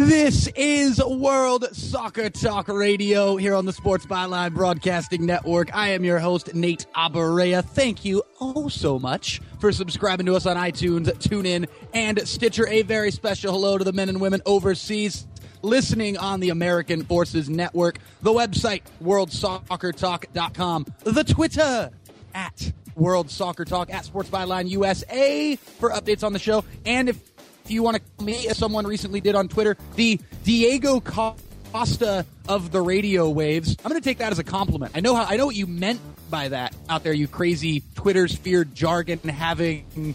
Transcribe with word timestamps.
This 0.00 0.48
is 0.56 0.98
World 1.04 1.76
Soccer 1.76 2.30
Talk 2.30 2.68
Radio 2.68 3.36
here 3.36 3.54
on 3.54 3.66
the 3.66 3.72
Sports 3.72 4.06
Byline 4.06 4.54
Broadcasting 4.54 5.26
Network. 5.26 5.76
I 5.76 5.90
am 5.90 6.04
your 6.04 6.18
host, 6.18 6.54
Nate 6.54 6.86
Abaurrea. 6.96 7.62
Thank 7.62 8.06
you 8.06 8.22
oh 8.40 8.68
so 8.68 8.98
much 8.98 9.42
for 9.58 9.70
subscribing 9.72 10.24
to 10.24 10.34
us 10.34 10.46
on 10.46 10.56
iTunes, 10.56 11.04
TuneIn, 11.04 11.68
and 11.92 12.26
Stitcher. 12.26 12.66
A 12.68 12.80
very 12.80 13.10
special 13.10 13.52
hello 13.52 13.76
to 13.76 13.84
the 13.84 13.92
men 13.92 14.08
and 14.08 14.22
women 14.22 14.40
overseas 14.46 15.26
listening 15.60 16.16
on 16.16 16.40
the 16.40 16.48
American 16.48 17.04
Forces 17.04 17.50
Network, 17.50 17.98
the 18.22 18.32
website, 18.32 18.80
worldsoccertalk.com, 19.04 20.86
the 21.04 21.24
Twitter, 21.24 21.90
at 22.34 22.72
World 22.94 23.30
Soccer 23.30 23.64
Talk, 23.64 23.92
at 23.92 24.04
Sports 24.04 24.30
Byline 24.30 24.68
USA 24.70 25.56
for 25.56 25.90
updates 25.90 26.24
on 26.24 26.32
the 26.32 26.38
show. 26.38 26.64
And 26.84 27.08
if 27.08 27.29
you 27.70 27.82
want 27.82 27.96
to 27.96 28.02
call 28.16 28.26
me, 28.26 28.48
as 28.48 28.58
someone 28.58 28.86
recently 28.86 29.20
did 29.20 29.34
on 29.34 29.48
Twitter, 29.48 29.76
the 29.96 30.20
Diego 30.44 31.00
Costa 31.00 32.26
of 32.48 32.72
the 32.72 32.80
radio 32.80 33.28
waves. 33.30 33.76
I'm 33.84 33.90
going 33.90 34.00
to 34.00 34.04
take 34.04 34.18
that 34.18 34.32
as 34.32 34.38
a 34.38 34.44
compliment. 34.44 34.92
I 34.94 35.00
know 35.00 35.14
how 35.14 35.24
I 35.24 35.36
know 35.36 35.46
what 35.46 35.56
you 35.56 35.66
meant 35.66 36.00
by 36.30 36.48
that 36.48 36.74
out 36.88 37.02
there, 37.02 37.12
you 37.12 37.28
crazy 37.28 37.82
Twitter 37.94 38.28
sphere 38.28 38.64
jargon 38.64 39.18
having 39.20 40.14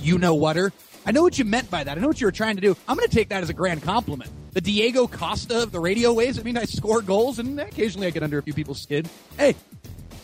you 0.00 0.18
know 0.18 0.34
whatter. 0.34 0.72
I 1.04 1.12
know 1.12 1.22
what 1.22 1.38
you 1.38 1.44
meant 1.44 1.70
by 1.70 1.82
that. 1.84 1.98
I 1.98 2.00
know 2.00 2.08
what 2.08 2.20
you 2.20 2.26
were 2.26 2.32
trying 2.32 2.56
to 2.56 2.62
do. 2.62 2.76
I'm 2.86 2.96
going 2.96 3.08
to 3.08 3.14
take 3.14 3.30
that 3.30 3.42
as 3.42 3.50
a 3.50 3.54
grand 3.54 3.82
compliment. 3.82 4.30
The 4.52 4.60
Diego 4.60 5.06
Costa 5.06 5.62
of 5.62 5.72
the 5.72 5.80
radio 5.80 6.12
waves. 6.12 6.38
I 6.38 6.42
mean, 6.42 6.56
I 6.56 6.64
score 6.64 7.02
goals 7.02 7.38
and 7.38 7.58
occasionally 7.58 8.06
I 8.06 8.10
get 8.10 8.22
under 8.22 8.38
a 8.38 8.42
few 8.42 8.54
people's 8.54 8.80
skin. 8.80 9.06
Hey, 9.36 9.56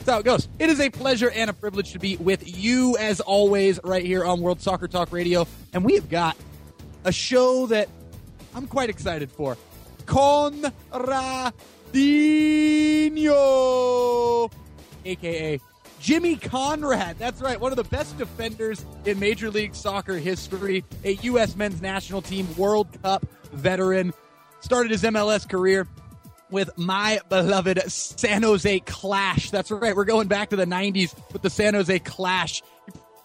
how 0.08 0.18
it 0.18 0.24
goes. 0.24 0.48
It 0.58 0.70
is 0.70 0.80
a 0.80 0.90
pleasure 0.90 1.30
and 1.30 1.50
a 1.50 1.52
privilege 1.52 1.92
to 1.92 1.98
be 1.98 2.16
with 2.16 2.56
you 2.58 2.96
as 2.98 3.20
always 3.20 3.78
right 3.84 4.04
here 4.04 4.24
on 4.24 4.40
World 4.40 4.60
Soccer 4.60 4.88
Talk 4.88 5.12
Radio. 5.12 5.46
And 5.72 5.84
we 5.84 5.94
have 5.94 6.08
got 6.08 6.36
a 7.04 7.12
show 7.12 7.66
that 7.66 7.88
I'm 8.54 8.66
quite 8.66 8.90
excited 8.90 9.30
for. 9.30 9.56
Conradinho, 10.06 10.72
aka 15.04 15.60
Jimmy 16.00 16.36
Conrad. 16.36 17.18
That's 17.18 17.40
right, 17.40 17.60
one 17.60 17.72
of 17.72 17.76
the 17.76 17.84
best 17.84 18.16
defenders 18.18 18.84
in 19.04 19.18
Major 19.18 19.50
League 19.50 19.74
Soccer 19.74 20.14
history, 20.14 20.84
a 21.04 21.12
U.S. 21.12 21.56
men's 21.56 21.82
national 21.82 22.22
team 22.22 22.46
World 22.56 22.88
Cup 23.02 23.26
veteran. 23.52 24.14
Started 24.60 24.90
his 24.90 25.02
MLS 25.02 25.48
career 25.48 25.86
with 26.50 26.76
my 26.76 27.20
beloved 27.28 27.90
San 27.90 28.42
Jose 28.42 28.80
Clash. 28.80 29.50
That's 29.50 29.70
right, 29.70 29.94
we're 29.94 30.04
going 30.04 30.28
back 30.28 30.50
to 30.50 30.56
the 30.56 30.66
90s 30.66 31.14
with 31.32 31.42
the 31.42 31.50
San 31.50 31.74
Jose 31.74 31.98
Clash. 32.00 32.62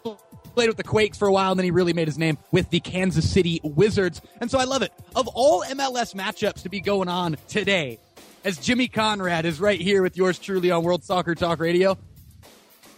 He 0.04 0.16
played 0.56 0.68
with 0.68 0.78
the 0.78 0.84
Quakes 0.84 1.18
for 1.18 1.28
a 1.28 1.32
while, 1.32 1.52
and 1.52 1.60
then 1.60 1.64
he 1.66 1.72
really 1.72 1.94
made 1.94 2.08
his 2.08 2.18
name 2.18 2.38
with 2.52 2.70
the 2.70 2.80
Kansas 2.80 3.30
City 3.30 3.60
Wizards. 3.64 4.22
And 4.40 4.52
so 4.52 4.60
I 4.60 4.66
love 4.66 4.82
it. 4.82 4.92
Of 5.16 5.28
all 5.30 5.64
MLS 5.64 6.14
matchups 6.14 6.64
to 6.64 6.70
be 6.70 6.82
going 6.82 7.10
on 7.10 7.38
today, 7.48 8.00
as 8.44 8.58
Jimmy 8.58 8.88
Conrad 8.88 9.46
is 9.46 9.60
right 9.60 9.80
here 9.80 10.04
with 10.04 10.18
yours 10.18 10.38
truly 10.38 10.70
on 10.70 10.84
World 10.84 11.04
Soccer 11.04 11.34
Talk 11.34 11.60
Radio, 11.60 11.98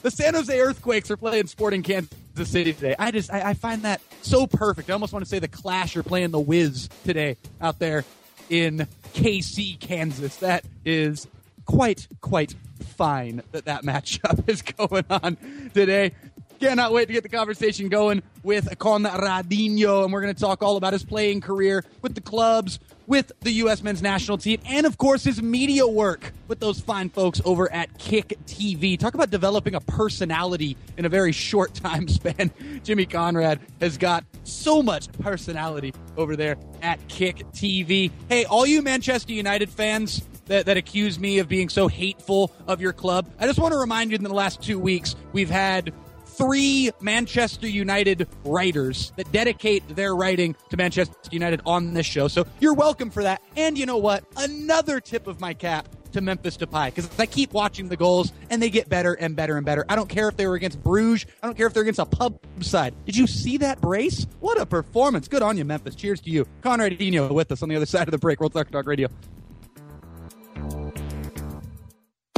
the 0.02 0.12
San 0.12 0.36
Jose 0.36 0.60
Earthquakes 0.60 1.10
are 1.10 1.18
playing 1.18 1.48
Sporting 1.48 1.82
Kansas 1.82 2.10
City 2.44 2.74
today. 2.74 2.96
I 3.00 3.12
just 3.12 3.34
I, 3.34 3.50
I 3.50 3.54
find 3.54 3.84
that 3.84 4.02
so 4.22 4.46
perfect. 4.46 4.90
I 4.90 4.94
almost 4.94 5.14
want 5.14 5.26
to 5.26 5.30
say 5.30 5.40
the 5.40 5.48
Clash 5.48 5.96
are 5.96 6.04
playing 6.04 6.32
the 6.32 6.40
Wiz 6.40 6.90
today 7.06 7.38
out 7.62 7.80
there 7.80 8.06
in 8.50 8.88
KC, 9.16 9.80
Kansas. 9.80 10.36
That 10.38 10.66
is 10.84 11.28
quite, 11.66 12.08
quite 12.20 12.54
fine 12.98 13.42
that 13.54 13.66
that 13.66 13.84
matchup 13.84 14.48
is 14.50 14.62
going 14.62 15.06
on 15.10 15.38
today. 15.74 16.12
Cannot 16.60 16.92
wait 16.92 17.08
to 17.08 17.14
get 17.14 17.24
the 17.24 17.30
conversation 17.30 17.88
going 17.88 18.22
with 18.44 18.66
Conradinho, 18.78 20.04
and 20.04 20.12
we're 20.14 20.22
going 20.22 20.34
to 20.34 20.40
talk 20.40 20.62
all 20.62 20.76
about 20.76 20.94
his 20.94 21.04
playing 21.04 21.42
career 21.42 21.84
with 22.02 22.14
the 22.14 22.22
clubs, 22.22 22.80
with 23.08 23.32
the 23.42 23.52
U.S. 23.52 23.84
men's 23.84 24.02
national 24.02 24.38
team, 24.38 24.60
and 24.66 24.86
of 24.86 24.98
course 24.98 25.24
his 25.24 25.42
media 25.42 25.88
work 25.88 26.34
with 26.48 26.60
those 26.60 26.80
fine 26.80 27.10
folks 27.10 27.42
over 27.46 27.72
at 27.72 27.98
Kick 27.98 28.38
TV. 28.46 28.98
Talk 28.98 29.14
about 29.14 29.30
developing 29.30 29.76
a 29.76 29.82
personality 29.82 30.78
in 30.98 31.06
a 31.06 31.10
very 31.10 31.32
short 31.32 31.74
time 31.74 32.08
span. 32.08 32.52
Jimmy 32.84 33.06
Conrad 33.06 33.60
has 33.82 33.98
got 33.98 34.24
so 34.44 34.82
much 34.82 35.12
personality 35.14 35.94
over 36.18 36.36
there 36.36 36.58
at 36.82 37.06
Kick 37.08 37.38
TV. 37.52 38.12
Hey, 38.30 38.46
all 38.46 38.66
you 38.66 38.82
Manchester 38.82 39.34
United 39.34 39.70
fans 39.70 40.24
that, 40.46 40.68
that 40.68 40.78
accuse 40.78 41.20
me 41.20 41.40
of 41.40 41.48
being 41.48 41.70
so 41.70 41.88
hateful 41.88 42.52
of 42.68 42.82
your 42.82 42.94
club, 42.94 43.30
I 43.40 43.48
just 43.48 43.60
want 43.60 43.74
to 43.74 43.80
remind 43.80 44.12
you 44.12 44.16
in 44.16 44.24
the 44.24 44.34
last 44.34 44.62
two 44.62 44.80
weeks, 44.80 45.16
we've 45.34 45.50
had 45.50 45.94
three 46.38 46.92
Manchester 47.02 47.68
United 47.68 48.28
writers 48.44 49.14
that 49.16 49.32
dedicate 49.32 49.88
their 49.96 50.16
writing 50.16 50.56
to 50.70 50.78
Manchester 50.78 51.16
United 51.32 51.62
on 51.66 51.94
this 51.94 52.06
show. 52.06 52.28
So 52.28 52.46
you're 52.60 52.74
welcome 52.74 53.10
for 53.10 53.24
that. 53.24 53.42
And 53.56 53.78
you 53.78 53.86
know 53.86 53.98
what? 53.98 54.24
Another 54.38 55.00
tip 55.00 55.28
of 55.28 55.40
my 55.40 55.54
cap 55.54 55.88
to 56.16 56.22
Memphis 56.22 56.58
Depay 56.58 56.88
because 56.96 57.10
I 57.20 57.26
keep 57.26 57.54
watching 57.54 57.90
the 57.90 57.98
goals 57.98 58.32
and 58.50 58.62
they 58.62 58.70
get 58.70 58.88
better 58.90 59.14
and 59.14 59.36
better 59.36 59.58
and 59.58 59.66
better. 59.66 59.86
I 59.90 59.96
don't 59.96 60.10
care 60.10 60.30
if 60.30 60.38
they 60.38 60.48
were 60.48 60.56
against 60.56 60.82
Bruges. 60.82 61.26
I 61.44 61.48
don't 61.48 61.56
care 61.58 61.68
if 61.68 61.74
they're 61.74 61.84
against 61.84 62.00
a 62.00 62.06
pub 62.06 62.40
side. 62.62 62.96
Did 63.06 63.18
you 63.18 63.28
see 63.28 63.58
that 63.58 63.82
brace? 63.82 64.26
What 64.40 64.60
a 64.60 64.66
performance. 64.66 65.28
Good 65.28 65.42
on 65.42 65.58
you, 65.58 65.66
Memphis. 65.66 65.96
Cheers 65.96 66.22
to 66.22 66.30
you. 66.30 66.48
Conradinho 66.62 67.32
with 67.32 67.52
us 67.52 67.62
on 67.62 67.70
the 67.70 67.76
other 67.76 67.86
side 67.86 68.08
of 68.08 68.12
the 68.12 68.18
break. 68.18 68.40
World 68.40 68.54
Soccer 68.54 68.72
Talk 68.72 68.88
Radio. 68.88 69.10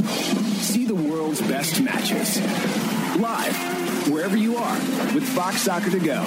See 0.02 0.84
the 0.84 0.94
world's 0.94 1.40
best 1.42 1.80
matches 1.80 2.97
live 3.16 4.08
wherever 4.08 4.36
you 4.36 4.56
are 4.56 4.74
with 5.14 5.28
Fox 5.28 5.62
Soccer 5.62 5.90
to 5.90 5.98
go. 5.98 6.22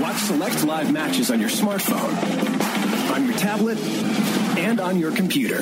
Watch 0.00 0.16
select 0.16 0.64
live 0.64 0.90
matches 0.92 1.30
on 1.30 1.38
your 1.40 1.50
smartphone, 1.50 2.14
on 3.14 3.26
your 3.26 3.36
tablet, 3.36 3.78
and 4.58 4.80
on 4.80 4.98
your 4.98 5.14
computer. 5.14 5.58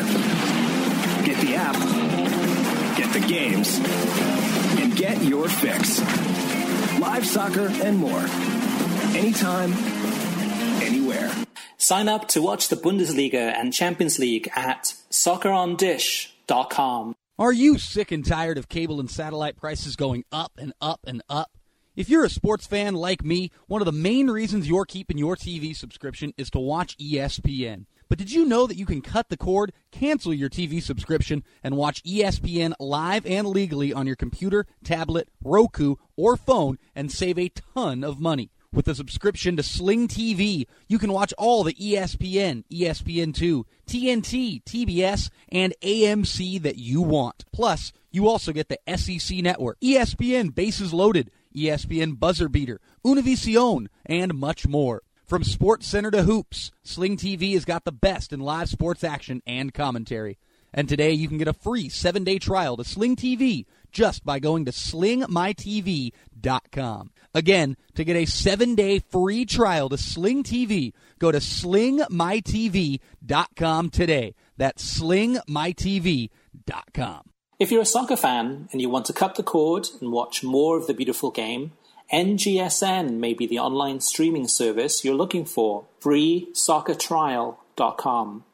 Get 1.24 1.40
the 1.40 1.54
app, 1.56 1.74
get 2.96 3.12
the 3.12 3.20
games, 3.26 3.78
and 4.80 4.96
get 4.96 5.22
your 5.22 5.48
fix. 5.48 6.00
Live 6.98 7.26
soccer 7.26 7.68
and 7.82 7.98
more. 7.98 8.24
Anytime, 9.16 9.72
anywhere. 10.82 11.30
Sign 11.76 12.08
up 12.08 12.28
to 12.28 12.40
watch 12.42 12.68
the 12.68 12.76
Bundesliga 12.76 13.52
and 13.54 13.72
Champions 13.72 14.18
League 14.18 14.50
at 14.54 14.94
soccerondish.com. 15.10 17.14
Are 17.40 17.54
you 17.54 17.78
sick 17.78 18.12
and 18.12 18.22
tired 18.22 18.58
of 18.58 18.68
cable 18.68 19.00
and 19.00 19.10
satellite 19.10 19.56
prices 19.56 19.96
going 19.96 20.24
up 20.30 20.52
and 20.58 20.74
up 20.78 21.00
and 21.06 21.22
up? 21.26 21.56
If 21.96 22.10
you're 22.10 22.26
a 22.26 22.28
sports 22.28 22.66
fan 22.66 22.92
like 22.92 23.24
me, 23.24 23.50
one 23.66 23.80
of 23.80 23.86
the 23.86 23.92
main 23.92 24.28
reasons 24.28 24.68
you're 24.68 24.84
keeping 24.84 25.16
your 25.16 25.36
TV 25.36 25.74
subscription 25.74 26.34
is 26.36 26.50
to 26.50 26.58
watch 26.58 26.98
ESPN. 26.98 27.86
But 28.10 28.18
did 28.18 28.30
you 28.30 28.44
know 28.44 28.66
that 28.66 28.76
you 28.76 28.84
can 28.84 29.00
cut 29.00 29.30
the 29.30 29.38
cord, 29.38 29.72
cancel 29.90 30.34
your 30.34 30.50
TV 30.50 30.82
subscription, 30.82 31.42
and 31.64 31.78
watch 31.78 32.02
ESPN 32.04 32.74
live 32.78 33.24
and 33.24 33.46
legally 33.46 33.90
on 33.90 34.06
your 34.06 34.16
computer, 34.16 34.66
tablet, 34.84 35.30
Roku, 35.42 35.94
or 36.18 36.36
phone 36.36 36.76
and 36.94 37.10
save 37.10 37.38
a 37.38 37.48
ton 37.48 38.04
of 38.04 38.20
money? 38.20 38.50
With 38.72 38.86
a 38.86 38.94
subscription 38.94 39.56
to 39.56 39.64
Sling 39.64 40.06
TV, 40.06 40.66
you 40.88 40.98
can 40.98 41.10
watch 41.10 41.32
all 41.38 41.64
the 41.64 41.74
ESPN, 41.74 42.64
ESPN2, 42.70 43.64
TNT, 43.90 44.62
TBS, 44.62 45.30
and 45.48 45.74
AMC 45.82 46.62
that 46.62 46.78
you 46.78 47.02
want. 47.02 47.44
Plus, 47.52 47.92
you 48.12 48.28
also 48.28 48.52
get 48.52 48.68
the 48.68 48.78
SEC 48.96 49.38
network, 49.38 49.80
ESPN 49.80 50.54
Bases 50.54 50.92
Loaded, 50.92 51.32
ESPN 51.56 52.16
Buzzer 52.16 52.48
Beater, 52.48 52.80
Univision, 53.04 53.88
and 54.06 54.34
much 54.34 54.68
more. 54.68 55.02
From 55.26 55.42
Sports 55.42 55.88
Center 55.88 56.12
to 56.12 56.22
Hoops, 56.22 56.70
Sling 56.84 57.16
TV 57.16 57.54
has 57.54 57.64
got 57.64 57.84
the 57.84 57.90
best 57.90 58.32
in 58.32 58.38
live 58.38 58.68
sports 58.68 59.02
action 59.02 59.42
and 59.44 59.74
commentary. 59.74 60.38
And 60.72 60.88
today 60.88 61.10
you 61.10 61.26
can 61.26 61.38
get 61.38 61.48
a 61.48 61.52
free 61.52 61.88
seven 61.88 62.22
day 62.22 62.38
trial 62.38 62.76
to 62.76 62.84
Sling 62.84 63.16
TV 63.16 63.66
just 63.90 64.24
by 64.24 64.38
going 64.38 64.64
to 64.64 64.72
slingmytv.com. 64.72 67.10
Again, 67.32 67.76
to 67.94 68.02
get 68.04 68.16
a 68.16 68.26
seven 68.26 68.74
day 68.74 68.98
free 68.98 69.44
trial 69.44 69.88
to 69.88 69.96
Sling 69.96 70.42
TV, 70.42 70.92
go 71.18 71.30
to 71.30 71.38
slingmytv.com 71.38 73.90
today. 73.90 74.34
That's 74.56 75.00
slingmytv.com. 75.00 77.20
If 77.58 77.70
you're 77.70 77.82
a 77.82 77.86
soccer 77.86 78.16
fan 78.16 78.70
and 78.72 78.80
you 78.80 78.88
want 78.88 79.04
to 79.06 79.12
cut 79.12 79.34
the 79.34 79.42
cord 79.42 79.88
and 80.00 80.12
watch 80.12 80.42
more 80.42 80.78
of 80.78 80.86
the 80.86 80.94
beautiful 80.94 81.30
game, 81.30 81.72
NGSN 82.12 83.18
may 83.18 83.34
be 83.34 83.46
the 83.46 83.58
online 83.58 84.00
streaming 84.00 84.48
service 84.48 85.04
you're 85.04 85.14
looking 85.14 85.44
for. 85.44 85.84
FreeSoccerTrial.com. 86.00 88.44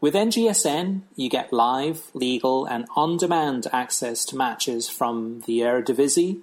With 0.00 0.14
NGSN, 0.14 1.00
you 1.16 1.28
get 1.28 1.52
live, 1.52 2.12
legal, 2.14 2.64
and 2.66 2.86
on 2.94 3.16
demand 3.16 3.66
access 3.72 4.24
to 4.26 4.36
matches 4.36 4.88
from 4.88 5.40
the 5.40 5.58
Eredivisie, 5.58 6.42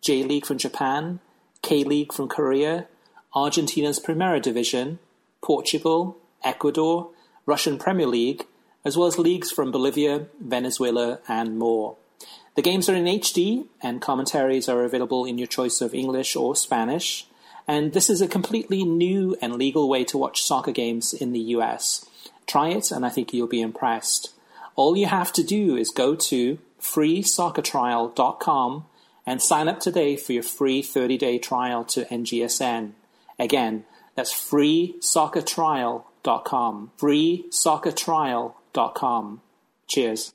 J 0.00 0.22
League 0.22 0.46
from 0.46 0.56
Japan, 0.56 1.20
K 1.60 1.84
League 1.84 2.10
from 2.10 2.26
Korea, 2.26 2.86
Argentina's 3.34 4.00
Primera 4.00 4.40
Division, 4.40 4.98
Portugal, 5.42 6.16
Ecuador, 6.42 7.10
Russian 7.44 7.76
Premier 7.76 8.06
League, 8.06 8.46
as 8.82 8.96
well 8.96 9.08
as 9.08 9.18
leagues 9.18 9.50
from 9.50 9.70
Bolivia, 9.70 10.28
Venezuela, 10.40 11.18
and 11.28 11.58
more. 11.58 11.96
The 12.54 12.62
games 12.62 12.88
are 12.88 12.94
in 12.94 13.04
HD, 13.04 13.66
and 13.82 14.00
commentaries 14.00 14.70
are 14.70 14.84
available 14.84 15.26
in 15.26 15.36
your 15.36 15.48
choice 15.48 15.82
of 15.82 15.92
English 15.92 16.34
or 16.34 16.56
Spanish. 16.56 17.26
And 17.68 17.92
this 17.92 18.08
is 18.08 18.22
a 18.22 18.28
completely 18.28 18.84
new 18.84 19.36
and 19.42 19.56
legal 19.56 19.86
way 19.86 20.04
to 20.04 20.16
watch 20.16 20.42
soccer 20.42 20.72
games 20.72 21.12
in 21.12 21.32
the 21.32 21.40
US. 21.56 22.06
Try 22.46 22.70
it, 22.70 22.90
and 22.90 23.04
I 23.04 23.08
think 23.08 23.32
you'll 23.32 23.46
be 23.46 23.60
impressed. 23.60 24.32
All 24.74 24.96
you 24.96 25.06
have 25.06 25.32
to 25.34 25.42
do 25.42 25.76
is 25.76 25.90
go 25.90 26.14
to 26.14 26.58
freesoccertrial.com 26.80 28.84
and 29.26 29.42
sign 29.42 29.68
up 29.68 29.80
today 29.80 30.16
for 30.16 30.32
your 30.32 30.42
free 30.42 30.80
30 30.82 31.18
day 31.18 31.38
trial 31.38 31.84
to 31.84 32.04
NGSN. 32.04 32.92
Again, 33.38 33.84
that's 34.14 34.32
freesoccertrial.com. 34.32 36.90
Freesoccertrial.com. 36.98 39.40
Cheers. 39.88 40.32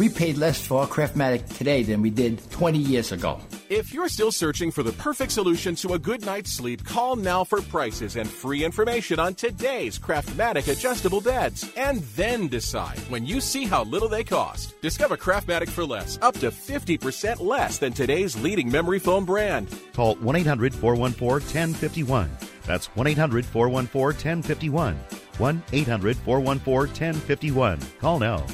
We 0.00 0.08
paid 0.08 0.38
less 0.38 0.66
for 0.66 0.80
our 0.80 0.86
Craftmatic 0.86 1.58
today 1.58 1.82
than 1.82 2.00
we 2.00 2.08
did 2.08 2.40
20 2.52 2.78
years 2.78 3.12
ago. 3.12 3.38
If 3.68 3.92
you're 3.92 4.08
still 4.08 4.32
searching 4.32 4.70
for 4.70 4.82
the 4.82 4.92
perfect 4.92 5.30
solution 5.30 5.74
to 5.76 5.92
a 5.92 5.98
good 5.98 6.24
night's 6.24 6.52
sleep, 6.52 6.84
call 6.86 7.16
now 7.16 7.44
for 7.44 7.60
prices 7.60 8.16
and 8.16 8.26
free 8.26 8.64
information 8.64 9.20
on 9.20 9.34
today's 9.34 9.98
Craftmatic 9.98 10.72
adjustable 10.72 11.20
beds. 11.20 11.70
And 11.76 12.00
then 12.16 12.48
decide 12.48 12.98
when 13.10 13.26
you 13.26 13.42
see 13.42 13.66
how 13.66 13.84
little 13.84 14.08
they 14.08 14.24
cost. 14.24 14.80
Discover 14.80 15.18
Craftmatic 15.18 15.68
for 15.68 15.84
less, 15.84 16.18
up 16.22 16.34
to 16.38 16.50
50% 16.50 17.38
less 17.38 17.76
than 17.76 17.92
today's 17.92 18.40
leading 18.42 18.70
memory 18.70 18.98
foam 18.98 19.26
brand. 19.26 19.68
Call 19.92 20.14
1 20.16 20.34
800 20.34 20.74
414 20.74 21.74
1051. 21.74 22.30
That's 22.66 22.86
1 22.96 23.06
800 23.06 23.44
414 23.44 24.38
1051. 24.38 24.96
1 25.36 25.62
800 25.72 26.16
414 26.16 27.12
1051. 27.12 27.78
Call 28.00 28.18
now. 28.18 28.46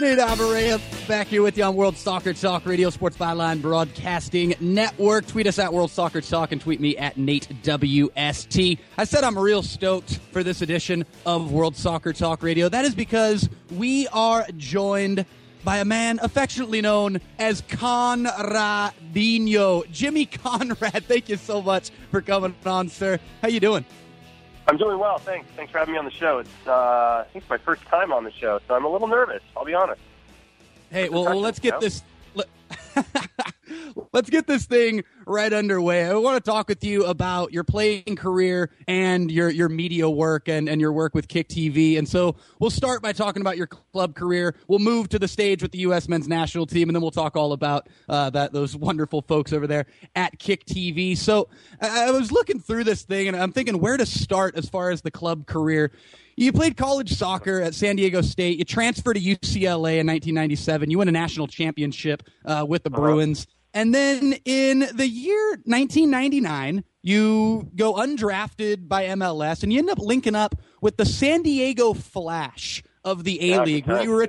Nate 0.00 0.18
Abaurrea 0.18 0.80
back 1.06 1.28
here 1.28 1.40
with 1.40 1.56
you 1.56 1.62
on 1.62 1.76
World 1.76 1.96
Soccer 1.96 2.32
Talk 2.32 2.66
Radio 2.66 2.90
Sports 2.90 3.16
Byline 3.16 3.62
Broadcasting 3.62 4.56
Network. 4.58 5.24
Tweet 5.24 5.46
us 5.46 5.60
at 5.60 5.72
World 5.72 5.92
Soccer 5.92 6.20
Talk 6.20 6.50
and 6.50 6.60
tweet 6.60 6.80
me 6.80 6.96
at 6.96 7.16
Nate 7.16 7.46
WST. 7.62 8.78
I 8.98 9.04
said 9.04 9.22
I'm 9.22 9.38
real 9.38 9.62
stoked 9.62 10.18
for 10.32 10.42
this 10.42 10.62
edition 10.62 11.06
of 11.24 11.52
World 11.52 11.76
Soccer 11.76 12.12
Talk 12.12 12.42
Radio. 12.42 12.68
That 12.68 12.84
is 12.84 12.92
because 12.92 13.48
we 13.70 14.08
are 14.08 14.44
joined 14.56 15.26
by 15.62 15.76
a 15.78 15.84
man 15.84 16.18
affectionately 16.22 16.80
known 16.80 17.20
as 17.38 17.62
Conradinho. 17.62 18.28
Jimmy 19.92 20.26
Conrad, 20.26 21.04
thank 21.06 21.28
you 21.28 21.36
so 21.36 21.62
much 21.62 21.90
for 22.10 22.20
coming 22.20 22.52
on, 22.66 22.88
sir. 22.88 23.20
How 23.42 23.46
you 23.46 23.60
doing? 23.60 23.84
I'm 24.66 24.76
doing 24.76 24.98
well, 24.98 25.18
thanks. 25.18 25.48
Thanks 25.56 25.72
for 25.72 25.78
having 25.78 25.92
me 25.92 25.98
on 25.98 26.04
the 26.04 26.10
show. 26.10 26.38
It's 26.38 26.50
uh, 26.66 26.72
I 26.72 27.26
think 27.32 27.42
it's 27.42 27.50
my 27.50 27.58
first 27.58 27.82
time 27.86 28.12
on 28.12 28.24
the 28.24 28.32
show, 28.32 28.60
so 28.66 28.74
I'm 28.74 28.84
a 28.84 28.88
little 28.88 29.08
nervous. 29.08 29.42
I'll 29.56 29.64
be 29.64 29.74
honest. 29.74 30.00
Hey, 30.90 31.08
well, 31.08 31.24
well 31.24 31.40
let's 31.40 31.58
get 31.58 31.80
this. 31.80 32.02
Let, 33.94 34.24
let's 34.24 34.30
get 34.30 34.46
this 34.46 34.64
thing 34.66 35.04
right 35.26 35.52
underway. 35.52 36.04
I 36.04 36.14
want 36.14 36.42
to 36.42 36.50
talk 36.50 36.68
with 36.68 36.82
you 36.84 37.04
about 37.04 37.52
your 37.52 37.64
playing 37.64 38.16
career 38.16 38.70
and 38.88 39.30
your 39.30 39.50
your 39.50 39.68
media 39.68 40.08
work 40.08 40.48
and, 40.48 40.68
and 40.68 40.80
your 40.80 40.92
work 40.92 41.14
with 41.14 41.28
Kick 41.28 41.48
TV. 41.48 41.98
And 41.98 42.08
so 42.08 42.36
we'll 42.58 42.70
start 42.70 43.02
by 43.02 43.12
talking 43.12 43.40
about 43.40 43.56
your 43.56 43.66
club 43.66 44.14
career. 44.14 44.54
We'll 44.68 44.78
move 44.78 45.08
to 45.10 45.18
the 45.18 45.28
stage 45.28 45.62
with 45.62 45.72
the 45.72 45.78
U.S. 45.78 46.08
men's 46.08 46.28
national 46.28 46.66
team, 46.66 46.88
and 46.88 46.96
then 46.96 47.02
we'll 47.02 47.10
talk 47.10 47.36
all 47.36 47.52
about 47.52 47.88
uh, 48.08 48.30
that 48.30 48.52
those 48.52 48.76
wonderful 48.76 49.22
folks 49.22 49.52
over 49.52 49.66
there 49.66 49.86
at 50.14 50.38
Kick 50.38 50.64
TV. 50.64 51.16
So 51.16 51.48
I, 51.80 52.08
I 52.08 52.10
was 52.10 52.32
looking 52.32 52.60
through 52.60 52.84
this 52.84 53.02
thing, 53.02 53.28
and 53.28 53.36
I'm 53.36 53.52
thinking 53.52 53.78
where 53.78 53.96
to 53.96 54.06
start 54.06 54.56
as 54.56 54.68
far 54.68 54.90
as 54.90 55.02
the 55.02 55.10
club 55.10 55.46
career. 55.46 55.90
You 56.36 56.52
played 56.52 56.76
college 56.76 57.12
soccer 57.14 57.60
at 57.60 57.76
San 57.76 57.94
Diego 57.94 58.20
State. 58.20 58.58
You 58.58 58.64
transferred 58.64 59.14
to 59.14 59.20
UCLA 59.20 60.00
in 60.00 60.06
1997. 60.08 60.90
You 60.90 60.98
won 60.98 61.06
a 61.08 61.12
national 61.12 61.46
championship 61.46 62.24
uh, 62.44 62.64
with 62.68 62.82
the 62.82 62.90
Uh-huh. 62.90 63.00
Bruins. 63.00 63.46
And 63.74 63.92
then 63.92 64.34
in 64.44 64.86
the 64.94 65.08
year 65.08 65.50
1999, 65.64 66.84
you 67.02 67.68
go 67.74 67.94
undrafted 67.94 68.88
by 68.88 69.06
MLS 69.06 69.62
and 69.64 69.72
you 69.72 69.80
end 69.80 69.90
up 69.90 69.98
linking 69.98 70.36
up 70.36 70.54
with 70.80 70.96
the 70.96 71.04
San 71.04 71.42
Diego 71.42 71.92
Flash 71.92 72.82
of 73.04 73.24
the 73.24 73.52
A 73.52 73.62
League, 73.64 73.86
where 73.86 74.02
you 74.02 74.10
were 74.10 74.22
a, 74.22 74.28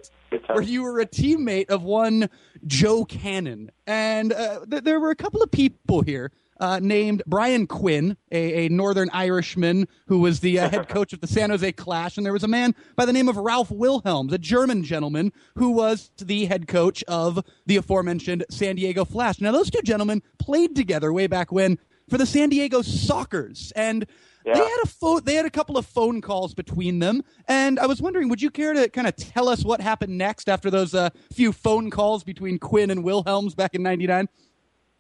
where 0.52 0.64
you 0.64 0.82
were 0.82 1.00
a 1.00 1.06
teammate 1.06 1.70
of 1.70 1.84
one 1.84 2.30
Joe 2.66 3.06
Cannon. 3.06 3.72
And 3.88 4.34
uh, 4.34 4.66
th- 4.70 4.84
there 4.84 5.00
were 5.00 5.12
a 5.12 5.16
couple 5.16 5.42
of 5.44 5.52
people 5.52 6.02
here 6.02 6.32
uh, 6.60 6.80
named 6.82 7.24
Brian 7.28 7.68
Quinn, 7.68 8.18
a, 8.32 8.66
a 8.66 8.70
Northern 8.70 9.10
Irishman 9.12 9.88
who 10.08 10.20
was 10.20 10.40
the 10.40 10.60
uh, 10.60 10.70
head 10.70 10.88
coach 10.90 11.14
of 11.14 11.22
the 11.22 11.28
San 11.28 11.50
Jose 11.50 11.72
Clash, 11.74 12.18
and 12.18 12.26
there 12.26 12.34
was 12.34 12.44
a 12.44 12.48
man 12.48 12.76
by 12.96 13.06
the 13.06 13.14
name 13.14 13.28
of 13.28 13.38
Ralph 13.38 13.72
Wilhelms, 13.72 14.34
a 14.34 14.38
German 14.38 14.84
gentleman 14.84 15.32
who 15.56 15.72
was 15.72 16.12
the 16.18 16.46
head 16.46 16.68
coach 16.68 17.04
of 17.08 17.44
the 17.66 17.78
aforementioned 17.78 18.46
San 18.50 18.76
Diego 18.76 19.06
Flash. 19.06 19.42
Now, 19.42 19.52
those 19.52 19.70
two 19.70 19.82
gentlemen 19.84 20.22
played 20.40 20.76
together 20.76 21.12
way 21.12 21.28
back 21.28 21.52
when 21.52 21.78
for 22.10 22.18
the 22.18 22.26
San 22.26 22.50
Diego 22.50 22.82
Sockers, 22.82 23.72
and 23.76 24.06
they 24.46 24.52
had 24.60 24.80
a 24.84 24.88
phone. 24.88 25.22
They 25.24 25.34
had 25.34 25.46
a 25.46 25.50
couple 25.50 25.76
of 25.78 25.88
phone 25.88 26.22
calls 26.22 26.54
between 26.54 27.00
them, 27.00 27.24
and 27.48 27.80
I 27.80 27.88
was 27.88 28.00
wondering, 28.00 28.30
would 28.30 28.42
you 28.42 28.52
care 28.52 28.74
to 28.74 28.88
kind 28.90 29.08
of 29.08 29.16
tell 29.16 29.50
us 29.50 29.66
what 29.66 29.82
happened 29.82 30.18
next 30.18 30.48
after 30.48 30.70
those 30.70 30.94
uh, 30.94 31.10
few 31.34 31.52
phone 31.52 31.90
calls 31.90 32.24
between 32.24 32.60
Quinn 32.60 32.92
and 32.92 33.04
Wilhelms 33.04 33.56
back 33.56 33.74
in 33.74 33.82
'99? 33.82 34.30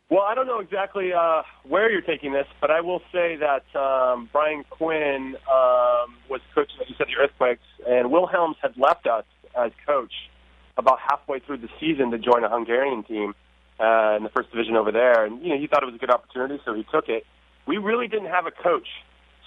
Well, 0.09 0.21
I 0.21 0.35
don't 0.35 0.45
know 0.45 0.59
exactly 0.59 1.13
uh, 1.13 1.41
where 1.67 1.89
you're 1.91 2.01
taking 2.01 2.31
this, 2.31 2.45
but 2.62 2.69
I 2.69 2.81
will 2.81 3.01
say 3.12 3.38
that 3.38 3.63
um, 3.79 4.29
Brian 4.31 4.63
Quinn 4.69 5.35
um, 5.51 6.15
was 6.29 6.41
coaching, 6.53 6.75
like 6.77 6.89
you 6.89 6.95
said, 6.95 7.07
the 7.07 7.19
Earthquakes, 7.19 7.63
and 7.88 8.12
Wilhelms 8.12 8.55
had 8.62 8.77
left 8.77 9.07
us 9.07 9.25
as 9.57 9.71
coach 9.85 10.13
about 10.77 11.00
halfway 11.00 11.39
through 11.39 11.57
the 11.57 11.69
season 11.79 12.12
to 12.12 12.19
join 12.19 12.43
a 12.43 12.50
Hungarian 12.50 13.03
team 13.03 13.33
uh, 13.79 14.17
in 14.17 14.24
the 14.24 14.29
first 14.29 14.51
division 14.51 14.75
over 14.75 14.91
there. 14.91 15.25
And 15.25 15.41
you 15.41 15.50
know, 15.50 15.59
he 15.59 15.65
thought 15.65 15.81
it 15.81 15.88
was 15.88 15.95
a 15.95 16.00
good 16.00 16.12
opportunity, 16.12 16.62
so 16.65 16.75
he 16.75 16.85
took 16.91 17.09
it. 17.09 17.25
We 17.67 17.77
really 17.77 18.07
didn't 18.07 18.29
have 18.29 18.45
a 18.45 18.51
coach, 18.51 18.88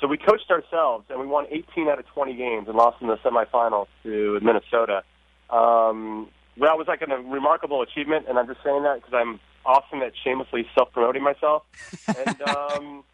so 0.00 0.08
we 0.08 0.16
coached 0.18 0.50
ourselves, 0.50 1.04
and 1.08 1.20
we 1.20 1.26
won 1.26 1.46
18 1.52 1.88
out 1.88 2.00
of 2.00 2.06
20 2.06 2.34
games 2.34 2.66
and 2.66 2.76
lost 2.76 3.00
in 3.00 3.06
the 3.06 3.16
semifinals 3.18 3.86
to 4.02 4.40
Minnesota. 4.42 5.04
Um, 5.50 6.28
it 6.66 6.78
was 6.78 6.88
like 6.88 7.02
a 7.02 7.06
remarkable 7.22 7.82
achievement, 7.82 8.26
and 8.28 8.38
I'm 8.38 8.46
just 8.46 8.62
saying 8.64 8.82
that 8.82 8.96
because 8.96 9.14
I'm 9.14 9.40
awesome 9.64 10.02
at 10.02 10.12
shamelessly 10.24 10.66
self-promoting 10.74 11.22
myself. 11.22 11.62
And 12.08 12.40
um, 12.42 13.04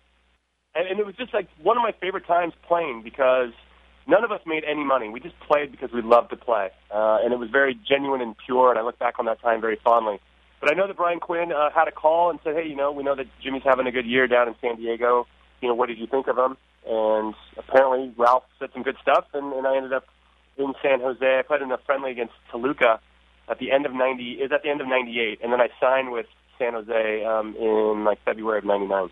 and, 0.74 0.88
and 0.88 1.00
it 1.00 1.06
was 1.06 1.14
just 1.16 1.34
like 1.34 1.48
one 1.62 1.76
of 1.76 1.82
my 1.82 1.92
favorite 2.00 2.26
times 2.26 2.52
playing 2.66 3.02
because 3.02 3.50
none 4.06 4.24
of 4.24 4.32
us 4.32 4.40
made 4.46 4.64
any 4.64 4.84
money. 4.84 5.08
We 5.08 5.20
just 5.20 5.38
played 5.40 5.70
because 5.70 5.90
we 5.92 6.02
loved 6.02 6.30
to 6.30 6.36
play, 6.36 6.70
uh, 6.92 7.18
and 7.22 7.32
it 7.32 7.38
was 7.38 7.50
very 7.50 7.78
genuine 7.88 8.20
and 8.20 8.34
pure. 8.46 8.70
And 8.70 8.78
I 8.78 8.82
look 8.82 8.98
back 8.98 9.18
on 9.18 9.26
that 9.26 9.40
time 9.40 9.60
very 9.60 9.78
fondly. 9.82 10.20
But 10.60 10.72
I 10.72 10.74
know 10.74 10.86
that 10.86 10.96
Brian 10.96 11.20
Quinn 11.20 11.52
uh, 11.52 11.70
had 11.74 11.88
a 11.88 11.92
call 11.92 12.30
and 12.30 12.38
said, 12.44 12.54
"Hey, 12.54 12.68
you 12.68 12.76
know, 12.76 12.92
we 12.92 13.02
know 13.02 13.14
that 13.16 13.26
Jimmy's 13.42 13.62
having 13.64 13.86
a 13.86 13.92
good 13.92 14.06
year 14.06 14.26
down 14.26 14.48
in 14.48 14.54
San 14.60 14.76
Diego. 14.76 15.26
You 15.60 15.68
know, 15.68 15.74
what 15.74 15.88
did 15.88 15.98
you 15.98 16.06
think 16.06 16.26
of 16.28 16.38
him?" 16.38 16.56
And 16.86 17.34
apparently 17.56 18.12
Ralph 18.16 18.44
said 18.58 18.70
some 18.72 18.82
good 18.82 18.96
stuff, 19.02 19.26
and, 19.34 19.52
and 19.52 19.66
I 19.66 19.76
ended 19.76 19.92
up 19.92 20.06
in 20.56 20.72
San 20.82 21.00
Jose. 21.00 21.24
I 21.24 21.42
played 21.42 21.62
in 21.62 21.72
a 21.72 21.78
friendly 21.78 22.10
against 22.10 22.34
Toluca 22.50 23.00
at 23.48 23.58
the 23.58 23.70
end 23.72 23.86
of 23.86 23.92
ninety. 23.92 24.32
Is 24.32 24.52
at 24.52 24.62
the 24.62 24.70
end 24.70 24.80
of 24.80 24.88
'98, 24.88 25.40
and 25.42 25.52
then 25.52 25.60
I 25.60 25.68
signed 25.80 26.12
with 26.12 26.26
San 26.58 26.74
Jose 26.74 27.24
um, 27.24 27.56
in 27.58 28.04
like 28.04 28.18
February 28.24 28.58
of 28.58 28.64
'99. 28.64 29.08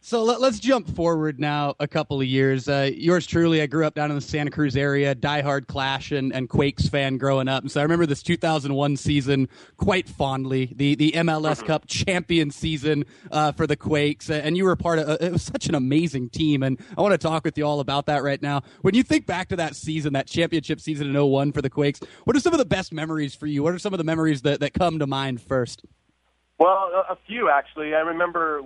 So 0.00 0.22
let, 0.22 0.40
us 0.40 0.60
jump 0.60 0.88
forward 0.94 1.40
now 1.40 1.74
a 1.80 1.88
couple 1.88 2.20
of 2.20 2.26
years. 2.26 2.68
Uh, 2.68 2.88
yours 2.94 3.26
truly, 3.26 3.60
I 3.60 3.66
grew 3.66 3.84
up 3.84 3.94
down 3.94 4.10
in 4.10 4.14
the 4.14 4.22
Santa 4.22 4.50
Cruz 4.50 4.76
area, 4.76 5.14
diehard 5.14 5.66
Clash 5.66 6.12
and, 6.12 6.32
and 6.32 6.48
Quakes 6.48 6.88
fan 6.88 7.18
growing 7.18 7.48
up. 7.48 7.64
And 7.64 7.70
so 7.70 7.80
I 7.80 7.82
remember 7.82 8.06
this 8.06 8.22
2001 8.22 8.96
season 8.96 9.48
quite 9.76 10.08
fondly, 10.08 10.72
the, 10.74 10.94
the 10.94 11.12
MLS 11.12 11.56
mm-hmm. 11.56 11.66
Cup 11.66 11.86
champion 11.88 12.52
season 12.52 13.04
uh, 13.32 13.50
for 13.52 13.66
the 13.66 13.76
Quakes. 13.76 14.30
And 14.30 14.56
you 14.56 14.64
were 14.64 14.76
part 14.76 15.00
of 15.00 15.20
it 15.20 15.32
was 15.32 15.42
such 15.42 15.66
an 15.66 15.74
amazing 15.74 16.30
team. 16.30 16.62
And 16.62 16.78
I 16.96 17.02
want 17.02 17.12
to 17.12 17.18
talk 17.18 17.44
with 17.44 17.58
you 17.58 17.64
all 17.64 17.80
about 17.80 18.06
that 18.06 18.22
right 18.22 18.40
now. 18.40 18.62
When 18.82 18.94
you 18.94 19.02
think 19.02 19.26
back 19.26 19.48
to 19.48 19.56
that 19.56 19.74
season, 19.74 20.12
that 20.12 20.28
championship 20.28 20.80
season 20.80 21.14
in 21.14 21.20
01 21.20 21.52
for 21.52 21.60
the 21.60 21.70
Quakes, 21.70 22.00
what 22.24 22.36
are 22.36 22.40
some 22.40 22.54
of 22.54 22.58
the 22.58 22.64
best 22.64 22.92
memories 22.92 23.34
for 23.34 23.46
you? 23.46 23.64
What 23.64 23.74
are 23.74 23.78
some 23.80 23.92
of 23.92 23.98
the 23.98 24.04
memories 24.04 24.42
that, 24.42 24.60
that 24.60 24.74
come 24.74 25.00
to 25.00 25.08
mind 25.08 25.42
first? 25.42 25.84
Well, 26.58 27.04
a 27.10 27.16
few 27.26 27.50
actually. 27.50 27.94
I 27.94 28.00
remember 28.00 28.62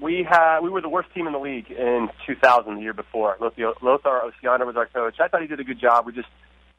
we 0.00 0.26
had 0.28 0.60
we 0.60 0.70
were 0.70 0.80
the 0.80 0.88
worst 0.88 1.12
team 1.14 1.26
in 1.26 1.32
the 1.32 1.38
league 1.38 1.70
in 1.70 2.08
2000, 2.26 2.74
the 2.74 2.80
year 2.80 2.92
before. 2.92 3.36
Lothar, 3.40 3.74
Lothar 3.82 4.22
Osiander 4.24 4.66
was 4.66 4.76
our 4.76 4.86
coach. 4.86 5.16
I 5.20 5.28
thought 5.28 5.42
he 5.42 5.46
did 5.46 5.60
a 5.60 5.64
good 5.64 5.80
job. 5.80 6.06
We 6.06 6.12
just 6.12 6.28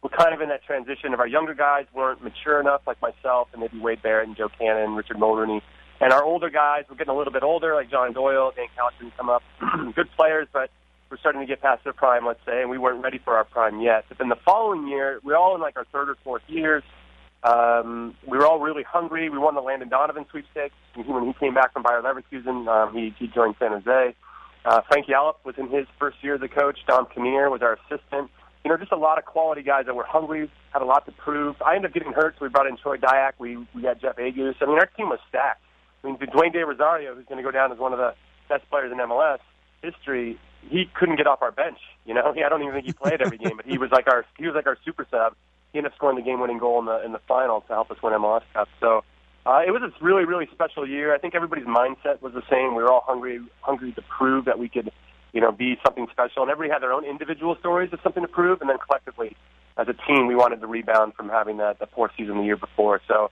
were 0.02 0.10
kind 0.10 0.34
of 0.34 0.42
in 0.42 0.50
that 0.50 0.64
transition 0.64 1.14
of 1.14 1.20
our 1.20 1.28
younger 1.28 1.54
guys 1.54 1.86
weren't 1.94 2.24
mature 2.24 2.60
enough, 2.60 2.82
like 2.88 3.02
myself 3.02 3.50
and 3.54 3.62
maybe 3.62 3.80
Wade 3.80 4.02
Barrett 4.02 4.28
and 4.28 4.36
Joe 4.36 4.50
Cannon, 4.58 4.96
Richard 4.96 5.20
Mulrooney, 5.20 5.62
and 6.00 6.12
our 6.12 6.24
older 6.24 6.50
guys 6.50 6.86
were 6.90 6.96
getting 6.96 7.14
a 7.14 7.18
little 7.18 7.34
bit 7.34 7.44
older, 7.44 7.76
like 7.76 7.92
John 7.92 8.14
Doyle, 8.14 8.52
Dan 8.56 8.66
Cowlitz 8.76 9.12
come 9.16 9.30
up, 9.30 9.44
good 9.96 10.10
players, 10.18 10.48
but 10.52 10.72
we're 11.12 11.18
starting 11.18 11.42
to 11.42 11.48
get 11.48 11.62
past 11.62 11.84
their 11.84 11.94
prime, 11.94 12.26
let's 12.26 12.40
say, 12.46 12.62
and 12.62 12.70
we 12.70 12.78
weren't 12.78 13.04
ready 13.04 13.20
for 13.20 13.36
our 13.36 13.44
prime 13.44 13.82
yet. 13.82 14.06
But 14.10 14.18
then 14.18 14.30
the 14.30 14.38
following 14.44 14.88
year, 14.88 15.20
we're 15.24 15.36
all 15.36 15.54
in 15.54 15.62
like 15.62 15.78
our 15.78 15.86
third 15.92 16.10
or 16.10 16.16
fourth 16.24 16.42
years. 16.48 16.84
Um, 17.44 18.16
we 18.28 18.38
were 18.38 18.46
all 18.46 18.60
really 18.60 18.84
hungry. 18.84 19.30
We 19.30 19.38
won 19.38 19.56
the 19.56 19.62
Landon 19.62 19.90
Donovan 19.90 20.26
sweepstakes. 20.30 20.76
When 20.96 21.26
he 21.26 21.34
came 21.34 21.54
back 21.54 21.74
from 21.74 21.84
Bayer 21.84 22.02
Leverkusen, 22.02 22.68
um, 22.68 22.94
he, 22.94 23.14
he 23.18 23.28
joined 23.28 23.56
San 23.60 23.72
Jose. 23.72 24.16
Uh, 24.64 24.82
Frank 24.88 25.08
Yallop 25.08 25.44
was 25.44 25.56
in 25.58 25.70
his 25.70 25.88
first 25.98 26.18
year 26.22 26.36
as 26.36 26.42
a 26.42 26.48
coach. 26.48 26.78
Dom 26.88 27.08
Kinnear 27.08 27.50
was 27.50 27.62
our 27.62 27.74
assistant. 27.74 28.30
You 28.64 28.70
know, 28.70 28.78
just 28.78 28.92
a 28.92 28.98
lot 28.98 29.18
of 29.18 29.26
quality 29.26 29.64
guys 29.64 29.88
that 29.88 29.96
were 29.96 30.06
hungry, 30.06 30.52
had 30.72 30.84
a 30.84 30.86
lot 30.86 31.06
to 31.08 31.12
prove. 31.12 31.56
I 31.66 31.76
ended 31.76 31.90
up 31.90 31.94
getting 31.96 32.14
hurt, 32.14 32.36
so 32.38 32.46
we 32.46 32.50
brought 32.50 32.68
in 32.68 32.78
Troy 32.78 32.98
Dayak. 32.98 33.34
We 33.40 33.58
we 33.74 33.82
got 33.82 34.00
Jeff 34.00 34.18
Agoos. 34.18 34.56
I 34.62 34.66
mean, 34.68 34.78
our 34.78 34.86
team 34.86 35.10
was 35.10 35.20
stacked. 35.28 35.64
I 36.04 36.08
mean, 36.08 36.18
Dwayne 36.18 36.54
De 36.54 36.64
Rosario, 36.64 37.16
who's 37.16 37.26
going 37.26 37.38
to 37.38 37.44
go 37.44 37.50
down 37.50 37.72
as 37.72 37.80
one 37.80 37.92
of 37.92 37.98
the 37.98 38.14
best 38.50 38.70
players 38.70 38.92
in 38.92 39.00
MLS 39.00 39.40
history, 39.82 40.40
he 40.70 40.86
couldn't 40.94 41.16
get 41.16 41.26
off 41.26 41.42
our 41.42 41.52
bench. 41.52 41.80
You 42.06 42.14
know, 42.14 42.34
I 42.46 42.50
don't 42.50 42.62
even 42.62 42.74
think 42.74 42.86
he 42.86 42.94
played 42.94 43.20
every 43.20 43.40
game, 43.40 43.58
but 43.58 43.66
he 43.66 43.80
was 43.80 43.90
like 43.92 44.08
our 44.08 44.26
he 44.38 44.46
was 44.46 44.54
like 44.54 44.68
our 44.68 44.78
super 44.86 45.08
sub 45.10 45.36
he 45.72 45.80
ended 45.80 45.92
up 45.92 45.96
scoring 45.96 46.18
the 46.18 46.24
game-winning 46.24 46.60
goal 46.60 46.80
in 46.80 46.86
the 46.86 47.04
in 47.04 47.12
the 47.12 47.22
final 47.28 47.62
to 47.62 47.68
help 47.68 47.92
us 47.92 47.98
win 48.02 48.14
MLS 48.14 48.44
Cup. 48.54 48.68
So 48.80 49.04
uh, 49.46 49.62
it 49.66 49.72
was 49.72 49.82
a 49.82 50.04
really 50.04 50.26
really 50.26 50.48
special 50.52 50.88
year. 50.88 51.14
I 51.14 51.18
think 51.18 51.36
everybody's 51.36 51.66
mindset 51.66 52.22
was 52.22 52.34
the 52.34 52.44
same. 52.50 52.76
We 52.76 52.84
were 52.84 52.92
all 52.92 53.04
hungry 53.06 53.40
hungry 53.62 53.92
to 53.94 54.02
prove 54.02 54.46
that 54.46 54.60
we 54.60 54.70
could, 54.70 54.92
you 55.34 55.42
know, 55.42 55.52
be 55.52 55.78
something 55.84 56.08
special. 56.12 56.44
And 56.44 56.52
everybody 56.52 56.74
had 56.74 56.82
their 56.82 56.94
own 56.94 57.06
individual 57.06 57.56
stories 57.60 57.92
of 57.94 58.00
something 58.04 58.24
to 58.24 58.30
prove, 58.30 58.62
and 58.62 58.70
then 58.70 58.78
collectively, 58.78 59.36
as 59.78 59.88
a 59.88 59.94
team, 59.94 60.28
we 60.28 60.36
wanted 60.36 60.62
to 60.62 60.68
rebound 60.68 61.14
from 61.16 61.30
having 61.30 61.58
that, 61.58 61.80
that 61.80 61.92
poor 61.92 62.12
season 62.18 62.38
the 62.38 62.44
year 62.44 62.58
before. 62.58 63.02
So 63.08 63.32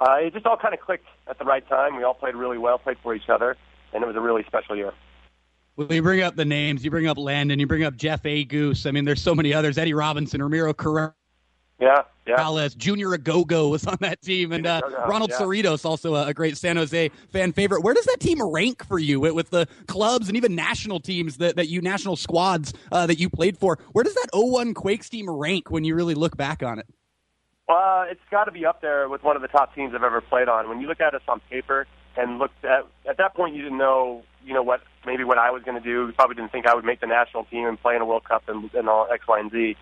uh, 0.00 0.16
it 0.20 0.32
just 0.32 0.46
all 0.46 0.56
kind 0.56 0.74
of 0.74 0.80
clicked 0.80 1.06
at 1.26 1.38
the 1.38 1.44
right 1.44 1.66
time. 1.68 1.96
We 1.96 2.04
all 2.04 2.14
played 2.14 2.34
really 2.34 2.58
well, 2.58 2.78
played 2.78 2.98
for 3.02 3.14
each 3.14 3.28
other, 3.28 3.56
and 3.92 4.02
it 4.02 4.06
was 4.06 4.16
a 4.16 4.20
really 4.20 4.44
special 4.46 4.76
year. 4.76 4.92
Well, 5.76 5.92
you 5.92 6.02
bring 6.02 6.22
up 6.22 6.34
the 6.34 6.44
names, 6.44 6.84
you 6.84 6.90
bring 6.90 7.06
up 7.06 7.18
Landon, 7.18 7.60
you 7.60 7.66
bring 7.66 7.84
up 7.84 7.96
Jeff 7.96 8.24
Agoos. 8.24 8.84
I 8.84 8.90
mean, 8.90 9.04
there's 9.04 9.22
so 9.22 9.32
many 9.32 9.54
others. 9.54 9.78
Eddie 9.78 9.94
Robinson, 9.94 10.42
Ramiro 10.42 10.74
Corrales, 10.74 11.14
yeah, 11.80 12.02
yeah. 12.26 12.40
Alice, 12.40 12.74
Junior 12.74 13.16
Agogo 13.16 13.70
was 13.70 13.86
on 13.86 13.96
that 14.00 14.20
team, 14.20 14.52
and 14.52 14.66
uh, 14.66 14.80
Ronald 15.08 15.30
yeah. 15.30 15.38
Cerritos, 15.38 15.84
also 15.84 16.14
a, 16.16 16.34
great 16.34 16.56
San 16.56 16.76
Jose 16.76 17.10
fan 17.30 17.52
favorite. 17.52 17.82
Where 17.82 17.94
does 17.94 18.04
that 18.06 18.18
team 18.18 18.42
rank 18.42 18.84
for 18.84 18.98
you 18.98 19.20
with, 19.20 19.32
with 19.32 19.50
the 19.50 19.68
clubs 19.86 20.28
and 20.28 20.36
even 20.36 20.54
national 20.54 21.00
teams 21.00 21.36
that, 21.36 21.56
that 21.56 21.68
you, 21.68 21.80
national 21.80 22.16
squads 22.16 22.72
uh, 22.90 23.06
that 23.06 23.20
you 23.20 23.30
played 23.30 23.56
for? 23.56 23.78
Where 23.92 24.02
does 24.02 24.14
that 24.14 24.28
01 24.32 24.74
Quakes 24.74 25.08
team 25.08 25.30
rank 25.30 25.70
when 25.70 25.84
you 25.84 25.94
really 25.94 26.14
look 26.14 26.36
back 26.36 26.62
on 26.62 26.80
it? 26.80 26.86
Well, 27.68 28.06
it's 28.10 28.20
got 28.30 28.44
to 28.44 28.50
be 28.50 28.64
up 28.66 28.80
there 28.80 29.08
with 29.08 29.22
one 29.22 29.36
of 29.36 29.42
the 29.42 29.48
top 29.48 29.74
teams 29.74 29.94
I've 29.94 30.02
ever 30.02 30.20
played 30.20 30.48
on. 30.48 30.68
When 30.68 30.80
you 30.80 30.88
look 30.88 31.00
at 31.00 31.14
us 31.14 31.22
on 31.28 31.40
paper 31.50 31.86
and 32.16 32.38
looked 32.38 32.64
at 32.64 32.86
at 33.08 33.18
that 33.18 33.34
point, 33.34 33.54
you 33.54 33.62
didn't 33.62 33.78
know, 33.78 34.22
you 34.44 34.54
know 34.54 34.62
what 34.62 34.80
maybe 35.06 35.22
what 35.22 35.38
I 35.38 35.50
was 35.50 35.62
going 35.62 35.80
to 35.80 35.84
do. 35.84 36.06
You 36.06 36.12
probably 36.12 36.36
didn't 36.36 36.50
think 36.50 36.66
I 36.66 36.74
would 36.74 36.84
make 36.84 37.00
the 37.00 37.06
national 37.06 37.44
team 37.44 37.66
and 37.66 37.80
play 37.80 37.94
in 37.94 38.02
a 38.02 38.06
World 38.06 38.24
Cup 38.24 38.48
and, 38.48 38.72
and 38.74 38.88
all 38.88 39.06
X, 39.12 39.28
Y, 39.28 39.38
and 39.38 39.50
Z. 39.50 39.76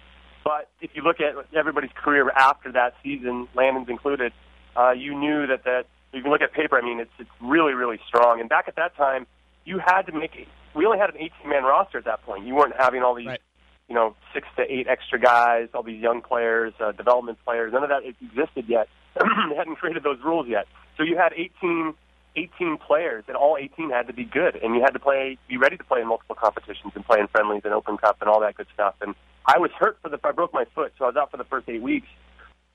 But 0.46 0.68
if 0.80 0.92
you 0.94 1.02
look 1.02 1.16
at 1.20 1.34
everybody's 1.56 1.90
career 1.96 2.30
after 2.30 2.70
that 2.70 2.94
season, 3.02 3.48
Landon's 3.56 3.88
included, 3.88 4.32
uh, 4.76 4.92
you 4.92 5.12
knew 5.18 5.44
that 5.48 5.64
that 5.64 5.86
you 6.12 6.22
can 6.22 6.30
look 6.30 6.40
at 6.40 6.52
paper. 6.52 6.78
I 6.78 6.82
mean, 6.82 7.00
it's 7.00 7.10
it's 7.18 7.30
really 7.42 7.74
really 7.74 7.98
strong. 8.06 8.38
And 8.38 8.48
back 8.48 8.66
at 8.68 8.76
that 8.76 8.96
time, 8.96 9.26
you 9.64 9.80
had 9.84 10.02
to 10.02 10.12
make. 10.12 10.46
We 10.72 10.86
only 10.86 10.98
had 10.98 11.10
an 11.10 11.16
18 11.16 11.50
man 11.50 11.64
roster 11.64 11.98
at 11.98 12.04
that 12.04 12.22
point. 12.22 12.46
You 12.46 12.54
weren't 12.54 12.76
having 12.78 13.02
all 13.02 13.16
these, 13.16 13.26
right. 13.26 13.40
you 13.88 13.96
know, 13.96 14.14
six 14.32 14.46
to 14.56 14.62
eight 14.72 14.86
extra 14.86 15.18
guys, 15.18 15.66
all 15.74 15.82
these 15.82 16.00
young 16.00 16.22
players, 16.22 16.72
uh, 16.78 16.92
development 16.92 17.38
players. 17.44 17.72
None 17.72 17.82
of 17.82 17.88
that 17.88 18.02
existed 18.04 18.66
yet. 18.68 18.86
they 19.20 19.56
hadn't 19.56 19.74
created 19.74 20.04
those 20.04 20.18
rules 20.24 20.46
yet. 20.46 20.66
So 20.96 21.02
you 21.02 21.16
had 21.16 21.32
18 21.32 21.94
18 22.36 22.78
players, 22.86 23.24
and 23.26 23.36
all 23.36 23.56
18 23.58 23.90
had 23.90 24.06
to 24.06 24.12
be 24.12 24.24
good, 24.24 24.54
and 24.62 24.76
you 24.76 24.82
had 24.82 24.92
to 24.92 25.00
play, 25.00 25.38
be 25.48 25.56
ready 25.56 25.76
to 25.76 25.84
play 25.84 26.02
in 26.02 26.06
multiple 26.06 26.36
competitions 26.36 26.92
and 26.94 27.04
play 27.04 27.18
in 27.18 27.26
friendlies 27.26 27.62
and 27.64 27.74
Open 27.74 27.96
Cup 27.96 28.18
and 28.20 28.28
all 28.28 28.40
that 28.40 28.54
good 28.54 28.66
stuff. 28.74 28.94
And 29.00 29.14
I 29.46 29.58
was 29.58 29.70
hurt 29.78 29.98
for 30.02 30.08
the, 30.08 30.18
I 30.24 30.32
broke 30.32 30.52
my 30.52 30.64
foot, 30.74 30.92
so 30.98 31.04
I 31.04 31.08
was 31.08 31.16
out 31.16 31.30
for 31.30 31.36
the 31.36 31.44
first 31.44 31.68
eight 31.68 31.82
weeks. 31.82 32.08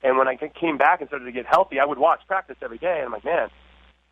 And 0.02 0.18
when 0.18 0.26
I 0.26 0.36
came 0.36 0.78
back 0.78 1.00
and 1.00 1.08
started 1.08 1.26
to 1.26 1.32
get 1.32 1.46
healthy, 1.46 1.78
I 1.78 1.84
would 1.84 1.98
watch 1.98 2.20
practice 2.26 2.56
every 2.62 2.78
day, 2.78 2.96
and 2.96 3.06
I'm 3.06 3.12
like, 3.12 3.24
man, 3.24 3.48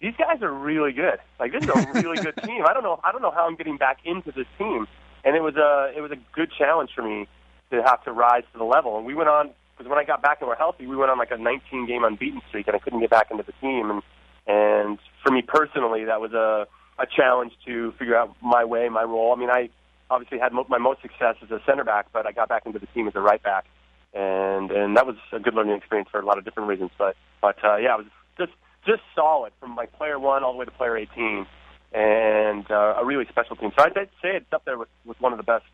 these 0.00 0.14
guys 0.16 0.40
are 0.42 0.52
really 0.52 0.92
good. 0.92 1.18
Like 1.38 1.52
this 1.52 1.64
is 1.64 1.68
a 1.68 1.92
really 1.94 2.18
good 2.22 2.36
team. 2.44 2.64
I 2.66 2.72
don't 2.72 2.82
know, 2.82 3.00
I 3.04 3.12
don't 3.12 3.22
know 3.22 3.30
how 3.30 3.46
I'm 3.46 3.56
getting 3.56 3.76
back 3.76 3.98
into 4.04 4.32
this 4.32 4.46
team. 4.58 4.86
And 5.24 5.36
it 5.36 5.42
was 5.42 5.56
a, 5.56 5.92
it 5.96 6.00
was 6.00 6.10
a 6.10 6.18
good 6.32 6.50
challenge 6.56 6.90
for 6.94 7.02
me 7.02 7.28
to 7.70 7.82
have 7.82 8.02
to 8.04 8.12
rise 8.12 8.44
to 8.52 8.58
the 8.58 8.64
level. 8.64 8.96
And 8.96 9.04
we 9.04 9.14
went 9.14 9.28
on 9.28 9.50
because 9.76 9.88
when 9.88 9.98
I 9.98 10.04
got 10.04 10.22
back 10.22 10.38
and 10.40 10.48
were 10.48 10.54
healthy, 10.54 10.86
we 10.86 10.96
went 10.96 11.10
on 11.10 11.18
like 11.18 11.30
a 11.30 11.38
19 11.38 11.86
game 11.86 12.04
unbeaten 12.04 12.40
streak, 12.48 12.66
and 12.66 12.76
I 12.76 12.78
couldn't 12.78 13.00
get 13.00 13.10
back 13.10 13.30
into 13.30 13.42
the 13.42 13.52
team. 13.60 13.90
And 13.90 14.02
and 14.46 14.98
for 15.22 15.32
me 15.32 15.42
personally, 15.42 16.04
that 16.04 16.20
was 16.20 16.32
a, 16.32 16.66
a 17.00 17.06
challenge 17.06 17.52
to 17.66 17.92
figure 17.92 18.16
out 18.16 18.34
my 18.42 18.64
way, 18.64 18.88
my 18.88 19.04
role. 19.04 19.32
I 19.34 19.38
mean, 19.38 19.50
I 19.50 19.70
obviously 20.10 20.38
had 20.38 20.52
mo- 20.52 20.66
my 20.68 20.78
most 20.78 21.00
success 21.02 21.36
as 21.42 21.50
a 21.50 21.60
center 21.64 21.84
back, 21.84 22.06
but 22.12 22.26
I 22.26 22.32
got 22.32 22.48
back 22.48 22.66
into 22.66 22.78
the 22.78 22.86
team 22.86 23.08
as 23.08 23.14
a 23.14 23.20
right 23.20 23.42
back, 23.42 23.64
and 24.12 24.70
and 24.70 24.96
that 24.96 25.06
was 25.06 25.16
a 25.32 25.38
good 25.38 25.54
learning 25.54 25.76
experience 25.76 26.10
for 26.10 26.20
a 26.20 26.26
lot 26.26 26.38
of 26.38 26.44
different 26.44 26.68
reasons. 26.68 26.90
But 26.98 27.16
but 27.40 27.56
uh, 27.64 27.76
yeah, 27.76 27.94
it 27.94 27.98
was 27.98 28.06
just 28.36 28.52
just 28.86 29.02
solid 29.14 29.52
from 29.60 29.76
like 29.76 29.92
player 29.92 30.18
one 30.18 30.42
all 30.44 30.52
the 30.52 30.58
way 30.58 30.64
to 30.64 30.70
player 30.70 30.96
18, 30.96 31.46
and 31.92 32.70
uh, 32.70 32.94
a 32.98 33.04
really 33.04 33.26
special 33.28 33.56
team. 33.56 33.72
So 33.78 33.84
I'd, 33.84 33.96
I'd 33.96 34.08
say 34.20 34.36
it's 34.36 34.52
up 34.52 34.64
there 34.64 34.78
with 34.78 34.88
with 35.04 35.20
one 35.20 35.32
of 35.32 35.38
the 35.38 35.44
best. 35.44 35.64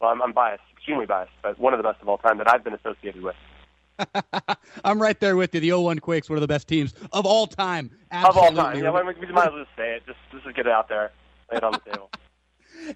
Well, 0.00 0.10
I'm, 0.10 0.20
I'm 0.20 0.32
biased, 0.32 0.64
extremely 0.72 1.06
biased, 1.06 1.32
but 1.42 1.58
one 1.58 1.72
of 1.72 1.78
the 1.78 1.88
best 1.88 2.02
of 2.02 2.08
all 2.08 2.18
time 2.18 2.38
that 2.38 2.50
I've 2.50 2.64
been 2.64 2.74
associated 2.74 3.22
with. 3.22 3.36
I'm 4.84 5.00
right 5.00 5.18
there 5.20 5.36
with 5.36 5.54
you. 5.54 5.60
The 5.60 5.72
01 5.72 6.00
Quakes, 6.00 6.28
one 6.28 6.36
of 6.36 6.40
the 6.40 6.48
best 6.48 6.66
teams 6.66 6.94
of 7.12 7.24
all 7.26 7.46
time. 7.46 7.92
Absolutely. 8.10 8.48
Of 8.48 8.58
all 8.58 8.64
time. 8.64 8.82
Yeah, 8.82 8.90
we 8.90 9.32
might 9.32 9.46
as 9.46 9.52
well 9.52 9.64
just 9.64 9.76
say 9.76 9.94
it. 9.94 10.02
Just, 10.04 10.18
just 10.32 10.56
get 10.56 10.66
it 10.66 10.72
out 10.72 10.88
there. 10.88 11.12
Lay 11.52 11.58
it 11.58 11.62
on 11.62 11.72
the 11.72 11.90
table. 11.90 12.10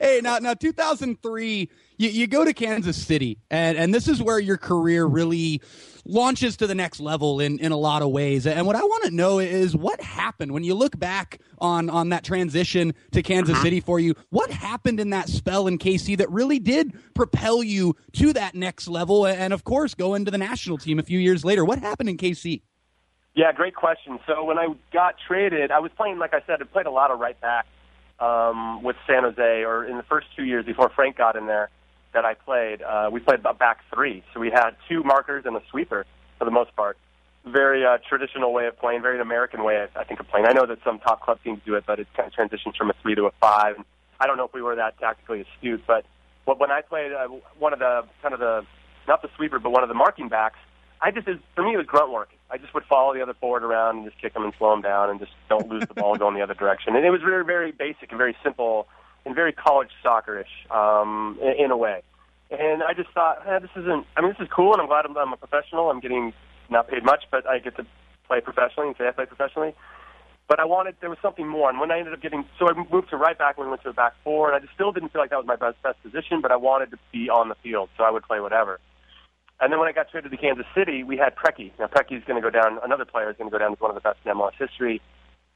Hey, 0.01 0.21
now, 0.23 0.39
now, 0.39 0.55
2003, 0.55 1.71
you, 1.99 2.09
you 2.09 2.27
go 2.27 2.45
to 2.45 2.53
Kansas 2.53 2.97
City, 2.97 3.39
and, 3.51 3.77
and 3.77 3.95
this 3.95 4.09
is 4.09 4.23
where 4.23 4.39
your 4.39 4.57
career 4.57 5.05
really 5.05 5.61
launches 6.05 6.57
to 6.57 6.67
the 6.67 6.75
next 6.75 7.01
level 7.01 7.39
in, 7.41 7.59
in 7.59 7.71
a 7.71 7.77
lot 7.77 8.03
of 8.03 8.11
ways. 8.11 8.47
And 8.47 8.67
what 8.67 8.77
I 8.77 8.83
want 8.83 9.05
to 9.05 9.11
know 9.11 9.39
is 9.39 9.77
what 9.77 10.01
happened 10.01 10.53
when 10.53 10.65
you 10.65 10.75
look 10.75 10.99
back 10.99 11.41
on, 11.59 11.91
on 11.91 12.09
that 12.09 12.25
transition 12.25 12.95
to 13.13 13.23
Kansas 13.23 13.55
uh-huh. 13.55 13.65
City 13.65 13.81
for 13.81 14.01
you. 14.01 14.15
What 14.31 14.51
happened 14.51 15.01
in 15.01 15.11
that 15.11 15.29
spell 15.29 15.67
in 15.67 15.79
KC 15.79 16.17
that 16.19 16.31
really 16.31 16.59
did 16.59 16.95
propel 17.15 17.63
you 17.63 17.95
to 18.15 18.33
that 18.33 18.55
next 18.55 18.89
level? 18.89 19.27
And 19.27 19.53
of 19.53 19.65
course, 19.65 19.95
go 19.95 20.15
into 20.15 20.31
the 20.31 20.39
national 20.39 20.79
team 20.79 20.99
a 20.99 21.03
few 21.03 21.19
years 21.19 21.45
later. 21.45 21.65
What 21.65 21.79
happened 21.79 22.09
in 22.09 22.17
KC? 22.17 22.63
Yeah, 23.35 23.53
great 23.53 23.75
question. 23.75 24.19
So 24.27 24.43
when 24.45 24.59
I 24.59 24.69
got 24.93 25.17
traded, 25.27 25.71
I 25.71 25.79
was 25.79 25.93
playing, 25.97 26.19
like 26.19 26.35
I 26.35 26.41
said, 26.47 26.61
I 26.61 26.65
played 26.65 26.87
a 26.87 26.91
lot 26.91 27.11
of 27.11 27.21
right 27.21 27.41
back 27.41 27.67
um, 28.21 28.83
with 28.83 28.97
San 29.07 29.23
Jose, 29.23 29.65
or 29.65 29.85
in 29.85 29.97
the 29.97 30.03
first 30.03 30.27
two 30.37 30.45
years 30.45 30.65
before 30.65 30.91
Frank 30.95 31.17
got 31.17 31.37
in 31.37 31.47
there 31.47 31.71
that 32.15 32.25
I 32.25 32.35
played, 32.35 32.83
uh, 32.83 33.11
we 33.13 33.21
played 33.21 33.41
a 33.45 33.55
back 33.55 33.81
three. 33.93 34.23
So 34.33 34.41
we 34.41 34.51
had 34.51 34.71
two 34.89 35.03
markers 35.03 35.45
and 35.47 35.57
a 35.57 35.63
sweeper 35.71 36.07
for 36.39 36.45
the 36.45 36.51
most 36.51 36.75
part. 36.75 36.97
Very 37.47 37.85
uh, 37.85 37.99
traditional 38.09 38.53
way 38.53 38.67
of 38.67 38.79
playing, 38.79 39.03
very 39.03 39.21
American 39.21 39.63
way, 39.65 39.87
I 39.95 40.05
think, 40.05 40.21
of 40.21 40.29
playing. 40.29 40.47
I 40.47 40.53
know 40.53 40.67
that 40.67 40.79
some 40.85 40.99
top 40.99 41.23
club 41.23 41.39
teams 41.45 41.61
do 41.65 41.75
it, 41.75 41.85
but 41.87 42.01
it 42.01 42.07
kind 42.17 42.27
of 42.27 42.35
transitions 42.35 42.77
from 42.77 42.91
a 42.91 42.95
three 43.03 43.15
to 43.15 43.27
a 43.27 43.31
five. 43.41 43.77
And 43.77 43.85
I 44.21 44.27
don't 44.27 44.37
know 44.37 44.45
if 44.45 44.53
we 44.53 44.63
were 44.63 44.77
that 44.77 44.99
tactically 44.99 45.43
astute, 45.43 45.83
but 45.87 46.05
when 46.45 46.71
I 46.71 46.81
played 46.81 47.13
uh, 47.13 47.29
one 47.59 47.73
of 47.73 47.79
the 47.79 48.05
kind 48.23 48.33
of 48.35 48.41
the 48.41 48.67
not 49.07 49.23
the 49.23 49.29
sweeper, 49.37 49.59
but 49.59 49.71
one 49.71 49.83
of 49.83 49.89
the 49.89 49.95
marking 49.95 50.29
backs, 50.29 50.59
I 51.01 51.11
just 51.11 51.27
for 51.55 51.63
me 51.63 51.75
it 51.75 51.77
was 51.77 51.87
grunt 51.87 52.13
work. 52.13 52.31
I 52.51 52.59
just 52.59 52.75
would 52.75 52.85
follow 52.85 53.15
the 53.15 53.23
other 53.23 53.35
forward 53.35 53.63
around 53.63 53.99
and 53.99 54.07
just 54.07 54.21
kick 54.21 54.35
them 54.35 54.45
and 54.45 54.53
slow 54.59 54.71
them 54.71 54.83
down 54.83 55.11
and 55.11 55.21
just 55.21 55.33
don't 55.49 55.69
lose 55.69 55.87
the 55.87 55.95
ball 55.95 56.13
and 56.13 56.19
go 56.19 56.29
in 56.29 56.35
the 56.35 56.43
other 56.43 56.55
direction. 56.55 56.97
And 56.97 57.05
it 57.05 57.11
was 57.11 57.21
very 57.21 57.45
very 57.45 57.73
basic 57.73 58.11
and 58.11 58.19
very 58.19 58.37
simple 58.43 58.89
and 59.25 59.35
very 59.35 59.53
college 59.53 59.91
soccerish 60.05 60.51
um, 60.71 61.39
in, 61.43 61.67
in 61.67 61.71
a 61.71 61.77
way. 61.77 62.03
And 62.51 62.83
I 62.83 62.95
just 62.95 63.11
thought, 63.11 63.47
eh, 63.47 63.59
this 63.59 63.71
isn't. 63.77 64.07
I 64.17 64.23
mean, 64.23 64.31
this 64.31 64.41
is 64.41 64.49
cool, 64.55 64.73
and 64.73 64.81
I'm 64.81 64.89
glad 64.89 65.05
I'm, 65.05 65.17
I'm 65.17 65.33
a 65.33 65.37
professional. 65.37 65.91
I'm 65.91 66.01
getting 66.01 66.33
not 66.71 66.89
paid 66.89 67.05
much, 67.05 67.25
but 67.31 67.47
I 67.47 67.59
get 67.59 67.77
to 67.77 67.87
play 68.27 68.41
professionally 68.41 68.89
and 68.89 68.97
say 68.97 69.07
I 69.07 69.11
play 69.11 69.27
professionally. 69.27 69.75
But 70.49 70.59
I 70.59 70.65
wanted 70.65 70.97
there 71.01 71.11
was 71.11 71.19
something 71.21 71.47
more, 71.47 71.69
and 71.69 71.79
when 71.79 71.91
I 71.91 71.99
ended 71.99 72.15
up 72.15 72.23
getting, 72.23 72.47
so 72.59 72.71
I 72.71 72.87
moved 72.91 73.11
to 73.11 73.19
right 73.19 73.37
back 73.37 73.59
when 73.59 73.67
we 73.67 73.71
went 73.71 73.83
to 73.83 73.91
a 73.91 73.93
back 73.93 74.15
four, 74.25 74.49
and 74.49 74.57
I 74.57 74.61
just 74.61 74.73
still 74.73 74.93
didn't 74.93 75.13
feel 75.13 75.21
like 75.21 75.29
that 75.29 75.37
was 75.37 75.47
my 75.47 75.57
best 75.57 75.77
best 75.83 76.03
position, 76.03 76.41
but 76.41 76.51
I 76.51 76.57
wanted 76.57 76.91
to 76.93 76.99
be 77.13 77.29
on 77.29 77.51
the 77.51 77.55
field, 77.57 77.91
so 77.99 78.05
I 78.05 78.11
would 78.11 78.23
play 78.23 78.41
whatever. 78.41 78.81
And 79.61 79.73
then 79.73 79.81
when 79.81 79.89
I 79.89 79.93
got 79.93 80.09
traded 80.11 80.31
to 80.31 80.37
Kansas 80.37 80.67
City, 80.75 81.03
we 81.03 81.17
had 81.17 81.35
Preki. 81.35 81.73
Now 81.79 81.87
Preki's 81.87 82.25
going 82.27 82.41
to 82.41 82.43
go 82.43 82.51
down. 82.51 82.79
Another 82.85 83.05
player 83.05 83.31
is 83.31 83.37
going 83.37 83.51
to 83.51 83.53
go 83.53 83.59
down 83.59 83.73
as 83.73 83.81
one 83.81 83.91
of 83.91 83.97
the 83.97 84.01
best 84.01 84.19
in 84.25 84.33
MLS 84.33 84.55
history. 84.59 85.01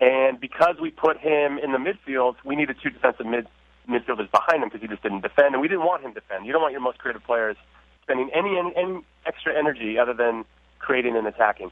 And 0.01 0.41
because 0.41 0.77
we 0.83 0.91
put 0.91 1.19
him 1.19 1.59
in 1.59 1.71
the 1.71 1.79
midfield, 1.79 2.35
we 2.45 2.57
needed 2.57 2.77
two 2.83 2.91
defensive 2.91 3.27
mid 3.27 3.47
midfielders 3.89 4.31
behind 4.31 4.63
him 4.63 4.69
because 4.69 4.81
he 4.81 4.89
just 4.89 5.03
didn't 5.03 5.23
defend, 5.23 5.55
and 5.55 5.61
we 5.61 5.69
didn't 5.69 5.85
want 5.85 6.03
him 6.03 6.15
to 6.15 6.21
defend. 6.21 6.47
You 6.47 6.53
don't 6.53 6.63
want 6.63 6.73
your 6.73 6.81
most 6.81 6.99
creative 6.99 7.23
players 7.25 7.57
spending 8.03 8.31
any, 8.35 8.59
any 8.59 8.73
any 8.77 9.01
extra 9.27 9.57
energy 9.57 9.99
other 9.99 10.15
than 10.15 10.45
creating 10.79 11.17
and 11.17 11.27
attacking. 11.27 11.71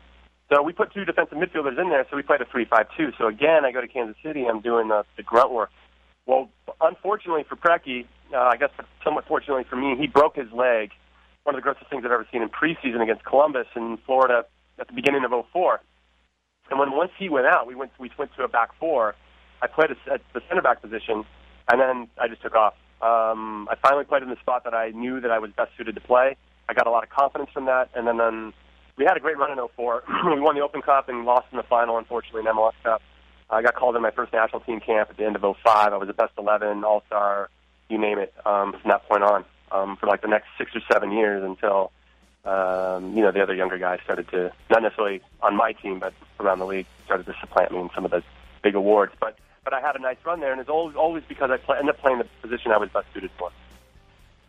So 0.52 0.62
we 0.62 0.72
put 0.72 0.92
two 0.92 1.04
defensive 1.04 1.38
midfielders 1.38 1.80
in 1.80 1.90
there, 1.90 2.04
so 2.10 2.16
we 2.16 2.22
played 2.22 2.40
a 2.40 2.44
three-five-two. 2.44 3.12
So 3.18 3.28
again, 3.28 3.64
I 3.64 3.70
go 3.70 3.80
to 3.80 3.88
Kansas 3.88 4.16
City, 4.22 4.46
I'm 4.46 4.60
doing 4.60 4.88
the, 4.88 5.04
the 5.16 5.22
grunt 5.22 5.52
work. 5.52 5.70
Well, 6.26 6.50
unfortunately 6.80 7.44
for 7.49 7.56
Preki, 7.56 8.06
uh, 8.32 8.38
I 8.38 8.56
guess 8.56 8.70
somewhat 9.04 9.26
fortunately 9.26 9.64
for 9.68 9.76
me, 9.76 9.96
he 9.99 10.06
broke 10.06 10.37
his 10.37 10.50
leg. 10.52 10.90
One 11.44 11.54
of 11.54 11.62
the 11.62 11.62
grossest 11.62 11.90
things 11.90 12.04
I've 12.04 12.12
ever 12.12 12.26
seen 12.30 12.42
in 12.42 12.49
preseason 12.49 13.02
against 13.02 13.25
Columbus 13.25 13.66
in 13.75 13.99
Florida 14.04 14.44
at 14.78 14.88
the 14.88 14.92
beginning 14.92 15.25
of 15.25 15.32
04. 15.52 15.80
And 16.70 16.78
when 16.78 16.92
once 16.92 17.11
he 17.18 17.28
went 17.28 17.47
out, 17.47 17.66
we 17.66 17.75
went 17.75 17.90
we 17.99 18.11
went 18.18 18.30
to 18.37 18.44
a 18.44 18.49
back 18.49 18.70
four. 18.78 19.14
I 19.62 19.66
played 19.66 19.90
at 19.90 20.20
the 20.32 20.40
center 20.49 20.62
back 20.62 20.80
position, 20.80 21.25
and 21.70 21.80
then 21.80 22.09
I 22.18 22.28
just 22.28 22.42
took 22.42 22.54
off. 22.54 22.75
Um, 23.02 23.68
I 23.70 23.76
finally 23.76 24.04
played 24.04 24.23
in 24.23 24.30
the 24.30 24.37
spot 24.37 24.64
that 24.64 24.75
I 24.75 24.90
knew 24.90 25.20
that 25.20 25.30
I 25.30 25.38
was 25.38 25.50
best 25.56 25.73
suited 25.76 25.94
to 25.94 26.00
play. 26.00 26.37
I 26.68 26.75
got 26.75 26.87
a 26.87 26.90
lot 26.90 27.02
of 27.02 27.11
confidence 27.11 27.50
from 27.52 27.64
that, 27.66 27.90
and 27.94 28.06
then, 28.06 28.18
then 28.18 28.52
we 28.97 29.04
had 29.04 29.16
a 29.16 29.20
great 29.20 29.37
run 29.38 29.50
in 29.50 29.59
04. 29.76 30.04
we 30.26 30.40
won 30.40 30.54
the 30.54 30.61
Open 30.61 30.82
Cup 30.82 31.09
and 31.09 31.25
lost 31.25 31.47
in 31.50 31.56
the 31.56 31.64
final, 31.64 31.99
unfortunately, 31.99 32.40
in 32.40 32.47
MLS 32.47 32.75
Cup. 32.85 33.02
I 33.49 33.62
got 33.62 33.75
called 33.75 33.97
in 33.97 34.02
my 34.02 34.12
first 34.12 34.32
national 34.32 34.61
team 34.61 34.80
camp 34.80 35.11
at 35.11 35.16
the 35.16 35.25
end 35.25 35.35
of 35.35 35.42
05. 35.42 35.56
I 35.66 35.97
was 35.97 36.09
a 36.09 36.12
best 36.12 36.32
11, 36.38 36.85
All 36.85 37.02
Star, 37.06 37.50
you 37.88 37.99
name 37.99 38.18
it, 38.18 38.32
um, 38.47 38.73
from 38.73 38.88
that 38.90 39.09
point 39.09 39.25
on 39.25 39.44
um, 39.72 39.96
for 39.96 40.06
like 40.06 40.22
the 40.22 40.28
next 40.28 40.48
six 40.58 40.74
or 40.74 40.80
seven 40.90 41.12
years 41.12 41.42
until 41.44 41.92
um, 42.44 43.14
you 43.16 43.22
know 43.22 43.30
the 43.32 43.42
other 43.42 43.54
younger 43.54 43.78
guys 43.78 44.00
started 44.04 44.28
to 44.28 44.52
not 44.70 44.82
necessarily 44.82 45.20
on 45.42 45.56
my 45.56 45.72
team, 45.72 45.98
but 45.98 46.14
around 46.38 46.58
the 46.58 46.66
league 46.66 46.86
started 47.04 47.26
to 47.26 47.34
supplant 47.40 47.72
me 47.72 47.78
in 47.80 47.90
some 47.94 48.04
of 48.04 48.10
the 48.10 48.22
big 48.62 48.74
awards. 48.74 49.12
But 49.20 49.38
but 49.64 49.74
I 49.74 49.80
had 49.80 49.96
a 49.96 49.98
nice 49.98 50.16
run 50.24 50.40
there, 50.40 50.52
and 50.52 50.60
it's 50.60 50.70
always 50.70 50.96
always 50.96 51.22
because 51.28 51.50
I 51.50 51.58
play, 51.58 51.78
ended 51.78 51.94
up 51.94 52.00
playing 52.00 52.18
the 52.18 52.26
position 52.42 52.72
I 52.72 52.78
was 52.78 52.90
best 52.90 53.06
suited 53.12 53.30
for. 53.38 53.50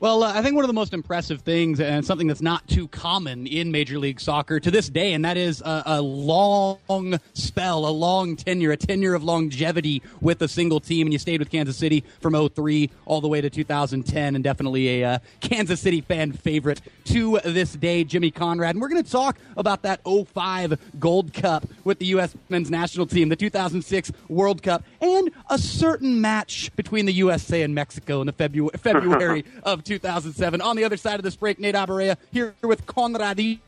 Well, 0.01 0.23
uh, 0.23 0.33
I 0.33 0.41
think 0.41 0.55
one 0.55 0.63
of 0.63 0.67
the 0.67 0.73
most 0.73 0.95
impressive 0.95 1.41
things, 1.41 1.79
and 1.79 2.03
something 2.03 2.25
that's 2.25 2.41
not 2.41 2.67
too 2.67 2.87
common 2.87 3.45
in 3.45 3.71
Major 3.71 3.99
League 3.99 4.19
Soccer 4.19 4.59
to 4.59 4.71
this 4.71 4.89
day, 4.89 5.13
and 5.13 5.23
that 5.25 5.37
is 5.37 5.61
a, 5.61 5.83
a, 5.85 6.01
long 6.01 7.19
spell, 7.35 7.85
a 7.85 7.93
long 7.93 8.35
tenure, 8.35 8.71
a 8.71 8.77
tenure 8.77 9.13
of 9.13 9.23
longevity 9.23 10.01
with 10.19 10.41
a 10.41 10.47
single 10.47 10.79
team. 10.79 11.05
And 11.05 11.13
you 11.13 11.19
stayed 11.19 11.39
with 11.39 11.51
Kansas 11.51 11.77
City 11.77 12.03
from 12.19 12.33
03 12.49 12.89
all 13.05 13.21
the 13.21 13.27
way 13.27 13.41
to 13.41 13.49
2010, 13.51 14.33
and 14.33 14.43
definitely 14.43 15.03
a 15.03 15.07
uh, 15.07 15.19
Kansas 15.39 15.79
City 15.79 16.01
fan 16.01 16.31
favorite 16.31 16.81
to 17.03 17.39
this 17.45 17.73
day, 17.73 18.03
Jimmy 18.03 18.31
Conrad. 18.31 18.73
And 18.73 18.81
we're 18.81 18.89
going 18.89 19.03
to 19.03 19.11
talk 19.11 19.37
about 19.55 19.83
that 19.83 20.01
05 20.03 20.79
Gold 20.99 21.31
Cup 21.31 21.67
with 21.83 21.99
the 21.99 22.07
U.S. 22.07 22.35
men's 22.49 22.71
national 22.71 23.05
team, 23.05 23.29
the 23.29 23.35
2006 23.35 24.11
World 24.29 24.63
Cup, 24.63 24.83
and 24.99 25.29
a 25.51 25.59
certain 25.59 26.21
match 26.21 26.75
between 26.75 27.05
the 27.05 27.13
USA 27.13 27.61
and 27.61 27.75
Mexico 27.75 28.21
in 28.21 28.25
the 28.25 28.33
February, 28.33 28.71
February 28.79 29.45
of 29.61 29.83
2007. 29.91 30.61
On 30.61 30.77
the 30.77 30.85
other 30.85 30.95
side 30.95 31.15
of 31.15 31.23
this 31.23 31.35
break, 31.35 31.59
Nate 31.59 31.75
Abaurrea 31.75 32.15
here 32.31 32.55
with 32.61 32.85
Conradinho 32.85 33.59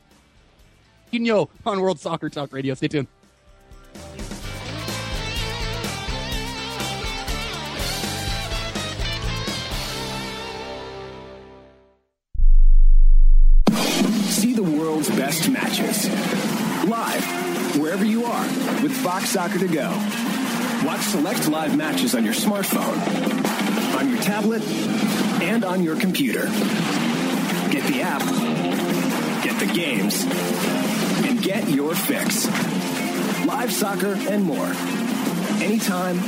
on 1.66 1.80
World 1.82 2.00
Soccer 2.00 2.30
Talk 2.30 2.50
Radio. 2.50 2.72
Stay 2.72 2.88
tuned. 2.88 3.08
See 14.30 14.54
the 14.54 14.62
world's 14.62 15.10
best 15.10 15.50
matches 15.50 16.08
live 16.88 17.76
wherever 17.76 18.06
you 18.06 18.24
are 18.24 18.46
with 18.82 18.96
Fox 18.96 19.28
Soccer 19.28 19.58
to 19.58 19.68
go. 19.68 19.90
Watch 20.86 21.02
select 21.02 21.48
live 21.48 21.76
matches 21.76 22.14
on 22.14 22.24
your 22.24 22.32
smartphone, 22.32 23.98
on 23.98 24.08
your 24.08 24.22
tablet, 24.22 24.62
and 25.42 25.64
on 25.64 25.82
your 25.82 25.96
computer. 25.96 26.44
Get 27.70 27.86
the 27.86 28.02
app, 28.02 28.20
get 29.42 29.58
the 29.58 29.72
games, 29.74 30.22
and 31.26 31.42
get 31.42 31.68
your 31.70 31.94
fix. 31.94 32.46
Live 33.46 33.72
soccer 33.72 34.14
and 34.28 34.44
more. 34.44 34.66
Anytime, 35.62 36.18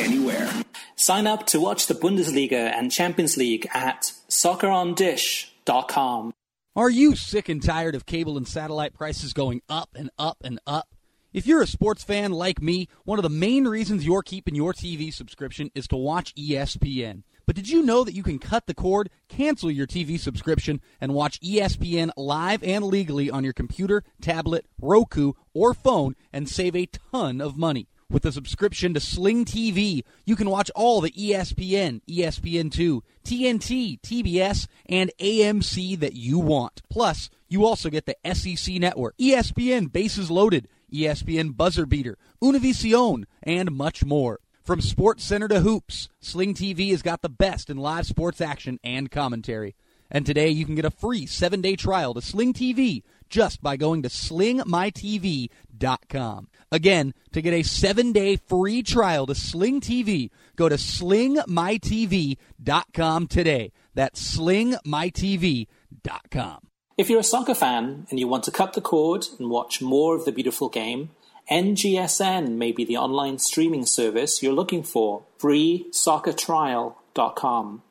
anywhere. 0.00 0.50
Sign 0.96 1.26
up 1.26 1.46
to 1.48 1.60
watch 1.60 1.86
the 1.86 1.94
Bundesliga 1.94 2.72
and 2.72 2.90
Champions 2.90 3.36
League 3.36 3.68
at 3.74 4.12
soccerondish.com. 4.28 6.32
Are 6.74 6.90
you 6.90 7.14
sick 7.16 7.48
and 7.48 7.62
tired 7.62 7.94
of 7.94 8.06
cable 8.06 8.36
and 8.36 8.46
satellite 8.46 8.94
prices 8.94 9.32
going 9.32 9.62
up 9.68 9.90
and 9.94 10.10
up 10.18 10.38
and 10.44 10.58
up? 10.66 10.88
If 11.32 11.46
you're 11.46 11.62
a 11.62 11.66
sports 11.66 12.02
fan 12.02 12.32
like 12.32 12.62
me, 12.62 12.88
one 13.04 13.18
of 13.18 13.22
the 13.22 13.28
main 13.28 13.68
reasons 13.68 14.06
you're 14.06 14.22
keeping 14.22 14.54
your 14.54 14.72
TV 14.72 15.12
subscription 15.12 15.70
is 15.74 15.86
to 15.88 15.96
watch 15.96 16.34
ESPN. 16.34 17.24
But 17.46 17.54
did 17.54 17.68
you 17.68 17.82
know 17.82 18.02
that 18.02 18.14
you 18.14 18.24
can 18.24 18.40
cut 18.40 18.66
the 18.66 18.74
cord, 18.74 19.08
cancel 19.28 19.70
your 19.70 19.86
TV 19.86 20.18
subscription, 20.18 20.80
and 21.00 21.14
watch 21.14 21.40
ESPN 21.40 22.10
live 22.16 22.60
and 22.64 22.84
legally 22.84 23.30
on 23.30 23.44
your 23.44 23.52
computer, 23.52 24.02
tablet, 24.20 24.66
Roku, 24.80 25.32
or 25.54 25.72
phone 25.72 26.16
and 26.32 26.48
save 26.48 26.74
a 26.74 26.86
ton 26.86 27.40
of 27.40 27.56
money? 27.56 27.86
With 28.10 28.24
a 28.24 28.32
subscription 28.32 28.94
to 28.94 29.00
Sling 29.00 29.44
TV, 29.44 30.02
you 30.24 30.34
can 30.34 30.50
watch 30.50 30.70
all 30.74 31.00
the 31.00 31.10
ESPN, 31.12 32.02
ESPN2, 32.08 33.00
TNT, 33.24 34.00
TBS, 34.00 34.66
and 34.86 35.12
AMC 35.20 35.98
that 36.00 36.14
you 36.14 36.38
want. 36.40 36.82
Plus, 36.88 37.30
you 37.48 37.64
also 37.64 37.90
get 37.90 38.06
the 38.06 38.16
SEC 38.34 38.74
network, 38.76 39.16
ESPN 39.18 39.92
Bases 39.92 40.30
Loaded, 40.30 40.68
ESPN 40.92 41.56
Buzzer 41.56 41.86
Beater, 41.86 42.16
Univision, 42.42 43.24
and 43.42 43.72
much 43.72 44.04
more. 44.04 44.40
From 44.66 44.80
Sports 44.80 45.22
Center 45.22 45.46
to 45.46 45.60
Hoops, 45.60 46.08
Sling 46.18 46.52
TV 46.52 46.90
has 46.90 47.00
got 47.00 47.22
the 47.22 47.28
best 47.28 47.70
in 47.70 47.76
live 47.76 48.04
sports 48.04 48.40
action 48.40 48.80
and 48.82 49.08
commentary. 49.08 49.76
And 50.10 50.26
today 50.26 50.48
you 50.48 50.64
can 50.64 50.74
get 50.74 50.84
a 50.84 50.90
free 50.90 51.24
seven 51.24 51.60
day 51.60 51.76
trial 51.76 52.14
to 52.14 52.20
Sling 52.20 52.52
TV 52.52 53.04
just 53.30 53.62
by 53.62 53.76
going 53.76 54.02
to 54.02 54.08
slingmytv.com. 54.08 56.48
Again, 56.72 57.14
to 57.30 57.40
get 57.40 57.54
a 57.54 57.62
seven 57.62 58.10
day 58.10 58.34
free 58.34 58.82
trial 58.82 59.26
to 59.26 59.36
Sling 59.36 59.80
TV, 59.80 60.30
go 60.56 60.68
to 60.68 60.74
slingmytv.com 60.74 63.26
today. 63.28 63.70
That's 63.94 64.36
slingmytv.com. 64.36 66.58
If 66.98 67.08
you're 67.08 67.20
a 67.20 67.22
soccer 67.22 67.54
fan 67.54 68.08
and 68.10 68.18
you 68.18 68.26
want 68.26 68.42
to 68.44 68.50
cut 68.50 68.72
the 68.72 68.80
cord 68.80 69.26
and 69.38 69.48
watch 69.48 69.80
more 69.80 70.16
of 70.16 70.24
the 70.24 70.32
beautiful 70.32 70.68
game, 70.68 71.10
NGSN 71.50 72.56
may 72.56 72.72
be 72.72 72.84
the 72.84 72.96
online 72.96 73.38
streaming 73.38 73.86
service 73.86 74.42
you're 74.42 74.52
looking 74.52 74.82
for. 74.82 75.22
FreeSoccerTrial.com. 75.38 77.82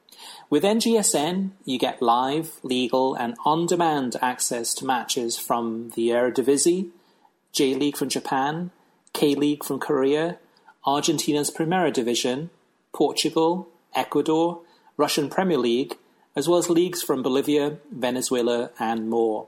With 0.50 0.64
NGSN, 0.64 1.52
you 1.64 1.80
get 1.80 2.02
live, 2.02 2.60
legal, 2.64 3.16
and 3.16 3.38
on 3.46 3.66
demand 3.66 4.18
access 4.22 4.74
to 4.76 4.86
matches 4.86 5.38
from 5.38 5.92
the 5.96 6.10
Eredivisie, 6.10 6.90
J 7.54 7.76
League 7.76 7.96
from 7.96 8.10
Japan, 8.10 8.72
K 9.14 9.36
League 9.36 9.64
from 9.64 9.80
Korea, 9.80 10.38
Argentina's 10.86 11.50
Primera 11.50 11.94
Division, 11.94 12.50
Portugal, 12.94 13.70
Ecuador, 13.96 14.60
Russian 14.98 15.30
Premier 15.30 15.58
League, 15.58 15.96
as 16.36 16.50
well 16.50 16.60
as 16.60 16.70
leagues 16.70 17.02
from 17.02 17.24
Bolivia, 17.24 17.78
Venezuela, 17.90 18.72
and 18.78 19.10
more. 19.10 19.48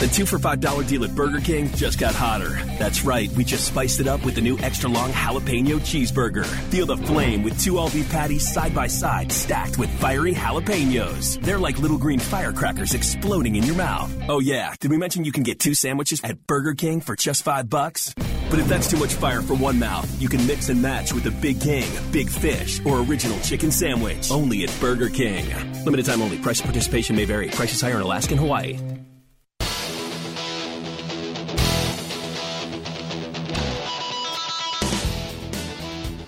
The 0.00 0.06
two 0.06 0.24
for 0.24 0.38
$5 0.38 0.88
deal 0.88 1.04
at 1.04 1.14
Burger 1.14 1.40
King 1.40 1.68
just 1.72 1.98
got 1.98 2.14
hotter. 2.14 2.58
That's 2.78 3.04
right, 3.04 3.30
we 3.32 3.44
just 3.44 3.66
spiced 3.66 4.00
it 4.00 4.08
up 4.08 4.24
with 4.24 4.34
the 4.34 4.40
new 4.40 4.58
extra 4.60 4.88
long 4.88 5.10
jalapeno 5.12 5.78
cheeseburger. 5.78 6.46
Feel 6.70 6.86
the 6.86 6.96
flame 6.96 7.42
with 7.42 7.60
two 7.60 7.76
all 7.76 7.90
beef 7.90 8.10
patties 8.10 8.50
side 8.50 8.74
by 8.74 8.86
side, 8.86 9.30
stacked 9.30 9.76
with 9.76 9.90
fiery 10.00 10.32
jalapenos. 10.32 11.38
They're 11.42 11.58
like 11.58 11.78
little 11.78 11.98
green 11.98 12.18
firecrackers 12.18 12.94
exploding 12.94 13.56
in 13.56 13.62
your 13.64 13.74
mouth. 13.76 14.10
Oh, 14.26 14.40
yeah, 14.40 14.72
did 14.80 14.90
we 14.90 14.96
mention 14.96 15.26
you 15.26 15.32
can 15.32 15.42
get 15.42 15.60
two 15.60 15.74
sandwiches 15.74 16.22
at 16.24 16.46
Burger 16.46 16.72
King 16.72 17.02
for 17.02 17.14
just 17.14 17.42
five 17.42 17.68
bucks? 17.68 18.14
But 18.14 18.58
if 18.58 18.68
that's 18.68 18.88
too 18.90 18.96
much 18.96 19.12
fire 19.12 19.42
for 19.42 19.54
one 19.54 19.78
mouth, 19.78 20.08
you 20.18 20.30
can 20.30 20.46
mix 20.46 20.70
and 20.70 20.80
match 20.80 21.12
with 21.12 21.24
the 21.24 21.30
Big 21.30 21.60
King, 21.60 21.86
Big 22.10 22.30
Fish, 22.30 22.80
or 22.86 23.00
Original 23.00 23.38
Chicken 23.40 23.70
Sandwich. 23.70 24.30
Only 24.30 24.64
at 24.64 24.74
Burger 24.80 25.10
King. 25.10 25.44
Limited 25.84 26.06
time 26.06 26.22
only. 26.22 26.38
Price 26.38 26.62
participation 26.62 27.16
may 27.16 27.26
vary. 27.26 27.50
Prices 27.50 27.82
higher 27.82 27.96
in 27.96 28.00
Alaska 28.00 28.32
and 28.32 28.40
Hawaii. 28.40 28.78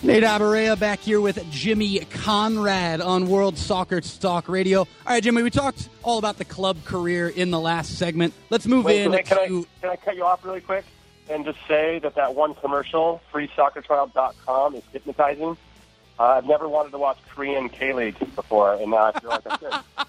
Nate 0.05 0.25
Abaurrea 0.25 0.77
back 0.77 0.99
here 0.99 1.21
with 1.21 1.49
Jimmy 1.53 2.01
Conrad 2.01 3.01
on 3.01 3.29
World 3.29 3.57
Soccer 3.57 4.01
Talk 4.01 4.49
Radio. 4.49 4.81
All 4.81 4.89
right, 5.07 5.23
Jimmy, 5.23 5.45
we 5.45 5.51
talked 5.51 5.89
all 6.03 6.19
about 6.19 6.39
the 6.39 6.45
club 6.45 6.85
career 6.85 7.29
in 7.29 7.53
the 7.53 7.61
last 7.61 7.99
segment. 7.99 8.35
Let's 8.51 8.67
move 8.67 8.85
Wait, 8.85 9.03
in 9.03 9.13
can, 9.13 9.21
I, 9.21 9.23
can, 9.23 9.39
I, 9.39 9.47
can 9.81 9.91
I 9.91 9.97
cut 9.97 10.17
you 10.17 10.25
off 10.25 10.45
really 10.45 10.61
quick 10.61 10.85
and 11.31 11.45
just 11.45 11.59
say 11.69 12.01
that 12.01 12.17
that 12.17 12.35
one 12.35 12.55
commercial, 12.57 13.21
freesoccertrial.com, 13.33 14.75
is 14.75 14.83
hypnotizing. 14.93 15.57
Uh, 16.19 16.23
I've 16.23 16.47
never 16.47 16.69
wanted 16.69 16.91
to 16.91 16.99
watch 16.99 17.19
Korean 17.33 17.69
K 17.69 17.93
League 17.93 18.19
before, 18.35 18.75
and 18.75 18.91
now 18.91 19.13
I 19.15 19.21
feel 19.21 19.31
like 19.31 19.47
I 19.47 19.59
should. 19.59 20.07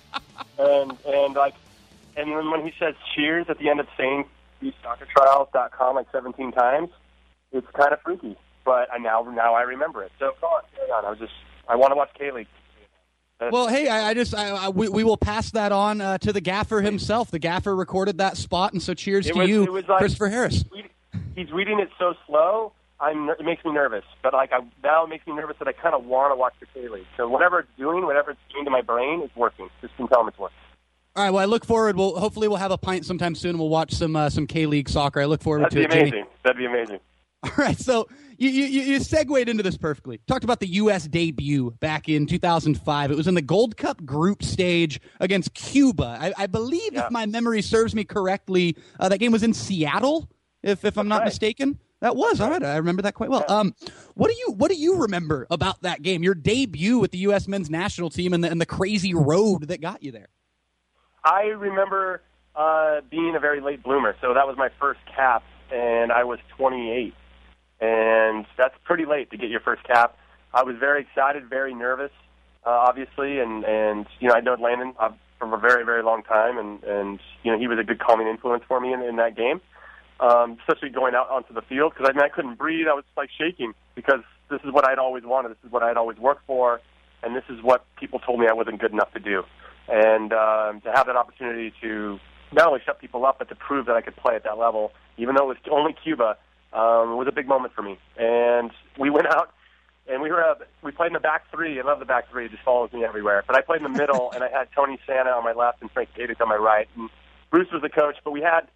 and 0.58 0.98
and 1.06 1.36
like, 1.36 1.54
and 2.18 2.32
then 2.32 2.50
when 2.50 2.66
he 2.66 2.74
says 2.80 2.96
cheers 3.14 3.46
at 3.48 3.60
the 3.60 3.70
end 3.70 3.80
of 3.80 3.88
saying 3.96 4.26
freesoccertrial.com 4.60 5.96
like 5.96 6.08
17 6.12 6.52
times, 6.52 6.90
it's 7.52 7.70
kind 7.74 7.94
of 7.94 8.02
freaky. 8.02 8.36
But 8.66 8.92
I 8.94 8.98
now 8.98 9.22
now 9.24 9.54
I 9.56 9.62
remember 9.64 10.04
it. 10.04 10.12
So 10.20 10.32
go 10.42 10.48
on, 10.48 10.64
carry 10.76 10.90
on. 10.92 11.06
I 11.06 11.10
was 11.10 11.20
just 11.20 11.34
I 11.68 11.76
want 11.76 11.92
to 11.92 11.96
watch 11.96 12.10
K 12.18 12.32
League. 12.32 12.48
Well, 13.52 13.68
hey, 13.68 13.90
I, 13.90 14.10
I 14.10 14.14
just 14.14 14.34
I, 14.34 14.50
I, 14.50 14.70
we, 14.70 14.88
we 14.88 15.04
will 15.04 15.18
pass 15.18 15.52
that 15.52 15.74
on 15.74 16.00
uh, 16.00 16.18
to 16.20 16.32
the 16.32 16.40
gaffer 16.40 16.80
himself. 16.82 17.30
The 17.30 17.40
gaffer 17.40 17.76
recorded 17.76 18.20
that 18.20 18.38
spot, 18.38 18.72
and 18.72 18.82
so 18.82 18.94
cheers 18.94 19.28
It 19.28 19.34
to 19.34 19.40
was- 19.40 19.50
you, 19.50 19.64
it 19.64 19.72
was 19.72 19.86
like- 19.90 19.98
Christopher 20.00 20.30
Harris. 20.30 20.64
He's 21.36 21.52
reading 21.52 21.80
it 21.80 21.90
so 22.00 22.14
slow. 22.28 22.72
I'm, 23.00 23.30
it 23.32 23.44
makes 23.44 23.66
me 23.66 23.74
nervous, 23.74 24.06
but 24.22 24.34
like 24.34 24.54
I, 24.54 24.60
now 24.82 25.04
it 25.04 25.10
makes 25.10 25.28
me 25.28 25.34
nervous 25.34 25.58
that 25.60 25.68
I 25.68 25.74
kind 25.74 25.94
of 25.94 26.06
want 26.06 26.32
to 26.32 26.38
watch 26.38 26.54
the 26.62 26.68
K 26.68 26.88
League. 26.88 27.06
So 27.18 27.28
whatever 27.28 27.60
it's 27.60 27.70
doing, 27.78 28.06
whatever 28.06 28.32
it's 28.32 28.40
doing 28.54 28.64
to 28.64 28.72
my 28.72 28.82
brain, 28.82 29.22
it's 29.24 29.36
working. 29.36 29.68
Just 29.82 29.98
can 29.98 30.08
tell 30.08 30.22
him 30.22 30.30
it's 30.30 30.38
working. 30.40 30.56
All 31.18 31.24
right. 31.26 31.32
Well, 31.32 31.42
I 31.42 31.46
look 31.46 31.66
forward. 31.66 31.98
We'll 31.98 32.18
hopefully 32.18 32.48
we'll 32.48 32.58
have 32.58 32.72
a 32.72 32.78
pint 32.78 33.06
sometime 33.06 33.36
soon. 33.36 33.50
and 33.52 33.60
We'll 33.60 33.68
watch 33.70 33.92
some 33.94 34.16
uh, 34.16 34.30
some 34.30 34.48
K 34.48 34.68
League 34.68 34.88
soccer. 34.88 35.20
I 35.20 35.26
look 35.26 35.42
forward 35.42 35.64
That'd 35.66 35.72
to 35.72 35.76
be 35.80 35.84
it. 35.84 35.90
Jimmy. 35.92 36.02
amazing. 36.12 36.26
That'd 36.44 36.58
be 36.58 36.66
amazing. 36.66 37.00
All 37.46 37.52
right, 37.58 37.78
so 37.78 38.08
you, 38.38 38.50
you 38.50 38.82
you 38.82 39.00
segued 39.00 39.50
into 39.50 39.64
this 39.64 39.78
perfectly. 39.78 40.20
Talked 40.28 40.46
about 40.46 40.62
the 40.62 40.68
U.S. 40.68 41.08
debut 41.08 41.72
back 41.80 42.08
in 42.08 42.26
2005. 42.26 43.12
It 43.12 43.18
was 43.18 43.28
in 43.28 43.36
the 43.36 43.42
Gold 43.42 43.76
Cup 43.76 44.06
group 44.06 44.44
stage 44.44 45.02
against 45.20 45.54
Cuba. 45.54 46.18
I, 46.20 46.34
I 46.38 46.48
believe, 46.48 46.96
if 46.96 47.12
my 47.12 47.26
memory 47.26 47.62
serves 47.62 47.94
me 47.94 48.06
correctly, 48.06 48.78
uh, 49.00 49.10
that 49.10 49.18
game 49.18 49.34
was 49.34 49.44
in 49.44 49.54
Seattle. 49.54 50.30
If 50.62 50.86
if 50.86 50.98
I'm 50.98 51.10
not 51.10 51.26
mistaken, 51.26 51.80
that 52.00 52.16
was 52.16 52.40
all 52.40 52.50
right. 52.50 52.64
I 52.64 52.78
remember 52.78 53.02
that 53.02 53.14
quite 53.14 53.30
well. 53.30 53.46
Um, 53.50 53.76
what 54.14 54.30
do 54.30 54.36
you 54.38 54.54
what 54.54 54.72
do 54.72 54.78
you 54.78 55.02
remember 55.02 55.46
about 55.50 55.82
that 55.82 56.02
game? 56.02 56.24
Your 56.24 56.36
debut 56.36 57.00
with 57.00 57.12
the 57.12 57.18
U.S. 57.20 57.48
men's 57.48 57.70
national 57.70 58.10
team 58.10 58.34
and 58.34 58.44
the 58.44 58.50
and 58.50 58.62
the 58.62 58.66
crazy 58.66 59.14
road 59.14 59.68
that 59.68 59.82
got 59.82 60.02
you 60.02 60.12
there. 60.12 60.30
I 61.26 61.44
remember 61.48 62.22
uh, 62.56 63.02
being 63.10 63.36
a 63.36 63.40
very 63.40 63.62
late 63.62 63.84
bloomer, 63.84 64.16
so 64.22 64.34
that 64.34 64.48
was 64.48 64.58
my 64.58 64.70
first 64.80 65.00
cap, 65.16 65.44
and 65.72 66.12
I 66.12 66.24
was 66.24 66.40
28, 66.58 67.14
and 67.84 68.46
that's 68.58 68.76
pretty 68.86 69.06
late 69.06 69.30
to 69.32 69.38
get 69.38 69.50
your 69.50 69.60
first 69.60 69.84
cap. 69.84 70.18
I 70.54 70.64
was 70.64 70.78
very 70.80 71.02
excited, 71.02 71.50
very 71.50 71.74
nervous, 71.74 72.12
uh, 72.66 72.70
obviously, 72.70 73.40
and 73.40 73.66
and 73.66 74.06
you 74.20 74.30
know 74.30 74.36
I 74.36 74.40
know 74.40 74.54
Landon 74.54 74.94
uh, 75.00 75.10
from 75.38 75.54
a 75.54 75.58
very 75.58 75.84
very 75.84 76.02
long 76.02 76.24
time, 76.24 76.58
and 76.58 76.82
and 76.84 77.20
you 77.44 77.52
know 77.52 77.60
he 77.60 77.68
was 77.68 77.78
a 77.80 77.84
good 77.84 78.00
calming 78.00 78.28
influence 78.28 78.64
for 78.68 78.80
me 78.80 78.94
in, 78.94 79.02
in 79.02 79.18
that 79.18 79.36
game, 79.36 79.60
um, 80.22 80.58
especially 80.62 80.90
going 80.90 81.14
out 81.14 81.30
onto 81.30 81.54
the 81.54 81.62
field 81.64 81.94
because 81.94 82.10
I 82.10 82.14
mean 82.14 82.24
I 82.24 82.30
couldn't 82.30 82.58
breathe, 82.58 82.88
I 82.88 82.94
was 82.94 83.04
like 83.18 83.30
shaking 83.38 83.74
because 83.96 84.22
this 84.50 84.62
is 84.64 84.72
what 84.72 84.88
I'd 84.88 85.00
always 85.00 85.24
wanted, 85.26 85.50
this 85.50 85.66
is 85.66 85.72
what 85.72 85.84
I'd 85.84 85.98
always 85.98 86.18
worked 86.18 86.46
for, 86.48 86.80
and 87.22 87.36
this 87.36 87.44
is 87.50 87.62
what 87.62 87.86
people 88.00 88.20
told 88.20 88.40
me 88.40 88.48
I 88.48 88.54
wasn't 88.54 88.80
good 88.80 88.94
enough 88.94 89.12
to 89.14 89.20
do. 89.20 89.44
And 89.90 90.32
um, 90.32 90.80
to 90.82 90.92
have 90.94 91.08
that 91.08 91.18
opportunity 91.18 91.74
to 91.82 92.18
not 92.54 92.68
only 92.68 92.80
shut 92.86 93.02
people 93.02 93.26
up, 93.26 93.40
but 93.40 93.50
to 93.50 93.56
prove 93.56 93.88
that 93.88 93.98
I 93.98 94.02
could 94.02 94.16
play 94.16 94.36
at 94.36 94.46
that 94.46 94.58
level, 94.58 94.94
even 95.18 95.36
though 95.36 95.52
it 95.52 95.58
was 95.58 95.58
only 95.70 95.94
Cuba, 96.02 96.38
um, 96.74 97.18
was 97.18 97.28
a 97.28 97.32
big 97.32 97.48
moment 97.48 97.74
for 97.74 97.82
me. 97.82 97.98
And 98.18 98.72
we 98.98 99.10
went 99.10 99.28
out 99.28 99.54
and 100.08 100.22
we 100.22 100.30
were 100.30 100.44
uh, 100.44 100.56
we 100.82 100.92
played 100.92 101.08
in 101.08 101.14
the 101.14 101.20
back 101.20 101.50
three. 101.52 101.80
I 101.80 101.84
love 101.84 102.00
the 102.00 102.06
back 102.06 102.30
three; 102.30 102.46
it 102.46 102.52
just 102.52 102.64
follows 102.64 102.92
me 102.92 103.06
everywhere. 103.06 103.44
But 103.48 103.58
I 103.58 103.62
played 103.62 103.82
in 103.82 103.92
the 103.92 103.98
middle, 103.98 104.32
and 104.34 104.44
I 104.44 104.50
had 104.50 104.68
Tony 104.76 105.00
Sanneh 105.08 105.36
on 105.36 105.44
my 105.44 105.54
left 105.54 105.82
and 105.82 105.90
Frank 105.92 106.10
Gates 106.16 106.42
on 106.42 106.50
my 106.50 106.56
right. 106.56 106.88
And 106.98 107.10
Bruce 107.52 107.72
was 107.72 107.82
the 107.82 107.90
coach, 107.90 108.18
but 108.24 108.32
we 108.32 108.42
had 108.42 108.68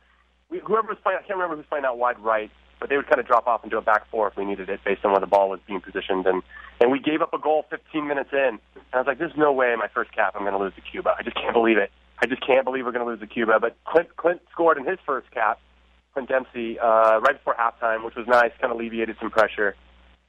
we, 0.50 0.60
whoever 0.60 0.88
was 0.88 0.98
playing. 1.04 1.20
I 1.20 1.28
can't 1.28 1.38
remember 1.38 1.56
who 1.56 1.60
was 1.60 1.68
playing 1.68 1.86
out 1.86 1.98
wide 1.98 2.20
right, 2.20 2.50
but 2.80 2.90
they 2.90 2.96
would 2.96 3.08
kind 3.08 3.20
of 3.20 3.28
drop 3.28 3.48
off 3.48 3.64
into 3.64 3.78
a 3.78 3.82
back 3.82 4.10
four 4.10 4.28
if 4.30 4.38
we 4.38 4.46
needed 4.46 4.70
it, 4.70 4.80
based 4.86 5.04
on 5.04 5.12
where 5.12 5.20
the 5.20 5.28
ball 5.28 5.50
was 5.50 5.60
being 5.68 5.82
positioned. 5.82 6.26
And 6.26 6.44
and 6.80 6.92
we 6.92 7.00
gave 7.00 7.22
up 7.22 7.34
a 7.34 7.40
goal 7.40 7.66
15 7.70 8.08
minutes 8.08 8.30
in. 8.32 8.60
And 8.76 8.94
I 8.94 8.98
was 9.00 9.08
like, 9.08 9.18
"There's 9.18 9.36
no 9.36 9.52
way 9.52 9.74
in 9.74 9.80
my 9.80 9.90
first 9.90 10.14
cap 10.14 10.34
I'm 10.36 10.44
going 10.44 10.54
to 10.54 10.60
lose 10.60 10.76
to 10.76 10.82
Cuba. 10.82 11.16
I 11.18 11.24
just 11.24 11.36
can't 11.36 11.54
believe 11.54 11.78
it. 11.78 11.92
I 12.20 12.26
just 12.26 12.46
can't 12.46 12.64
believe 12.64 12.86
we're 12.86 12.94
going 12.94 13.06
to 13.06 13.12
lose 13.12 13.20
to 13.20 13.28
Cuba." 13.28 13.60
But 13.60 13.76
Clint 13.84 14.16
Clint 14.16 14.42
scored 14.52 14.78
in 14.78 14.86
his 14.86 15.00
first 15.06 15.30
cap, 15.32 15.60
Clint 16.18 16.30
Dempsey, 16.30 16.80
uh, 16.80 17.20
right 17.22 17.38
before 17.38 17.54
halftime, 17.54 18.04
which 18.04 18.16
was 18.16 18.26
nice. 18.28 18.50
Kind 18.60 18.72
of 18.74 18.80
alleviated 18.80 19.18
some 19.20 19.30
pressure. 19.30 19.76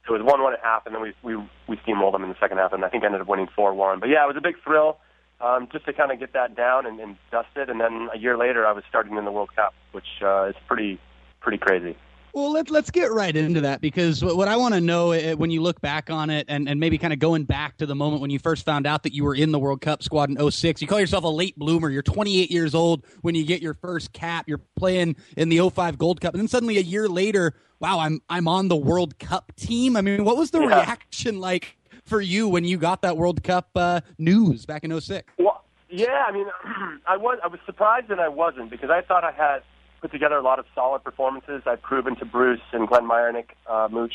So 0.05 0.13
it 0.13 0.21
was 0.21 0.31
one 0.31 0.43
one 0.43 0.53
at 0.53 0.59
half, 0.61 0.85
and 0.85 0.93
then 0.93 1.01
we 1.01 1.13
we 1.23 1.35
we 1.67 1.77
steamrolled 1.77 2.11
them 2.11 2.21
in 2.21 2.29
the 2.29 2.35
second 2.39 2.59
half, 2.59 2.73
and 2.73 2.85
I 2.85 2.89
think 2.89 3.03
ended 3.03 3.21
up 3.21 3.27
winning 3.27 3.47
four 3.55 3.73
one. 3.73 3.99
But 3.99 4.09
yeah, 4.09 4.23
it 4.23 4.27
was 4.27 4.37
a 4.37 4.41
big 4.41 4.55
thrill. 4.63 4.99
Um, 5.41 5.67
just 5.71 5.85
to 5.85 5.93
kind 5.93 6.11
of 6.11 6.19
get 6.19 6.33
that 6.33 6.55
down 6.55 6.85
and, 6.85 6.99
and 6.99 7.15
dust 7.31 7.47
it, 7.55 7.69
and 7.69 7.79
then 7.79 8.09
a 8.13 8.19
year 8.19 8.37
later, 8.37 8.67
I 8.67 8.73
was 8.73 8.83
starting 8.87 9.17
in 9.17 9.25
the 9.25 9.31
World 9.31 9.49
Cup, 9.55 9.73
which 9.91 10.21
uh, 10.21 10.49
is 10.49 10.55
pretty 10.67 10.99
pretty 11.41 11.57
crazy. 11.57 11.97
Well, 12.33 12.51
let, 12.51 12.69
let's 12.69 12.91
get 12.91 13.11
right 13.11 13.35
into 13.35 13.61
that 13.61 13.81
because 13.81 14.23
what, 14.23 14.37
what 14.37 14.47
I 14.47 14.55
want 14.55 14.73
to 14.75 14.81
know 14.81 15.13
uh, 15.13 15.33
when 15.33 15.49
you 15.49 15.61
look 15.61 15.81
back 15.81 16.09
on 16.09 16.29
it 16.29 16.45
and, 16.47 16.69
and 16.69 16.79
maybe 16.79 16.97
kind 16.97 17.11
of 17.13 17.19
going 17.19 17.43
back 17.43 17.77
to 17.77 17.85
the 17.85 17.95
moment 17.95 18.21
when 18.21 18.29
you 18.29 18.39
first 18.39 18.65
found 18.65 18.85
out 18.85 19.03
that 19.03 19.13
you 19.13 19.23
were 19.23 19.33
in 19.35 19.51
the 19.51 19.59
World 19.59 19.81
Cup 19.81 20.03
squad 20.03 20.29
in 20.29 20.51
06, 20.51 20.81
you 20.81 20.87
call 20.87 20.99
yourself 20.99 21.23
a 21.23 21.27
late 21.27 21.57
bloomer. 21.57 21.89
You're 21.89 22.03
28 22.03 22.51
years 22.51 22.75
old 22.75 23.05
when 23.21 23.35
you 23.35 23.45
get 23.45 23.61
your 23.61 23.73
first 23.73 24.13
cap. 24.13 24.45
You're 24.47 24.61
playing 24.77 25.15
in 25.37 25.49
the 25.49 25.67
05 25.69 25.97
Gold 25.97 26.21
Cup. 26.21 26.33
And 26.33 26.41
then 26.41 26.47
suddenly 26.47 26.77
a 26.77 26.81
year 26.81 27.09
later, 27.09 27.55
wow, 27.79 27.99
I'm, 27.99 28.21
I'm 28.29 28.47
on 28.47 28.67
the 28.67 28.77
World 28.77 29.17
Cup 29.19 29.51
team. 29.55 29.97
I 29.97 30.01
mean, 30.01 30.23
what 30.23 30.37
was 30.37 30.51
the 30.51 30.59
Yeah. 30.59 30.67
reaction 30.67 31.39
like 31.39 31.77
for 32.05 32.21
you 32.21 32.47
when 32.47 32.63
you 32.63 32.77
got 32.77 33.01
that 33.01 33.17
World 33.17 33.43
Cup 33.43 33.69
uh, 33.75 34.01
news 34.17 34.65
back 34.65 34.83
in 34.83 34.99
06? 34.99 35.33
Well, 35.39 35.63
yeah, 35.89 36.25
I 36.27 36.31
mean, 36.31 36.45
I 37.07 37.17
was 37.17 37.39
I 37.43 37.47
was 37.47 37.59
surprised 37.65 38.11
and 38.11 38.21
I 38.21 38.27
wasn't 38.29 38.69
because 38.69 38.91
I 38.91 39.01
thought 39.01 39.23
I 39.23 39.31
had 39.31 39.63
put 40.01 40.11
together 40.11 40.35
a 40.35 40.41
lot 40.41 40.59
of 40.59 40.65
solid 40.75 41.03
performances. 41.03 41.63
I'd 41.65 41.81
proven 41.81 42.15
to 42.17 42.25
Bruce 42.25 42.61
and 42.73 42.87
Glenn 42.87 43.03
Myernick, 43.07 43.49
uh, 43.67 43.87
Mooch, 43.91 44.13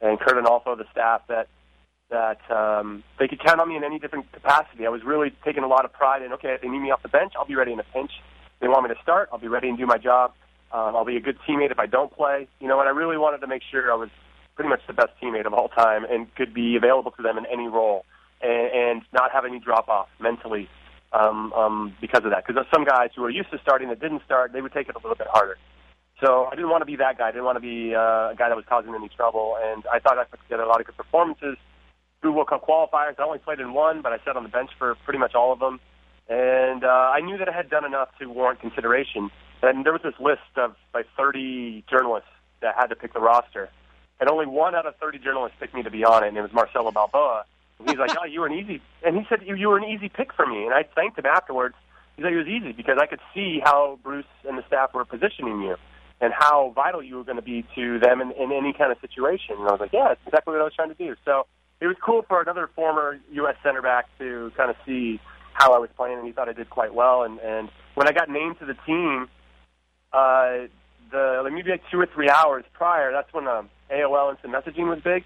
and 0.00 0.18
Kurt 0.18 0.38
and 0.38 0.46
also 0.46 0.74
the 0.76 0.86
staff 0.92 1.22
that 1.28 1.48
that 2.10 2.40
um, 2.50 3.04
they 3.20 3.28
could 3.28 3.40
count 3.40 3.60
on 3.60 3.68
me 3.68 3.76
in 3.76 3.84
any 3.84 4.00
different 4.00 4.32
capacity. 4.32 4.84
I 4.84 4.88
was 4.88 5.04
really 5.04 5.32
taking 5.44 5.62
a 5.62 5.68
lot 5.68 5.84
of 5.84 5.92
pride 5.92 6.22
in 6.22 6.32
okay, 6.34 6.54
if 6.54 6.60
they 6.60 6.68
need 6.68 6.80
me 6.80 6.90
off 6.90 7.02
the 7.02 7.08
bench, 7.08 7.34
I'll 7.36 7.46
be 7.46 7.54
ready 7.54 7.72
in 7.72 7.78
a 7.78 7.84
pinch. 7.84 8.10
If 8.54 8.60
they 8.60 8.68
want 8.68 8.88
me 8.88 8.94
to 8.94 9.00
start, 9.00 9.28
I'll 9.32 9.38
be 9.38 9.48
ready 9.48 9.68
and 9.68 9.78
do 9.78 9.86
my 9.86 9.98
job. 9.98 10.32
Um, 10.72 10.96
I'll 10.96 11.04
be 11.04 11.16
a 11.16 11.20
good 11.20 11.38
teammate 11.48 11.70
if 11.70 11.78
I 11.78 11.86
don't 11.86 12.12
play. 12.12 12.48
You 12.58 12.68
know, 12.68 12.80
and 12.80 12.88
I 12.88 12.92
really 12.92 13.16
wanted 13.16 13.38
to 13.38 13.46
make 13.46 13.62
sure 13.70 13.92
I 13.92 13.96
was 13.96 14.10
pretty 14.56 14.68
much 14.68 14.80
the 14.86 14.92
best 14.92 15.12
teammate 15.22 15.46
of 15.46 15.54
all 15.54 15.68
time 15.68 16.04
and 16.04 16.32
could 16.34 16.52
be 16.52 16.76
available 16.76 17.12
to 17.12 17.22
them 17.22 17.38
in 17.38 17.46
any 17.46 17.68
role 17.68 18.04
and, 18.42 18.72
and 18.72 19.02
not 19.12 19.30
have 19.32 19.44
any 19.44 19.58
drop 19.58 19.88
off 19.88 20.08
mentally 20.18 20.68
um, 21.12 21.52
um, 21.52 21.96
because 22.00 22.24
of 22.24 22.30
that. 22.30 22.46
Because 22.46 22.64
some 22.72 22.84
guys 22.84 23.10
who 23.14 23.24
are 23.24 23.30
used 23.30 23.50
to 23.50 23.58
starting 23.62 23.88
that 23.88 24.00
didn't 24.00 24.22
start, 24.24 24.52
they 24.52 24.60
would 24.60 24.72
take 24.72 24.88
it 24.88 24.94
a 24.94 24.98
little 24.98 25.16
bit 25.16 25.26
harder. 25.30 25.58
So 26.20 26.46
I 26.46 26.54
didn't 26.54 26.70
want 26.70 26.82
to 26.82 26.86
be 26.86 26.96
that 26.96 27.18
guy. 27.18 27.28
I 27.28 27.30
didn't 27.30 27.44
want 27.44 27.56
to 27.56 27.60
be 27.60 27.94
uh, 27.94 28.32
a 28.32 28.34
guy 28.36 28.48
that 28.48 28.56
was 28.56 28.66
causing 28.68 28.94
any 28.94 29.08
trouble. 29.08 29.56
And 29.62 29.84
I 29.92 29.98
thought 29.98 30.18
I 30.18 30.24
put 30.24 30.40
together 30.42 30.62
a 30.62 30.68
lot 30.68 30.80
of 30.80 30.86
good 30.86 30.96
performances 30.96 31.56
through 32.20 32.32
World 32.32 32.48
Cup 32.48 32.66
qualifiers. 32.66 33.18
I 33.18 33.22
only 33.22 33.38
played 33.38 33.60
in 33.60 33.72
one, 33.72 34.02
but 34.02 34.12
I 34.12 34.18
sat 34.24 34.36
on 34.36 34.42
the 34.42 34.48
bench 34.50 34.70
for 34.78 34.94
pretty 35.04 35.18
much 35.18 35.34
all 35.34 35.52
of 35.52 35.58
them. 35.58 35.80
And 36.28 36.84
uh, 36.84 36.88
I 36.88 37.20
knew 37.20 37.38
that 37.38 37.48
I 37.48 37.52
had 37.52 37.70
done 37.70 37.84
enough 37.84 38.08
to 38.20 38.26
warrant 38.26 38.60
consideration. 38.60 39.30
And 39.62 39.84
there 39.84 39.92
was 39.92 40.02
this 40.02 40.14
list 40.20 40.40
of 40.56 40.76
like 40.94 41.06
30 41.16 41.84
journalists 41.90 42.28
that 42.60 42.74
had 42.76 42.86
to 42.88 42.96
pick 42.96 43.12
the 43.12 43.20
roster. 43.20 43.70
And 44.20 44.28
only 44.28 44.46
one 44.46 44.74
out 44.74 44.86
of 44.86 44.94
30 44.96 45.18
journalists 45.18 45.56
picked 45.58 45.74
me 45.74 45.82
to 45.82 45.90
be 45.90 46.04
on 46.04 46.22
it, 46.22 46.28
and 46.28 46.36
it 46.36 46.42
was 46.42 46.52
Marcelo 46.52 46.90
Balboa. 46.90 47.44
He's 47.86 47.98
like, 47.98 48.10
"Oh, 48.20 48.24
you 48.24 48.40
were 48.40 48.46
an 48.46 48.52
easy," 48.52 48.82
and 49.04 49.16
he 49.16 49.24
said, 49.28 49.40
"You, 49.44 49.68
were 49.68 49.78
an 49.78 49.84
easy 49.84 50.08
pick 50.08 50.32
for 50.32 50.46
me." 50.46 50.64
And 50.64 50.74
I 50.74 50.82
thanked 50.82 51.18
him 51.18 51.26
afterwards. 51.26 51.74
He's 52.16 52.24
like, 52.24 52.32
"It 52.32 52.38
was 52.38 52.48
easy 52.48 52.72
because 52.72 52.98
I 53.00 53.06
could 53.06 53.20
see 53.34 53.60
how 53.62 53.98
Bruce 54.02 54.26
and 54.46 54.58
the 54.58 54.66
staff 54.66 54.92
were 54.94 55.04
positioning 55.04 55.62
you, 55.62 55.76
and 56.20 56.32
how 56.36 56.72
vital 56.74 57.02
you 57.02 57.16
were 57.16 57.24
going 57.24 57.36
to 57.36 57.42
be 57.42 57.64
to 57.74 57.98
them 57.98 58.20
in, 58.20 58.32
in 58.32 58.52
any 58.52 58.72
kind 58.72 58.92
of 58.92 58.98
situation." 59.00 59.56
And 59.58 59.68
I 59.68 59.72
was 59.72 59.80
like, 59.80 59.92
"Yeah, 59.92 60.08
that's 60.08 60.20
exactly 60.26 60.52
what 60.52 60.60
I 60.60 60.64
was 60.64 60.74
trying 60.74 60.90
to 60.90 60.94
do." 60.94 61.14
So 61.24 61.46
it 61.80 61.86
was 61.86 61.96
cool 62.04 62.22
for 62.28 62.40
another 62.42 62.68
former 62.74 63.18
U.S. 63.32 63.56
center 63.62 63.82
back 63.82 64.06
to 64.18 64.52
kind 64.56 64.70
of 64.70 64.76
see 64.84 65.20
how 65.54 65.72
I 65.72 65.78
was 65.78 65.90
playing, 65.96 66.18
and 66.18 66.26
he 66.26 66.32
thought 66.32 66.48
I 66.48 66.52
did 66.52 66.70
quite 66.70 66.94
well. 66.94 67.22
And 67.22 67.38
and 67.40 67.70
when 67.94 68.08
I 68.08 68.12
got 68.12 68.28
named 68.28 68.58
to 68.60 68.66
the 68.66 68.76
team, 68.86 69.28
uh, 70.12 70.68
the 71.10 71.40
like 71.42 71.52
maybe 71.52 71.70
like 71.70 71.82
two 71.90 71.98
or 71.98 72.06
three 72.06 72.28
hours 72.28 72.64
prior, 72.74 73.12
that's 73.12 73.32
when 73.32 73.48
um, 73.48 73.70
AOL 73.90 74.32
instant 74.32 74.52
messaging 74.52 74.88
was 74.88 75.00
big. 75.02 75.24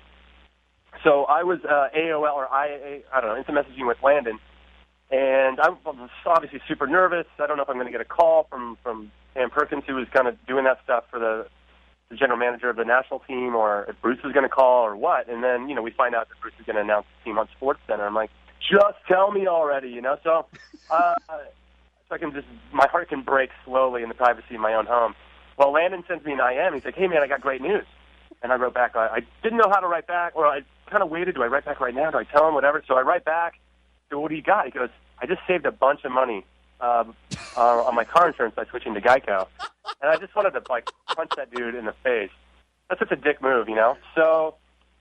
So 1.03 1.25
I 1.25 1.43
was 1.43 1.61
uh, 1.65 1.89
AOL 1.97 2.35
or 2.35 2.49
I 2.53 3.03
I 3.13 3.21
don't 3.21 3.31
know 3.31 3.37
instant 3.37 3.59
messaging 3.59 3.87
with 3.87 3.99
Landon, 4.03 4.39
and 5.11 5.61
I 5.61 5.71
was 5.71 6.11
obviously 6.27 6.61
super 6.69 6.87
nervous. 6.87 7.27
I 7.39 7.47
don't 7.47 7.57
know 7.57 7.63
if 7.63 7.69
I'm 7.69 7.77
going 7.77 7.87
to 7.87 7.93
get 7.93 8.01
a 8.01 8.07
call 8.07 8.47
from 8.49 8.79
from 8.83 9.11
Sam 9.35 9.51
Perkins, 9.51 9.85
who 9.87 9.97
was 9.97 10.07
kind 10.13 10.29
of 10.29 10.37
doing 10.47 10.65
that 10.65 10.79
stuff 10.85 11.05
for 11.11 11.19
the 11.19 11.47
the 12.11 12.17
general 12.17 12.39
manager 12.39 12.71
of 12.71 12.77
the 12.77 12.85
national 12.85 13.21
team, 13.21 13.55
or 13.55 13.85
if 13.89 14.01
Bruce 14.01 14.19
is 14.25 14.33
going 14.33 14.45
to 14.45 14.49
call 14.49 14.85
or 14.85 14.97
what. 14.97 15.29
And 15.29 15.43
then 15.43 15.69
you 15.69 15.75
know 15.75 15.83
we 15.83 15.91
find 15.91 16.15
out 16.15 16.29
that 16.29 16.41
Bruce 16.41 16.55
is 16.59 16.67
going 16.67 16.77
to 16.77 16.83
announce 16.83 17.07
the 17.19 17.31
team 17.31 17.39
on 17.39 17.49
Sports 17.57 17.81
Center. 17.87 18.07
I'm 18.07 18.15
like, 18.15 18.31
just 18.61 18.97
tell 19.07 19.31
me 19.31 19.47
already, 19.47 19.89
you 19.89 20.01
know. 20.01 20.17
So, 20.23 20.47
uh, 20.91 21.15
so 21.29 22.15
I 22.15 22.19
can 22.19 22.33
just 22.33 22.47
my 22.73 22.87
heart 22.89 23.09
can 23.09 23.23
break 23.23 23.51
slowly 23.65 24.03
in 24.03 24.09
the 24.09 24.15
privacy 24.15 24.55
of 24.55 24.61
my 24.61 24.75
own 24.75 24.87
home. 24.87 25.15
Well, 25.59 25.73
Landon 25.73 26.03
sends 26.09 26.25
me 26.25 26.33
an 26.33 26.41
IM. 26.41 26.75
He's 26.75 26.85
like, 26.85 26.97
hey 26.97 27.07
man, 27.07 27.23
I 27.23 27.27
got 27.27 27.41
great 27.41 27.61
news. 27.61 27.87
And 28.43 28.53
I 28.53 28.57
wrote 28.57 28.75
back. 28.75 28.95
I, 28.95 29.07
I 29.07 29.21
didn't 29.43 29.59
know 29.59 29.71
how 29.71 29.81
to 29.81 29.87
write 29.87 30.07
back, 30.07 30.37
or 30.37 30.47
I 30.47 30.61
kind 30.87 31.03
of 31.03 31.11
waited. 31.11 31.35
Do 31.35 31.43
I 31.43 31.47
write 31.47 31.65
back 31.65 31.81
right 31.81 31.95
now? 31.95 32.11
Do 32.11 32.19
I 32.19 32.25
tell 32.25 32.49
him 32.49 32.55
whatever? 32.55 32.83
So 32.87 32.95
I 32.95 33.03
write 33.03 33.25
back. 33.25 33.59
So 34.11 34.21
what 34.21 34.29
do 34.29 34.37
you 34.37 34.43
got? 34.43 34.67
He 34.67 34.71
goes, 34.71 34.91
I 35.21 35.27
just 35.27 35.41
saved 35.47 35.67
a 35.67 35.73
bunch 35.73 36.05
of 36.05 36.13
money 36.13 36.45
um, 36.81 37.15
uh, 37.57 37.85
on 37.85 37.95
my 37.95 38.05
car 38.05 38.29
insurance 38.29 38.55
by 38.55 38.65
switching 38.67 38.95
to 38.95 39.01
Geico, 39.01 39.47
and 40.03 40.11
I 40.11 40.17
just 40.17 40.35
wanted 40.35 40.53
to 40.53 40.63
like 40.69 40.91
punch 41.07 41.31
that 41.37 41.53
dude 41.55 41.75
in 41.75 41.85
the 41.85 41.95
face. 42.03 42.31
That's 42.89 42.99
such 42.99 43.13
a 43.13 43.17
dick 43.17 43.41
move, 43.43 43.69
you 43.69 43.75
know. 43.75 43.97
So, 44.15 44.57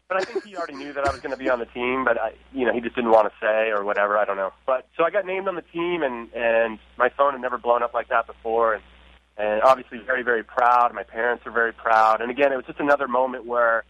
but 0.07 0.17
I 0.17 0.23
think 0.23 0.45
he 0.45 0.55
already 0.55 0.75
knew 0.75 0.93
that 0.93 1.05
I 1.05 1.11
was 1.11 1.19
going 1.19 1.31
to 1.31 1.37
be 1.37 1.49
on 1.49 1.59
the 1.59 1.65
team, 1.65 2.05
but 2.05 2.19
I, 2.19 2.33
you 2.53 2.65
know, 2.65 2.73
he 2.73 2.79
just 2.79 2.95
didn't 2.95 3.11
want 3.11 3.27
to 3.27 3.33
say 3.41 3.71
or 3.71 3.83
whatever. 3.83 4.17
I 4.17 4.25
don't 4.25 4.37
know. 4.37 4.53
But 4.65 4.87
so 4.97 5.03
I 5.03 5.09
got 5.09 5.25
named 5.25 5.47
on 5.47 5.55
the 5.55 5.61
team, 5.61 6.03
and 6.03 6.31
and 6.33 6.79
my 6.97 7.09
phone 7.09 7.33
had 7.33 7.41
never 7.41 7.57
blown 7.57 7.83
up 7.83 7.93
like 7.93 8.09
that 8.09 8.27
before, 8.27 8.75
and 8.75 8.83
and 9.37 9.61
obviously 9.63 9.99
very 9.99 10.23
very 10.23 10.43
proud. 10.43 10.93
My 10.93 11.03
parents 11.03 11.45
are 11.45 11.51
very 11.51 11.73
proud, 11.73 12.21
and 12.21 12.31
again, 12.31 12.53
it 12.53 12.55
was 12.55 12.65
just 12.65 12.79
another 12.79 13.07
moment 13.07 13.45
where 13.45 13.83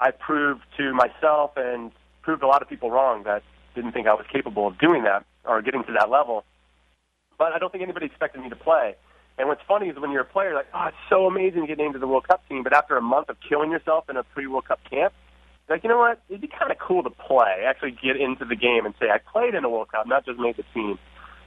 I 0.00 0.10
proved 0.10 0.62
to 0.78 0.94
myself 0.94 1.52
and 1.56 1.92
proved 2.22 2.42
a 2.42 2.46
lot 2.46 2.62
of 2.62 2.68
people 2.68 2.90
wrong 2.90 3.24
that 3.24 3.42
didn't 3.74 3.92
think 3.92 4.06
I 4.06 4.14
was 4.14 4.26
capable 4.32 4.66
of 4.66 4.78
doing 4.78 5.04
that 5.04 5.24
or 5.44 5.60
getting 5.62 5.84
to 5.84 5.92
that 5.92 6.10
level. 6.10 6.44
But 7.38 7.52
I 7.52 7.58
don't 7.58 7.70
think 7.70 7.82
anybody 7.82 8.06
expected 8.06 8.42
me 8.42 8.48
to 8.48 8.56
play. 8.56 8.96
And 9.38 9.48
what's 9.48 9.62
funny 9.66 9.88
is 9.88 9.98
when 9.98 10.10
you're 10.10 10.22
a 10.22 10.26
player, 10.26 10.54
like, 10.54 10.66
oh, 10.74 10.86
it's 10.88 10.96
so 11.08 11.26
amazing 11.26 11.62
to 11.62 11.66
get 11.66 11.78
named 11.78 11.94
to 11.94 11.98
the 11.98 12.06
World 12.06 12.28
Cup 12.28 12.46
team. 12.48 12.62
But 12.62 12.74
after 12.74 12.96
a 12.96 13.02
month 13.02 13.28
of 13.28 13.36
killing 13.46 13.70
yourself 13.70 14.10
in 14.10 14.16
a 14.16 14.22
pre-World 14.22 14.66
Cup 14.66 14.80
camp, 14.90 15.14
like, 15.68 15.84
you 15.84 15.88
know 15.88 15.98
what? 15.98 16.20
It'd 16.28 16.40
be 16.40 16.48
kind 16.48 16.72
of 16.72 16.78
cool 16.78 17.02
to 17.04 17.10
play, 17.10 17.64
actually 17.66 17.92
get 17.92 18.16
into 18.16 18.44
the 18.44 18.56
game 18.56 18.84
and 18.84 18.94
say 19.00 19.08
I 19.08 19.18
played 19.18 19.54
in 19.54 19.64
a 19.64 19.70
World 19.70 19.90
Cup, 19.92 20.06
not 20.06 20.26
just 20.26 20.38
made 20.38 20.56
the 20.56 20.64
team. 20.74 20.98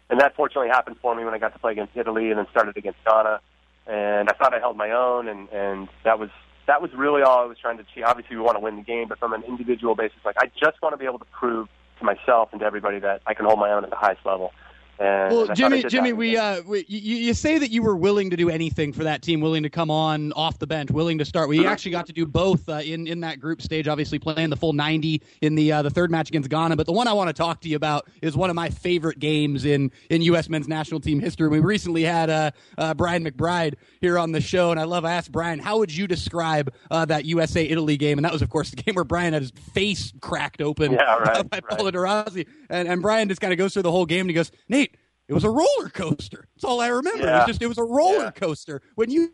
And 0.09 0.19
that 0.21 0.35
fortunately 0.35 0.69
happened 0.69 0.95
for 1.01 1.13
me 1.13 1.25
when 1.25 1.33
I 1.33 1.39
got 1.39 1.53
to 1.53 1.59
play 1.59 1.73
against 1.73 1.95
Italy 1.95 2.29
and 2.29 2.39
then 2.39 2.47
started 2.49 2.77
against 2.77 2.99
Ghana. 3.05 3.41
And 3.85 4.29
I 4.29 4.33
thought 4.33 4.53
I 4.53 4.59
held 4.59 4.77
my 4.77 4.91
own, 4.91 5.27
and 5.27 5.49
and 5.49 5.89
that 6.05 6.17
was 6.19 6.29
that 6.67 6.81
was 6.81 6.91
really 6.93 7.21
all 7.21 7.43
I 7.43 7.45
was 7.45 7.57
trying 7.57 7.77
to 7.77 7.83
achieve. 7.83 8.03
Obviously, 8.05 8.35
we 8.35 8.41
want 8.41 8.55
to 8.55 8.59
win 8.59 8.77
the 8.77 8.83
game, 8.83 9.07
but 9.07 9.19
from 9.19 9.33
an 9.33 9.43
individual 9.43 9.95
basis, 9.95 10.17
like 10.25 10.35
I 10.39 10.47
just 10.59 10.81
want 10.81 10.93
to 10.93 10.97
be 10.97 11.05
able 11.05 11.19
to 11.19 11.25
prove 11.25 11.67
to 11.99 12.05
myself 12.05 12.49
and 12.51 12.59
to 12.61 12.65
everybody 12.65 12.99
that 12.99 13.21
I 13.25 13.33
can 13.33 13.45
hold 13.45 13.59
my 13.59 13.71
own 13.71 13.83
at 13.83 13.89
the 13.89 13.95
highest 13.95 14.25
level. 14.25 14.51
And 14.99 15.35
well, 15.35 15.47
Jimmy, 15.47 15.55
thought 15.55 15.73
I 15.73 15.81
did 15.81 15.89
Jimmy, 15.89 16.13
we, 16.13 16.37
uh, 16.37 16.61
we 16.61 16.85
you, 16.87 17.17
you 17.17 17.33
say 17.33 17.57
that 17.57 17.71
you 17.71 17.81
were 17.81 17.95
willing 17.95 18.29
to 18.29 18.37
do 18.37 18.49
anything 18.49 18.93
for 18.93 19.03
that 19.03 19.21
team, 19.21 19.41
willing 19.41 19.63
to 19.63 19.69
come 19.69 19.89
on 19.89 20.31
off 20.33 20.59
the 20.59 20.67
bench, 20.67 20.91
willing 20.91 21.17
to 21.17 21.25
start. 21.25 21.49
We 21.49 21.65
actually 21.65 21.91
got 21.91 22.05
to 22.07 22.13
do 22.13 22.25
both 22.25 22.69
uh, 22.69 22.73
in 22.75 23.07
in 23.07 23.21
that 23.21 23.39
group 23.39 23.61
stage. 23.61 23.87
Obviously, 23.87 24.19
playing 24.19 24.49
the 24.49 24.55
full 24.55 24.73
ninety 24.73 25.21
in 25.41 25.55
the 25.55 25.71
uh, 25.71 25.81
the 25.81 25.89
third 25.89 26.11
match 26.11 26.29
against 26.29 26.49
Ghana. 26.49 26.75
But 26.75 26.85
the 26.85 26.93
one 26.93 27.07
I 27.07 27.13
want 27.13 27.29
to 27.29 27.33
talk 27.33 27.61
to 27.61 27.69
you 27.69 27.75
about 27.75 28.07
is 28.21 28.37
one 28.37 28.49
of 28.49 28.55
my 28.55 28.69
favorite 28.69 29.19
games 29.19 29.65
in 29.65 29.91
in 30.09 30.21
U.S. 30.23 30.47
men's 30.47 30.67
national 30.67 30.99
team 30.99 31.19
history. 31.19 31.49
We 31.49 31.59
recently 31.59 32.03
had 32.03 32.29
uh, 32.29 32.51
uh, 32.77 32.93
Brian 32.93 33.25
McBride 33.25 33.75
here 33.99 34.19
on 34.19 34.31
the 34.31 34.41
show, 34.41 34.71
and 34.71 34.79
I 34.79 34.83
love. 34.83 35.05
I 35.05 35.13
asked 35.13 35.31
Brian, 35.31 35.59
how 35.59 35.79
would 35.79 35.95
you 35.95 36.07
describe 36.07 36.73
uh, 36.91 37.05
that 37.05 37.25
USA 37.25 37.63
Italy 37.63 37.97
game? 37.97 38.17
And 38.17 38.25
that 38.25 38.31
was, 38.31 38.41
of 38.41 38.49
course, 38.49 38.69
the 38.69 38.75
game 38.83 38.95
where 38.95 39.03
Brian 39.03 39.33
had 39.33 39.41
his 39.41 39.51
face 39.51 40.13
cracked 40.21 40.61
open 40.61 40.93
Yeah, 40.93 41.17
right, 41.17 41.49
by 41.49 41.91
De 41.91 41.99
Rossi, 41.99 42.47
and 42.69 42.87
and 42.87 43.01
Brian 43.01 43.27
just 43.27 43.41
kind 43.41 43.51
of 43.51 43.57
goes 43.57 43.73
through 43.73 43.83
the 43.83 43.91
whole 43.91 44.05
game 44.05 44.21
and 44.21 44.29
he 44.29 44.35
goes, 44.35 44.51
Nate. 44.69 44.92
It 45.27 45.33
was 45.33 45.43
a 45.43 45.49
roller 45.49 45.89
coaster. 45.93 46.47
That's 46.55 46.63
all 46.65 46.81
I 46.81 46.87
remember. 46.87 47.27
It 47.27 47.31
was 47.31 47.45
just 47.47 47.61
it 47.61 47.67
was 47.67 47.77
a 47.77 47.83
roller 47.83 48.25
Yeah. 48.25 48.31
coaster. 48.31 48.81
When 48.95 49.09
you 49.09 49.33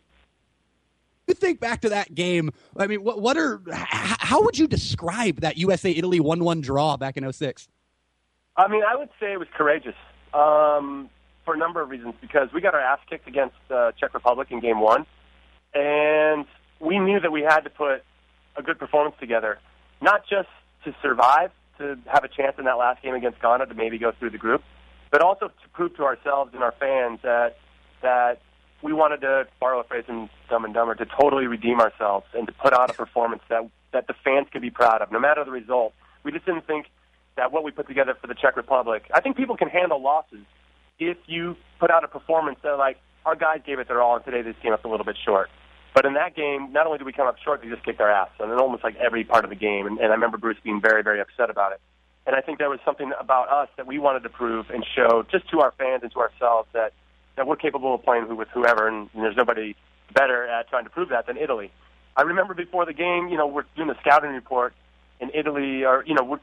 you 1.27 1.33
think 1.35 1.59
back 1.59 1.81
to 1.81 1.89
that 1.89 2.13
game, 2.15 2.51
I 2.77 2.87
mean, 2.87 3.03
what 3.03 3.21
what 3.21 3.37
are 3.37 3.61
how 3.71 4.41
would 4.43 4.57
you 4.57 4.67
describe 4.67 5.41
that 5.41 5.57
USA 5.57 5.91
Italy 5.91 6.19
one 6.19 6.43
one 6.43 6.61
draw 6.61 6.97
back 6.97 7.17
in 7.17 7.31
06? 7.31 7.67
I 8.57 8.67
mean, 8.67 8.83
I 8.87 8.95
would 8.95 9.09
say 9.19 9.33
it 9.33 9.39
was 9.39 9.47
courageous 9.55 9.95
um, 10.33 11.09
for 11.45 11.53
a 11.53 11.57
number 11.57 11.81
of 11.81 11.89
reasons 11.89 12.13
because 12.21 12.49
we 12.53 12.61
got 12.61 12.73
our 12.73 12.79
ass 12.81 12.99
kicked 13.09 13.27
against 13.27 13.55
uh, 13.71 13.91
Czech 13.99 14.13
Republic 14.13 14.49
in 14.51 14.59
Game 14.59 14.79
One, 14.81 15.05
and 15.73 16.45
we 16.79 16.99
knew 16.99 17.19
that 17.19 17.31
we 17.31 17.41
had 17.41 17.61
to 17.61 17.69
put 17.69 18.03
a 18.55 18.61
good 18.63 18.77
performance 18.79 19.15
together, 19.19 19.59
not 20.01 20.21
just 20.29 20.49
to 20.83 20.93
survive, 21.01 21.51
to 21.77 21.97
have 22.07 22.23
a 22.23 22.27
chance 22.27 22.55
in 22.57 22.65
that 22.65 22.77
last 22.77 23.01
game 23.01 23.13
against 23.15 23.41
Ghana 23.41 23.67
to 23.67 23.73
maybe 23.73 23.97
go 23.97 24.11
through 24.11 24.31
the 24.31 24.37
group, 24.37 24.61
but 25.11 25.21
also 25.21 25.47
to 25.47 25.69
prove 25.73 25.95
to 25.97 26.03
ourselves 26.03 26.51
and 26.53 26.63
our 26.63 26.73
fans 26.79 27.19
that 27.23 27.57
that 28.01 28.41
we 28.81 28.93
wanted 28.93 29.21
to 29.21 29.47
borrow 29.59 29.79
a 29.79 29.83
phrase 29.83 30.05
from 30.05 30.29
Dumb 30.49 30.65
and 30.65 30.73
Dumber 30.73 30.95
to 30.95 31.05
totally 31.05 31.47
redeem 31.47 31.81
ourselves 31.81 32.25
and 32.33 32.47
to 32.47 32.53
put 32.53 32.73
out 32.73 32.89
a 32.89 32.93
performance 32.93 33.41
that 33.49 33.69
that 33.91 34.07
the 34.07 34.13
fans 34.23 34.47
could 34.51 34.61
be 34.61 34.69
proud 34.69 35.01
of, 35.01 35.11
no 35.11 35.19
matter 35.19 35.43
the 35.43 35.51
result. 35.51 35.93
We 36.23 36.31
just 36.31 36.45
didn't 36.45 36.67
think 36.67 36.85
that 37.35 37.51
what 37.51 37.63
we 37.63 37.71
put 37.71 37.87
together 37.87 38.15
for 38.19 38.27
the 38.27 38.35
Czech 38.35 38.55
Republic. 38.55 39.09
I 39.13 39.21
think 39.21 39.35
people 39.35 39.57
can 39.57 39.69
handle 39.69 40.01
losses 40.01 40.45
if 40.99 41.17
you 41.27 41.55
put 41.79 41.89
out 41.89 42.03
a 42.03 42.07
performance 42.07 42.59
that 42.63 42.77
like 42.77 42.97
our 43.25 43.35
guys 43.35 43.61
gave 43.65 43.79
it 43.79 43.87
their 43.87 44.01
all, 44.01 44.15
and 44.15 44.25
today 44.25 44.41
they 44.41 44.53
came 44.61 44.73
up 44.73 44.85
a 44.85 44.87
little 44.87 45.05
bit 45.05 45.17
short. 45.25 45.49
But 45.93 46.05
in 46.05 46.13
that 46.13 46.35
game, 46.35 46.71
not 46.71 46.85
only 46.85 46.99
did 46.99 47.05
we 47.05 47.13
come 47.13 47.27
up 47.27 47.37
short, 47.43 47.61
they 47.61 47.69
just 47.69 47.83
kicked 47.83 47.99
our 47.99 48.11
ass, 48.11 48.29
and 48.39 48.51
in 48.51 48.59
almost 48.59 48.83
like 48.83 48.95
every 48.97 49.23
part 49.23 49.43
of 49.43 49.49
the 49.49 49.55
game. 49.55 49.87
And, 49.87 49.97
and 49.97 50.11
I 50.11 50.15
remember 50.15 50.37
Bruce 50.37 50.57
being 50.63 50.79
very, 50.79 51.03
very 51.03 51.19
upset 51.19 51.49
about 51.49 51.71
it. 51.73 51.81
And 52.29 52.35
I 52.35 52.41
think 52.41 52.59
there 52.59 52.69
was 52.69 52.79
something 52.85 53.11
about 53.19 53.49
us 53.49 53.69
that 53.75 53.87
we 53.87 53.97
wanted 53.97 54.21
to 54.21 54.29
prove 54.29 54.69
and 54.69 54.85
show 54.95 55.25
just 55.31 55.49
to 55.49 55.61
our 55.61 55.73
fans 55.79 56.03
and 56.03 56.11
to 56.11 56.19
ourselves 56.19 56.69
that 56.73 56.93
that 57.37 57.47
we're 57.47 57.55
capable 57.55 57.95
of 57.95 58.03
playing 58.03 58.37
with 58.37 58.49
whoever, 58.49 58.87
and, 58.87 59.09
and 59.15 59.23
there's 59.23 59.35
nobody 59.35 59.75
better 60.13 60.45
at 60.45 60.69
trying 60.69 60.83
to 60.83 60.91
prove 60.91 61.09
that 61.09 61.25
than 61.25 61.37
Italy. 61.37 61.71
I 62.15 62.21
remember 62.21 62.53
before 62.53 62.85
the 62.85 62.93
game, 62.93 63.29
you 63.29 63.37
know, 63.37 63.47
we're 63.47 63.63
doing 63.75 63.87
the 63.87 63.97
scouting 64.01 64.29
report 64.29 64.75
in 65.19 65.31
Italy, 65.33 65.83
or 65.83 66.03
you 66.05 66.13
know, 66.13 66.23
we're, 66.23 66.39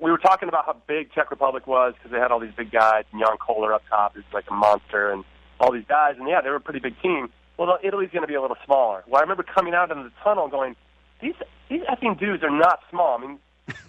we 0.00 0.10
were 0.10 0.16
talking 0.16 0.48
about 0.48 0.64
how 0.64 0.74
big 0.86 1.12
Czech 1.12 1.30
Republic 1.30 1.66
was 1.66 1.92
because 1.96 2.12
they 2.12 2.18
had 2.18 2.32
all 2.32 2.40
these 2.40 2.54
big 2.56 2.70
guys, 2.70 3.04
and 3.12 3.20
Jan 3.20 3.36
Koller 3.36 3.74
up 3.74 3.82
top 3.90 4.16
is 4.16 4.24
like 4.32 4.44
a 4.50 4.54
monster, 4.54 5.10
and 5.10 5.22
all 5.60 5.70
these 5.70 5.84
guys, 5.86 6.14
and 6.18 6.26
yeah, 6.26 6.40
they 6.40 6.48
were 6.48 6.56
a 6.56 6.60
pretty 6.60 6.80
big 6.80 6.98
team. 7.02 7.28
Well, 7.58 7.76
Italy's 7.84 8.08
going 8.10 8.22
to 8.22 8.26
be 8.26 8.36
a 8.36 8.40
little 8.40 8.56
smaller. 8.64 9.04
Well, 9.06 9.18
I 9.18 9.20
remember 9.20 9.42
coming 9.42 9.74
out 9.74 9.90
into 9.90 10.04
the 10.04 10.12
tunnel 10.24 10.48
going, 10.48 10.76
these 11.20 11.34
these 11.68 11.82
effing 11.82 12.18
dudes 12.18 12.42
are 12.42 12.50
not 12.50 12.80
small. 12.88 13.18
I 13.18 13.20
mean, 13.20 13.38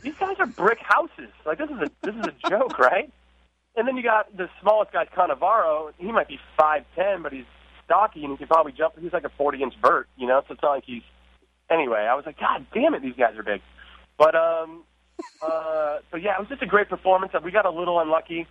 these 0.01 0.15
guys 0.19 0.35
are 0.39 0.45
brick 0.45 0.79
houses. 0.81 1.31
Like 1.45 1.57
this 1.57 1.69
is 1.69 1.77
a 1.77 1.91
this 2.03 2.15
is 2.15 2.25
a 2.25 2.49
joke, 2.49 2.79
right? 2.79 3.11
And 3.75 3.87
then 3.87 3.95
you 3.95 4.03
got 4.03 4.35
the 4.35 4.49
smallest 4.61 4.91
guy, 4.91 5.05
Cannavaro. 5.05 5.91
He 5.97 6.11
might 6.11 6.27
be 6.27 6.39
five 6.57 6.83
ten, 6.95 7.21
but 7.21 7.31
he's 7.31 7.45
stocky 7.85 8.23
and 8.23 8.31
he 8.31 8.37
can 8.37 8.47
probably 8.47 8.71
jump. 8.71 8.95
He's 8.99 9.13
like 9.13 9.23
a 9.23 9.31
forty 9.37 9.61
inch 9.61 9.75
vert, 9.81 10.07
you 10.17 10.27
know. 10.27 10.41
So 10.47 10.53
it's 10.53 10.63
not 10.63 10.71
like 10.71 10.85
he's. 10.85 11.03
Anyway, 11.69 11.99
I 11.99 12.15
was 12.15 12.25
like, 12.25 12.39
God 12.39 12.65
damn 12.73 12.93
it, 12.93 13.01
these 13.01 13.15
guys 13.17 13.35
are 13.37 13.43
big. 13.43 13.61
But 14.17 14.35
um, 14.35 14.83
uh, 15.41 15.97
so 16.11 16.17
yeah, 16.17 16.33
it 16.35 16.39
was 16.39 16.49
just 16.49 16.61
a 16.61 16.67
great 16.67 16.89
performance. 16.89 17.33
We 17.43 17.51
got 17.51 17.65
a 17.65 17.71
little 17.71 17.99
unlucky, 17.99 18.47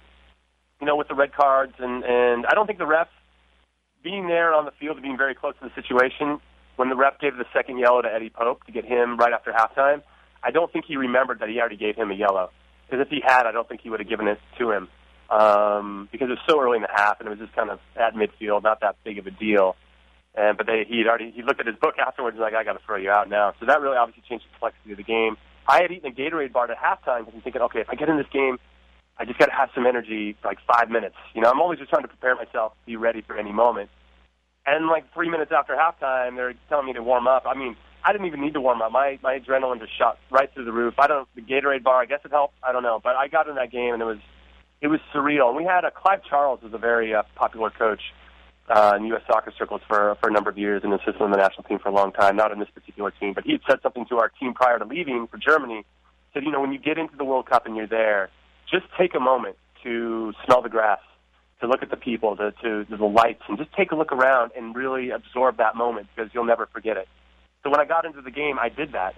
you 0.80 0.86
know, 0.86 0.96
with 0.96 1.08
the 1.08 1.14
red 1.14 1.32
cards, 1.32 1.74
and 1.78 2.04
and 2.04 2.46
I 2.46 2.54
don't 2.54 2.66
think 2.66 2.78
the 2.78 2.84
refs 2.84 3.08
being 4.02 4.28
there 4.28 4.54
on 4.54 4.64
the 4.64 4.70
field 4.78 4.96
and 4.96 5.02
being 5.02 5.16
very 5.16 5.34
close 5.34 5.54
to 5.60 5.68
the 5.68 5.74
situation 5.74 6.38
when 6.76 6.90
the 6.90 6.96
ref 6.96 7.18
gave 7.18 7.36
the 7.36 7.46
second 7.52 7.78
yellow 7.78 8.02
to 8.02 8.08
Eddie 8.08 8.30
Pope 8.30 8.62
to 8.64 8.72
get 8.72 8.84
him 8.84 9.16
right 9.16 9.32
after 9.32 9.52
halftime. 9.52 10.02
I 10.46 10.52
don't 10.52 10.72
think 10.72 10.84
he 10.86 10.96
remembered 10.96 11.40
that 11.40 11.48
he 11.48 11.58
already 11.58 11.76
gave 11.76 11.96
him 11.96 12.12
a 12.12 12.14
yellow. 12.14 12.50
Because 12.88 13.04
if 13.04 13.10
he 13.10 13.20
had, 13.20 13.46
I 13.46 13.52
don't 13.52 13.68
think 13.68 13.80
he 13.80 13.90
would 13.90 13.98
have 13.98 14.08
given 14.08 14.28
it 14.28 14.38
to 14.58 14.70
him. 14.70 14.88
Um, 15.28 16.08
because 16.12 16.28
it 16.28 16.38
was 16.38 16.46
so 16.48 16.60
early 16.60 16.76
in 16.76 16.82
the 16.82 16.94
half, 16.94 17.18
and 17.18 17.26
it 17.26 17.30
was 17.30 17.40
just 17.40 17.52
kind 17.56 17.68
of 17.68 17.80
at 17.96 18.14
midfield, 18.14 18.62
not 18.62 18.80
that 18.80 18.94
big 19.02 19.18
of 19.18 19.26
a 19.26 19.32
deal. 19.32 19.74
And 20.36 20.56
but 20.56 20.66
they 20.66 20.84
he'd 20.86 21.08
already 21.08 21.32
he 21.32 21.42
looked 21.42 21.58
at 21.58 21.66
his 21.66 21.74
book 21.76 21.98
afterwards 21.98 22.36
and 22.36 22.42
like 22.42 22.54
I 22.54 22.62
got 22.62 22.74
to 22.74 22.84
throw 22.86 22.96
you 22.96 23.10
out 23.10 23.28
now. 23.28 23.54
So 23.58 23.66
that 23.66 23.80
really 23.80 23.96
obviously 23.96 24.22
changed 24.28 24.44
the 24.44 24.50
complexity 24.50 24.92
of 24.92 24.98
the 24.98 25.02
game. 25.02 25.36
I 25.66 25.82
had 25.82 25.90
eaten 25.90 26.12
a 26.12 26.14
Gatorade 26.14 26.52
bar 26.52 26.70
at 26.70 26.78
halftime 26.78 27.24
because 27.24 27.34
I'm 27.34 27.40
thinking, 27.40 27.62
okay, 27.62 27.80
if 27.80 27.88
I 27.88 27.96
get 27.96 28.08
in 28.08 28.18
this 28.18 28.30
game, 28.32 28.58
I 29.18 29.24
just 29.24 29.38
got 29.38 29.46
to 29.46 29.52
have 29.52 29.70
some 29.74 29.86
energy 29.86 30.36
for 30.40 30.48
like 30.48 30.58
five 30.70 30.90
minutes. 30.90 31.16
You 31.34 31.40
know, 31.40 31.50
I'm 31.50 31.60
always 31.60 31.80
just 31.80 31.90
trying 31.90 32.02
to 32.02 32.08
prepare 32.08 32.36
myself 32.36 32.72
to 32.72 32.86
be 32.86 32.96
ready 32.96 33.22
for 33.22 33.36
any 33.36 33.50
moment. 33.50 33.90
And 34.66 34.86
like 34.86 35.12
three 35.12 35.30
minutes 35.30 35.50
after 35.56 35.74
halftime, 35.74 36.36
they're 36.36 36.54
telling 36.68 36.86
me 36.86 36.92
to 36.92 37.02
warm 37.02 37.26
up. 37.26 37.44
I 37.46 37.54
mean, 37.54 37.76
I 38.06 38.12
didn't 38.12 38.28
even 38.28 38.40
need 38.40 38.54
to 38.54 38.60
warm 38.60 38.80
up. 38.82 38.92
My 38.92 39.18
my 39.20 39.40
adrenaline 39.40 39.80
just 39.80 39.98
shot 39.98 40.18
right 40.30 40.48
through 40.54 40.64
the 40.64 40.72
roof. 40.72 40.94
I 40.96 41.08
don't 41.08 41.28
the 41.34 41.42
Gatorade 41.42 41.82
bar. 41.82 42.00
I 42.00 42.06
guess 42.06 42.20
it 42.24 42.30
helped. 42.30 42.54
I 42.62 42.70
don't 42.70 42.84
know, 42.84 43.00
but 43.02 43.16
I 43.16 43.26
got 43.26 43.48
in 43.48 43.56
that 43.56 43.72
game 43.72 43.94
and 43.94 44.00
it 44.00 44.04
was 44.04 44.18
it 44.80 44.86
was 44.86 45.00
surreal. 45.12 45.48
And 45.48 45.56
we 45.56 45.64
had 45.64 45.84
a 45.84 45.90
Clive 45.90 46.20
Charles 46.22 46.62
was 46.62 46.72
a 46.72 46.78
very 46.78 47.12
uh, 47.12 47.24
popular 47.34 47.70
coach 47.70 48.00
uh, 48.68 48.94
in 48.96 49.06
U.S. 49.06 49.22
soccer 49.26 49.52
circles 49.58 49.80
for 49.88 50.16
for 50.20 50.28
a 50.28 50.32
number 50.32 50.48
of 50.48 50.56
years 50.56 50.82
and 50.84 50.94
assisted 50.94 51.20
on 51.20 51.32
the 51.32 51.36
national 51.36 51.64
team 51.64 51.80
for 51.80 51.88
a 51.88 51.92
long 51.92 52.12
time. 52.12 52.36
Not 52.36 52.52
in 52.52 52.60
this 52.60 52.70
particular 52.72 53.10
team, 53.10 53.32
but 53.32 53.42
he 53.44 53.52
had 53.52 53.62
said 53.68 53.78
something 53.82 54.06
to 54.06 54.18
our 54.18 54.28
team 54.28 54.54
prior 54.54 54.78
to 54.78 54.84
leaving 54.84 55.26
for 55.26 55.38
Germany. 55.38 55.84
Said, 56.32 56.44
you 56.44 56.52
know, 56.52 56.60
when 56.60 56.72
you 56.72 56.78
get 56.78 56.98
into 56.98 57.16
the 57.16 57.24
World 57.24 57.46
Cup 57.46 57.66
and 57.66 57.74
you're 57.74 57.88
there, 57.88 58.30
just 58.70 58.84
take 58.96 59.16
a 59.16 59.20
moment 59.20 59.56
to 59.82 60.32
smell 60.44 60.62
the 60.62 60.68
grass 60.68 61.00
to 61.60 61.66
look 61.66 61.82
at 61.82 61.90
the 61.90 61.96
people, 61.96 62.36
to, 62.36 62.52
to, 62.62 62.84
to 62.84 62.96
the 62.96 63.04
lights, 63.04 63.42
and 63.48 63.56
just 63.56 63.72
take 63.72 63.90
a 63.90 63.96
look 63.96 64.12
around 64.12 64.52
and 64.56 64.76
really 64.76 65.10
absorb 65.10 65.56
that 65.56 65.74
moment 65.74 66.06
because 66.14 66.30
you'll 66.34 66.44
never 66.44 66.66
forget 66.66 66.96
it. 66.96 67.08
So 67.62 67.70
when 67.70 67.80
I 67.80 67.84
got 67.84 68.04
into 68.04 68.22
the 68.22 68.30
game, 68.30 68.58
I 68.58 68.68
did 68.68 68.92
that, 68.92 69.14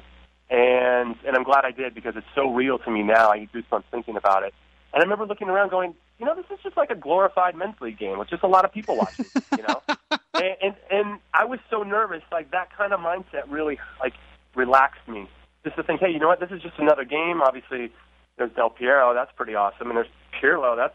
and 0.50 1.16
and 1.26 1.36
I'm 1.36 1.44
glad 1.44 1.64
I 1.64 1.70
did 1.70 1.94
because 1.94 2.14
it's 2.16 2.26
so 2.34 2.52
real 2.52 2.78
to 2.78 2.90
me 2.90 3.02
now. 3.02 3.30
I 3.30 3.38
get 3.40 3.52
goosebumps 3.52 3.84
thinking 3.90 4.16
about 4.16 4.42
it. 4.42 4.54
And 4.92 5.02
I 5.02 5.04
remember 5.04 5.26
looking 5.26 5.48
around, 5.48 5.70
going, 5.70 5.94
you 6.18 6.24
know, 6.24 6.34
this 6.34 6.46
is 6.50 6.58
just 6.62 6.76
like 6.76 6.90
a 6.90 6.94
glorified 6.94 7.54
men's 7.54 7.78
league 7.80 7.98
game 7.98 8.18
with 8.18 8.30
just 8.30 8.42
a 8.42 8.48
lot 8.48 8.64
of 8.64 8.72
people 8.72 8.96
watching, 8.96 9.26
you 9.56 9.64
know. 9.68 9.82
and, 10.34 10.56
and 10.62 10.74
and 10.90 11.18
I 11.34 11.44
was 11.44 11.60
so 11.70 11.82
nervous, 11.82 12.22
like 12.32 12.50
that 12.52 12.68
kind 12.76 12.92
of 12.92 13.00
mindset 13.00 13.44
really 13.48 13.78
like 14.00 14.14
relaxed 14.54 15.06
me. 15.06 15.28
Just 15.64 15.76
to 15.76 15.82
think, 15.82 16.00
hey, 16.00 16.10
you 16.10 16.18
know 16.18 16.28
what? 16.28 16.40
This 16.40 16.50
is 16.50 16.62
just 16.62 16.78
another 16.78 17.04
game. 17.04 17.42
Obviously, 17.42 17.92
there's 18.38 18.52
Del 18.52 18.70
Piero, 18.70 19.12
that's 19.12 19.32
pretty 19.36 19.54
awesome, 19.54 19.88
and 19.88 19.96
there's 19.96 20.08
Pirlo, 20.40 20.76
that's 20.76 20.94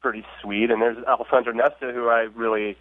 pretty 0.00 0.24
sweet, 0.40 0.70
and 0.70 0.80
there's 0.80 0.96
Alessandro 1.04 1.52
Nesta, 1.52 1.92
who 1.92 2.08
I 2.08 2.28
really 2.34 2.76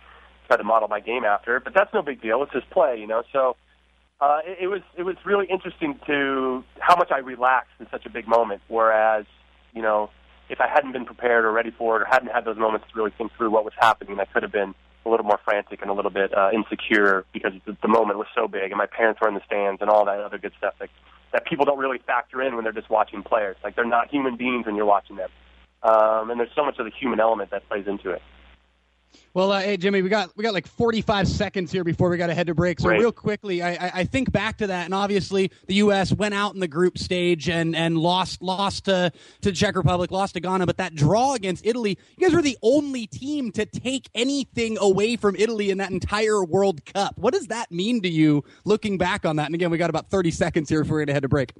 tried 0.47 0.57
to 0.57 0.63
model 0.63 0.87
my 0.87 0.99
game 0.99 1.25
after. 1.25 1.59
But 1.59 1.73
that's 1.73 1.93
no 1.93 2.01
big 2.01 2.21
deal. 2.21 2.41
It's 2.43 2.53
just 2.53 2.69
play, 2.69 2.97
you 2.99 3.07
know. 3.07 3.23
So 3.33 3.57
uh, 4.21 4.39
it, 4.45 4.57
it 4.61 4.67
was 4.67 4.81
it 4.97 5.03
was 5.03 5.15
really 5.25 5.45
interesting 5.47 5.99
to 6.07 6.63
how 6.79 6.95
much 6.95 7.09
I 7.11 7.19
relaxed 7.19 7.73
in 7.79 7.87
such 7.89 8.05
a 8.05 8.09
big 8.09 8.27
moment. 8.27 8.61
Whereas, 8.67 9.25
you 9.73 9.81
know, 9.81 10.09
if 10.49 10.59
I 10.59 10.67
hadn't 10.67 10.91
been 10.91 11.05
prepared 11.05 11.45
or 11.45 11.51
ready 11.51 11.71
for 11.71 11.97
it, 11.97 12.01
or 12.01 12.05
hadn't 12.05 12.29
had 12.29 12.45
those 12.45 12.57
moments 12.57 12.87
to 12.91 12.97
really 12.97 13.13
think 13.17 13.31
through 13.37 13.51
what 13.51 13.63
was 13.63 13.73
happening, 13.79 14.19
I 14.19 14.25
could 14.25 14.43
have 14.43 14.51
been 14.51 14.75
a 15.05 15.09
little 15.09 15.25
more 15.25 15.39
frantic 15.45 15.81
and 15.81 15.89
a 15.89 15.93
little 15.93 16.11
bit 16.11 16.35
uh, 16.37 16.49
insecure 16.53 17.25
because 17.31 17.53
the, 17.65 17.77
the 17.81 17.87
moment 17.87 18.19
was 18.19 18.27
so 18.35 18.47
big, 18.47 18.71
and 18.71 18.77
my 18.77 18.85
parents 18.85 19.21
were 19.21 19.29
in 19.29 19.35
the 19.35 19.45
stands 19.45 19.81
and 19.81 19.89
all 19.89 20.05
that 20.05 20.19
other 20.19 20.37
good 20.37 20.53
stuff 20.57 20.73
that 20.79 20.89
that 21.31 21.45
people 21.45 21.63
don't 21.63 21.77
really 21.77 21.99
factor 21.99 22.41
in 22.41 22.55
when 22.55 22.63
they're 22.63 22.73
just 22.73 22.89
watching 22.89 23.23
players. 23.23 23.55
Like 23.63 23.75
they're 23.75 23.85
not 23.85 24.09
human 24.09 24.35
beings 24.35 24.65
when 24.65 24.75
you're 24.75 24.85
watching 24.85 25.15
them, 25.15 25.29
um, 25.83 26.29
and 26.29 26.39
there's 26.39 26.51
so 26.55 26.65
much 26.65 26.77
of 26.79 26.85
the 26.85 26.91
human 26.91 27.19
element 27.19 27.51
that 27.51 27.67
plays 27.69 27.87
into 27.87 28.09
it. 28.09 28.21
Well, 29.33 29.51
uh, 29.51 29.61
hey 29.61 29.77
Jimmy, 29.77 30.01
we 30.01 30.09
got 30.09 30.35
we 30.35 30.43
got 30.43 30.55
like 30.55 30.67
45 30.67 31.27
seconds 31.27 31.71
here 31.71 31.83
before 31.83 32.09
we 32.09 32.17
got 32.17 32.27
to 32.27 32.33
head 32.33 32.47
to 32.47 32.55
break. 32.55 32.79
So 32.79 32.89
real 32.89 33.11
quickly, 33.11 33.61
I, 33.61 33.73
I, 33.73 33.91
I 33.95 34.03
think 34.03 34.31
back 34.31 34.57
to 34.57 34.67
that, 34.67 34.85
and 34.85 34.93
obviously 34.93 35.51
the 35.67 35.75
U.S. 35.75 36.11
went 36.11 36.33
out 36.33 36.55
in 36.55 36.59
the 36.59 36.67
group 36.67 36.97
stage 36.97 37.47
and 37.47 37.75
and 37.75 37.97
lost 37.97 38.41
lost 38.41 38.85
to 38.85 39.11
to 39.41 39.51
Czech 39.51 39.75
Republic, 39.75 40.09
lost 40.09 40.33
to 40.33 40.39
Ghana, 40.39 40.65
but 40.65 40.77
that 40.77 40.95
draw 40.95 41.35
against 41.35 41.63
Italy, 41.65 41.97
you 42.17 42.27
guys 42.27 42.35
were 42.35 42.41
the 42.41 42.57
only 42.63 43.05
team 43.05 43.51
to 43.51 43.67
take 43.67 44.09
anything 44.15 44.79
away 44.79 45.15
from 45.15 45.35
Italy 45.35 45.69
in 45.69 45.77
that 45.77 45.91
entire 45.91 46.43
World 46.43 46.83
Cup. 46.85 47.15
What 47.15 47.33
does 47.33 47.47
that 47.47 47.71
mean 47.71 48.01
to 48.01 48.09
you, 48.09 48.43
looking 48.65 48.97
back 48.97 49.25
on 49.25 49.35
that? 49.35 49.45
And 49.45 49.53
again, 49.53 49.69
we 49.69 49.77
got 49.77 49.91
about 49.91 50.09
30 50.09 50.31
seconds 50.31 50.69
here 50.69 50.81
before 50.81 50.95
we're 50.95 51.01
going 51.01 51.07
to 51.07 51.13
head 51.13 51.23
to 51.23 51.29
break. 51.29 51.53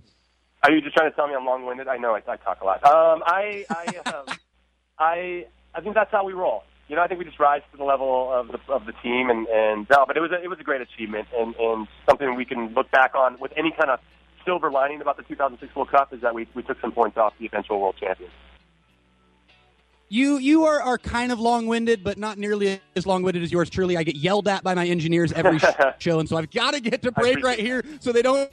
Are 0.64 0.72
you 0.72 0.82
just 0.82 0.96
trying 0.96 1.10
to 1.10 1.16
tell 1.16 1.28
me 1.28 1.36
I'm 1.36 1.46
long-winded? 1.46 1.88
I 1.88 1.98
know 1.98 2.16
I, 2.16 2.24
I 2.28 2.36
talk 2.38 2.62
a 2.62 2.66
lot. 2.66 2.84
Um, 2.84 3.22
I 3.26 3.64
I, 3.70 4.10
um, 4.10 4.26
I 5.00 5.46
I 5.76 5.82
think 5.82 5.94
that's 5.94 6.12
how 6.12 6.26
we 6.26 6.34
roll 6.34 6.64
you 6.90 6.96
know, 6.96 7.04
I 7.04 7.08
think 7.08 7.20
we 7.20 7.26
just 7.26 7.40
rise 7.40 7.62
to 7.72 7.78
the 7.78 7.84
level 7.84 8.34
of 8.34 8.48
the 8.48 8.60
of 8.68 8.86
the 8.88 8.94
team, 9.04 9.30
and 9.30 9.48
and 9.48 9.88
no, 9.90 10.06
but 10.08 10.18
it 10.18 10.22
was 10.22 10.32
a, 10.32 10.44
it 10.44 10.50
was 10.50 10.60
a 10.60 10.64
great 10.64 10.82
achievement, 10.82 11.28
and 11.38 11.56
and 11.56 11.88
something 12.08 12.36
we 12.36 12.46
can 12.46 12.74
look 12.74 12.90
back 12.90 13.14
on 13.16 13.40
with 13.40 13.54
any 13.56 13.72
kind 13.72 13.92
of 13.92 14.00
silver 14.44 14.72
lining 14.72 15.00
about 15.00 15.16
the 15.16 15.24
2006 15.24 15.76
World 15.76 15.92
Cup 15.92 16.12
is 16.14 16.22
that 16.22 16.34
we 16.34 16.48
we 16.56 16.64
took 16.64 16.82
some 16.82 16.92
points 16.92 17.16
off 17.16 17.34
the 17.40 17.46
eventual 17.46 17.80
world 17.80 17.96
champions. 18.00 18.34
You 20.10 20.40
you 20.40 20.66
are, 20.66 20.82
are 20.82 20.98
kind 20.98 21.32
of 21.32 21.40
long 21.40 21.68
winded, 21.68 22.04
but 22.04 22.18
not 22.18 22.40
nearly 22.40 22.82
as 22.96 23.06
long 23.06 23.22
winded 23.22 23.44
as 23.44 23.52
yours. 23.52 23.70
Truly, 23.70 23.96
I 23.96 24.02
get 24.02 24.16
yelled 24.16 24.48
at 24.48 24.64
by 24.64 24.74
my 24.74 24.88
engineers 24.88 25.32
every 25.32 25.60
show, 26.00 26.20
and 26.20 26.28
so 26.28 26.38
I've 26.38 26.50
got 26.50 26.74
to 26.74 26.80
get 26.80 27.04
to 27.04 27.12
break 27.12 27.44
right 27.44 27.60
here 27.60 27.84
so 28.00 28.12
they 28.12 28.24
don't 28.24 28.50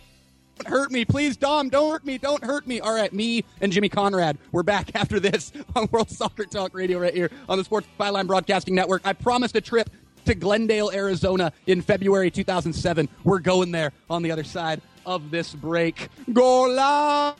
hurt 0.64 0.90
me. 0.90 1.04
Please, 1.04 1.36
Dom, 1.36 1.68
don't 1.68 1.90
hurt 1.90 2.04
me. 2.06 2.18
Don't 2.18 2.42
hurt 2.42 2.66
me. 2.66 2.80
All 2.80 2.94
right, 2.94 3.12
me 3.12 3.44
and 3.60 3.72
Jimmy 3.72 3.88
Conrad, 3.88 4.38
we're 4.52 4.62
back 4.62 4.90
after 4.94 5.20
this 5.20 5.52
on 5.74 5.88
World 5.90 6.10
Soccer 6.10 6.44
Talk 6.44 6.74
Radio 6.74 6.98
right 6.98 7.14
here 7.14 7.30
on 7.48 7.58
the 7.58 7.64
Sports 7.64 7.86
Byline 7.98 8.26
Broadcasting 8.26 8.74
Network. 8.74 9.02
I 9.04 9.12
promised 9.12 9.56
a 9.56 9.60
trip 9.60 9.90
to 10.24 10.34
Glendale, 10.34 10.90
Arizona 10.92 11.52
in 11.66 11.82
February 11.82 12.30
2007. 12.30 13.08
We're 13.24 13.38
going 13.38 13.70
there 13.70 13.92
on 14.10 14.22
the 14.22 14.30
other 14.30 14.44
side 14.44 14.80
of 15.06 15.30
this 15.30 15.54
break. 15.54 16.08
Golazo, 16.30 17.36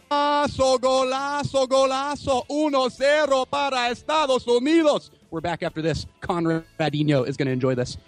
golazo, 0.79 1.67
golazo. 1.67 2.47
1-0 2.49 3.51
para 3.51 3.91
Estados 3.91 4.45
Unidos. 4.47 5.11
We're 5.31 5.41
back 5.41 5.63
after 5.63 5.83
this. 5.83 6.07
Conradinho 6.23 7.27
is 7.27 7.37
going 7.37 7.47
to 7.47 7.53
enjoy 7.53 7.75
this. 7.75 7.99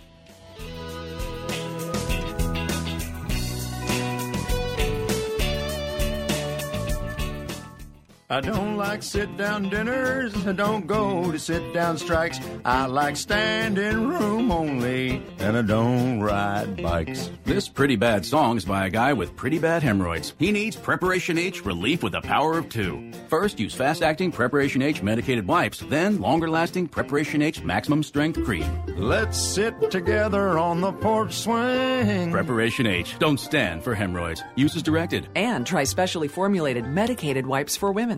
I 8.31 8.43
don't 8.43 8.77
like 8.77 9.03
sit 9.03 9.39
down 9.39 9.71
dinners. 9.71 10.35
I 10.47 10.53
don't 10.53 10.87
go 10.87 11.33
to 11.33 11.39
sit 11.39 11.73
down 11.73 11.97
strikes. 11.97 12.39
I 12.63 12.85
like 12.85 13.17
standing 13.17 14.07
room 14.07 14.53
only, 14.53 15.23
and 15.39 15.57
I 15.57 15.63
don't 15.63 16.21
ride 16.21 16.83
bikes. 16.83 17.31
This 17.45 17.71
pretty 17.71 17.97
bad 17.97 18.27
song 18.27 18.59
is 18.59 18.67
by 18.67 18.85
a 18.85 18.91
guy 18.91 19.15
with 19.15 19.35
pretty 19.35 19.59
bad 19.59 19.83
hemorrhoids. 19.83 20.35
He 20.39 20.53
needs 20.53 20.77
Preparation 20.77 21.39
H 21.39 21.65
relief 21.65 22.03
with 22.03 22.13
the 22.13 22.21
power 22.21 22.59
of 22.59 22.69
two. 22.69 23.11
First, 23.29 23.59
use 23.59 23.75
fast 23.75 24.03
acting 24.03 24.31
Preparation 24.31 24.83
H 24.83 25.03
medicated 25.03 25.47
wipes, 25.47 25.79
then 25.89 26.21
longer 26.21 26.51
lasting 26.51 26.89
Preparation 26.89 27.41
H 27.41 27.63
maximum 27.63 28.03
strength 28.03 28.45
cream. 28.45 28.69
Let's 28.99 29.41
sit 29.41 29.91
together 29.91 30.59
on 30.59 30.83
the 30.83 30.93
porch 30.93 31.33
swing. 31.33 32.31
Preparation 32.31 32.87
H. 32.87 33.19
Don't 33.19 33.41
stand 33.41 33.83
for 33.83 33.95
hemorrhoids. 33.95 34.43
Use 34.55 34.77
as 34.77 34.83
directed. 34.83 35.29
And 35.35 35.67
try 35.67 35.85
specially 35.85 36.29
formulated 36.29 36.87
medicated 36.87 37.47
wipes 37.47 37.75
for 37.75 37.91
women. 37.91 38.18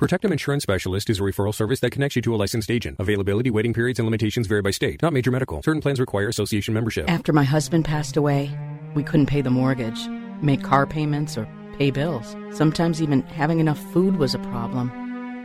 Protectum 0.00 0.32
Insurance 0.32 0.64
Specialist 0.64 1.08
is 1.08 1.20
a 1.20 1.22
referral 1.22 1.54
service 1.54 1.78
that 1.78 1.92
connects 1.92 2.16
you 2.16 2.22
to 2.22 2.34
a 2.34 2.36
licensed 2.36 2.68
agent. 2.68 2.96
Availability, 2.98 3.48
waiting 3.48 3.72
periods, 3.72 4.00
and 4.00 4.06
limitations 4.06 4.48
vary 4.48 4.60
by 4.60 4.72
state. 4.72 5.00
Not 5.02 5.12
major 5.12 5.30
medical. 5.30 5.62
Certain 5.62 5.80
plans 5.80 6.00
require 6.00 6.26
association 6.26 6.74
membership. 6.74 7.08
After 7.08 7.32
my 7.32 7.44
husband 7.44 7.84
passed 7.84 8.16
away, 8.16 8.50
we 8.94 9.04
couldn't 9.04 9.26
pay 9.26 9.40
the 9.40 9.50
mortgage, 9.50 10.08
make 10.42 10.64
car 10.64 10.84
payments, 10.84 11.38
or 11.38 11.46
pay 11.78 11.92
bills. 11.92 12.34
Sometimes 12.50 13.00
even 13.00 13.22
having 13.22 13.60
enough 13.60 13.78
food 13.92 14.16
was 14.16 14.34
a 14.34 14.40
problem. 14.40 14.90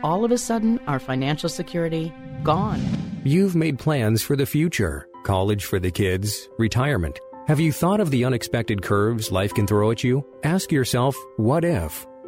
All 0.02 0.24
of 0.24 0.32
a 0.32 0.38
sudden, 0.38 0.80
our 0.88 0.98
financial 0.98 1.48
security 1.48 2.12
gone. 2.42 2.82
You've 3.22 3.54
made 3.54 3.78
plans 3.78 4.20
for 4.20 4.34
the 4.34 4.46
future 4.46 5.06
college 5.22 5.64
for 5.64 5.78
the 5.78 5.92
kids, 5.92 6.48
retirement. 6.58 7.20
Have 7.46 7.60
you 7.60 7.70
thought 7.70 8.00
of 8.00 8.10
the 8.10 8.24
unexpected 8.24 8.82
curves 8.82 9.30
life 9.30 9.54
can 9.54 9.68
throw 9.68 9.92
at 9.92 10.02
you? 10.02 10.26
Ask 10.42 10.72
yourself, 10.72 11.16
what 11.36 11.64
if? 11.64 12.04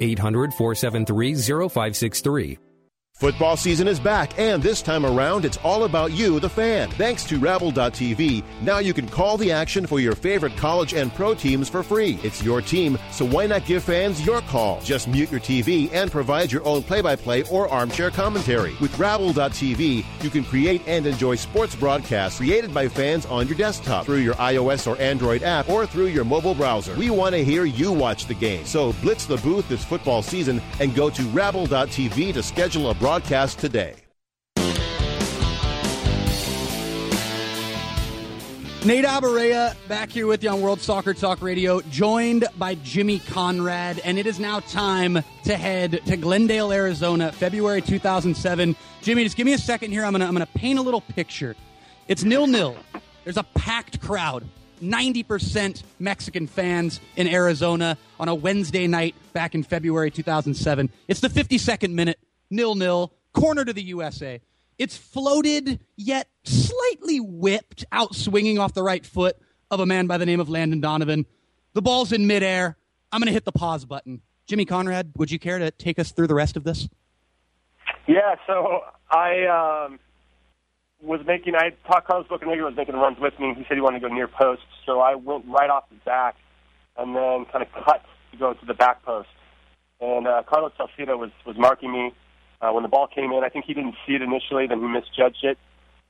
800 0.00 0.52
473 0.54 1.34
0563. 1.34 2.67
Football 3.18 3.56
season 3.56 3.88
is 3.88 3.98
back, 3.98 4.38
and 4.38 4.62
this 4.62 4.80
time 4.80 5.04
around, 5.04 5.44
it's 5.44 5.56
all 5.64 5.82
about 5.82 6.12
you, 6.12 6.38
the 6.38 6.48
fan. 6.48 6.88
Thanks 6.92 7.24
to 7.24 7.40
Rabble.tv, 7.40 8.44
now 8.62 8.78
you 8.78 8.94
can 8.94 9.08
call 9.08 9.36
the 9.36 9.50
action 9.50 9.88
for 9.88 9.98
your 9.98 10.14
favorite 10.14 10.56
college 10.56 10.94
and 10.94 11.12
pro 11.12 11.34
teams 11.34 11.68
for 11.68 11.82
free. 11.82 12.20
It's 12.22 12.44
your 12.44 12.62
team, 12.62 12.96
so 13.10 13.24
why 13.24 13.48
not 13.48 13.66
give 13.66 13.82
fans 13.82 14.24
your 14.24 14.40
call? 14.42 14.80
Just 14.82 15.08
mute 15.08 15.32
your 15.32 15.40
TV 15.40 15.92
and 15.92 16.12
provide 16.12 16.52
your 16.52 16.64
own 16.64 16.84
play 16.84 17.00
by 17.00 17.16
play 17.16 17.42
or 17.50 17.68
armchair 17.68 18.12
commentary. 18.12 18.76
With 18.80 18.96
Rabble.tv, 18.96 20.04
you 20.22 20.30
can 20.30 20.44
create 20.44 20.82
and 20.86 21.04
enjoy 21.04 21.34
sports 21.34 21.74
broadcasts 21.74 22.38
created 22.38 22.72
by 22.72 22.86
fans 22.86 23.26
on 23.26 23.48
your 23.48 23.58
desktop 23.58 24.04
through 24.04 24.18
your 24.18 24.34
iOS 24.34 24.86
or 24.86 24.96
Android 25.00 25.42
app 25.42 25.68
or 25.68 25.86
through 25.86 26.06
your 26.06 26.24
mobile 26.24 26.54
browser. 26.54 26.94
We 26.94 27.10
want 27.10 27.34
to 27.34 27.44
hear 27.44 27.64
you 27.64 27.90
watch 27.90 28.26
the 28.26 28.34
game, 28.34 28.64
so 28.64 28.92
blitz 29.02 29.26
the 29.26 29.38
booth 29.38 29.68
this 29.68 29.84
football 29.84 30.22
season 30.22 30.62
and 30.78 30.94
go 30.94 31.10
to 31.10 31.22
Rabble.tv 31.30 32.32
to 32.32 32.42
schedule 32.44 32.90
a 32.90 32.94
broadcast 32.94 33.07
broadcast 33.08 33.58
today. 33.58 33.94
Nate 38.84 39.06
Abaurrea 39.06 39.74
back 39.88 40.10
here 40.10 40.26
with 40.26 40.42
you 40.42 40.50
on 40.50 40.60
World 40.60 40.82
Soccer 40.82 41.14
Talk 41.14 41.40
Radio, 41.40 41.80
joined 41.80 42.44
by 42.58 42.74
Jimmy 42.74 43.20
Conrad, 43.20 43.98
and 44.00 44.18
it 44.18 44.26
is 44.26 44.38
now 44.38 44.60
time 44.60 45.24
to 45.44 45.56
head 45.56 46.02
to 46.04 46.18
Glendale, 46.18 46.70
Arizona, 46.70 47.32
February 47.32 47.80
2007. 47.80 48.76
Jimmy, 49.00 49.24
just 49.24 49.38
give 49.38 49.46
me 49.46 49.54
a 49.54 49.58
second 49.58 49.90
here. 49.90 50.04
I'm 50.04 50.12
gonna 50.12 50.26
I'm 50.26 50.34
gonna 50.34 50.44
paint 50.44 50.78
a 50.78 50.82
little 50.82 51.00
picture. 51.00 51.56
It's 52.08 52.24
nil 52.24 52.46
nil. 52.46 52.76
There's 53.24 53.38
a 53.38 53.44
packed 53.54 54.02
crowd. 54.02 54.44
90% 54.82 55.82
Mexican 55.98 56.46
fans 56.46 57.00
in 57.16 57.26
Arizona 57.26 57.96
on 58.20 58.28
a 58.28 58.34
Wednesday 58.34 58.86
night 58.86 59.16
back 59.32 59.54
in 59.54 59.64
February 59.64 60.10
2007. 60.10 60.90
It's 61.08 61.18
the 61.18 61.28
52nd 61.28 61.94
minute 61.94 62.18
nil 62.50 62.74
nil, 62.74 63.12
corner 63.32 63.64
to 63.64 63.72
the 63.72 63.82
USA. 63.82 64.40
It's 64.78 64.96
floated 64.96 65.80
yet 65.96 66.28
slightly 66.44 67.20
whipped 67.20 67.84
out 67.90 68.14
swinging 68.14 68.58
off 68.58 68.74
the 68.74 68.82
right 68.82 69.04
foot 69.04 69.36
of 69.70 69.80
a 69.80 69.86
man 69.86 70.06
by 70.06 70.18
the 70.18 70.26
name 70.26 70.40
of 70.40 70.48
Landon 70.48 70.80
Donovan. 70.80 71.26
The 71.74 71.82
ball's 71.82 72.12
in 72.12 72.26
midair. 72.26 72.76
I'm 73.12 73.20
going 73.20 73.26
to 73.26 73.32
hit 73.32 73.44
the 73.44 73.52
pause 73.52 73.84
button. 73.84 74.22
Jimmy 74.46 74.64
Conrad, 74.64 75.12
would 75.16 75.30
you 75.30 75.38
care 75.38 75.58
to 75.58 75.70
take 75.70 75.98
us 75.98 76.12
through 76.12 76.28
the 76.28 76.34
rest 76.34 76.56
of 76.56 76.64
this? 76.64 76.88
Yeah, 78.06 78.36
so 78.46 78.80
I 79.10 79.86
um, 79.86 79.98
was 81.02 81.20
making, 81.26 81.54
I 81.54 81.70
talked 81.86 82.06
Carlos 82.06 82.26
Bocanegra 82.28 82.64
was 82.64 82.74
making 82.76 82.94
runs 82.94 83.18
with 83.18 83.38
me. 83.38 83.54
He 83.56 83.64
said 83.68 83.74
he 83.76 83.80
wanted 83.80 84.00
to 84.00 84.08
go 84.08 84.14
near 84.14 84.28
post, 84.28 84.62
so 84.86 85.00
I 85.00 85.14
went 85.14 85.44
right 85.46 85.68
off 85.68 85.88
the 85.90 85.96
back 86.06 86.36
and 86.96 87.14
then 87.14 87.44
kind 87.52 87.62
of 87.62 87.84
cut 87.84 88.04
to 88.32 88.38
go 88.38 88.54
to 88.54 88.66
the 88.66 88.74
back 88.74 89.02
post. 89.02 89.28
And 90.00 90.26
uh, 90.26 90.42
Carlos 90.46 90.72
Salcido 90.78 91.18
was, 91.18 91.30
was 91.44 91.56
marking 91.58 91.92
me 91.92 92.14
uh, 92.60 92.70
when 92.70 92.82
the 92.82 92.88
ball 92.88 93.06
came 93.06 93.32
in. 93.32 93.44
I 93.44 93.48
think 93.48 93.64
he 93.64 93.74
didn't 93.74 93.94
see 94.06 94.14
it 94.14 94.22
initially, 94.22 94.66
then 94.66 94.80
he 94.80 94.86
misjudged 94.86 95.44
it. 95.44 95.58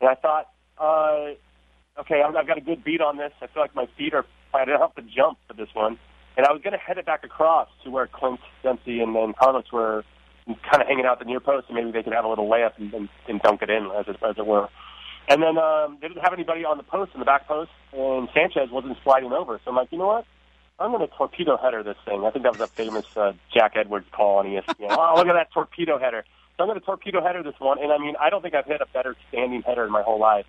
And 0.01 0.09
I 0.09 0.15
thought, 0.15 0.51
uh, 0.79 2.01
okay, 2.01 2.23
I've, 2.23 2.35
got 2.47 2.59
a 2.59 2.61
good 2.61 2.85
beat 2.85 3.01
on 3.01 3.17
this. 3.17 3.33
I 3.43 3.47
feel 3.49 3.63
like 3.63 3.75
my 3.75 3.89
feet 3.97 4.15
are, 4.15 4.25
I 4.55 4.65
didn't 4.65 4.81
have 4.81 4.95
to 4.95 5.03
jump 5.03 5.39
for 5.47 5.55
this 5.55 5.69
one. 5.75 5.99
And 6.37 6.47
I 6.47 6.53
was 6.53 6.63
going 6.63 6.73
to 6.73 6.79
head 6.79 6.99
it 6.99 7.07
back 7.07 7.25
across 7.25 7.69
to 7.85 7.91
where 7.91 8.07
Clint 8.07 8.41
Dempsey 8.63 9.01
and 9.01 9.15
then 9.15 9.35
Carlos 9.39 9.65
were 9.73 10.05
kind 10.47 10.81
of 10.81 10.89
hanging 10.89 11.05
out 11.05 11.19
the 11.19 11.25
near 11.25 11.41
post, 11.41 11.67
and 11.69 11.77
maybe 11.77 11.91
they 11.91 12.03
could 12.03 12.13
have 12.13 12.25
a 12.25 12.29
little 12.29 12.49
layup 12.49 12.73
and, 12.79 12.95
and, 12.95 13.09
and 13.29 13.41
dunk 13.43 13.61
it 13.63 13.71
in, 13.71 13.91
as 13.99 14.07
it, 14.09 14.17
as 14.23 14.37
it 14.39 14.47
were. 14.47 14.69
And 15.29 15.43
then 15.43 15.59
um, 15.59 15.99
they 16.01 16.09
didn't 16.09 16.23
have 16.23 16.33
anybody 16.33 16.65
on 16.65 16.79
the 16.79 16.85
post, 16.85 17.13
in 17.13 17.21
the 17.21 17.27
back 17.27 17.47
post, 17.47 17.71
and 17.93 18.29
Sanchez 18.33 18.71
wasn't 18.71 18.97
sliding 19.05 19.33
over. 19.33 19.61
So 19.65 19.71
I'm 19.71 19.77
like, 19.77 19.93
you 19.93 19.99
know 19.99 20.07
what? 20.07 20.25
I'm 20.79 20.93
going 20.93 21.07
to 21.07 21.15
torpedo 21.15 21.57
header 21.57 21.83
this 21.83 21.97
thing. 22.05 22.25
I 22.25 22.31
think 22.31 22.45
that 22.45 22.53
was 22.53 22.61
a 22.61 22.69
famous 22.69 23.05
uh, 23.17 23.33
Jack 23.53 23.73
Edwards 23.77 24.07
call 24.13 24.39
on 24.39 24.47
ESPN. 24.47 24.87
oh, 24.91 25.15
look 25.17 25.27
at 25.27 25.35
that 25.35 25.53
torpedo 25.53 25.99
header. 25.99 26.25
So 26.59 26.65
I'm 26.65 26.71
going 26.71 26.81
to 26.81 26.85
torpedo 26.85 27.23
header 27.23 27.45
this 27.45 27.55
one, 27.61 27.79
and 27.81 27.93
I 27.93 27.99
mean, 27.99 28.15
I 28.21 28.31
don't 28.31 28.43
think 28.43 28.57
I've 28.57 28.67
hit 28.67 28.81
a 28.81 28.87
better 28.93 29.15
standing 29.29 29.63
header 29.63 29.85
in 29.85 29.93
my 29.93 30.03
whole 30.03 30.19
life. 30.19 30.47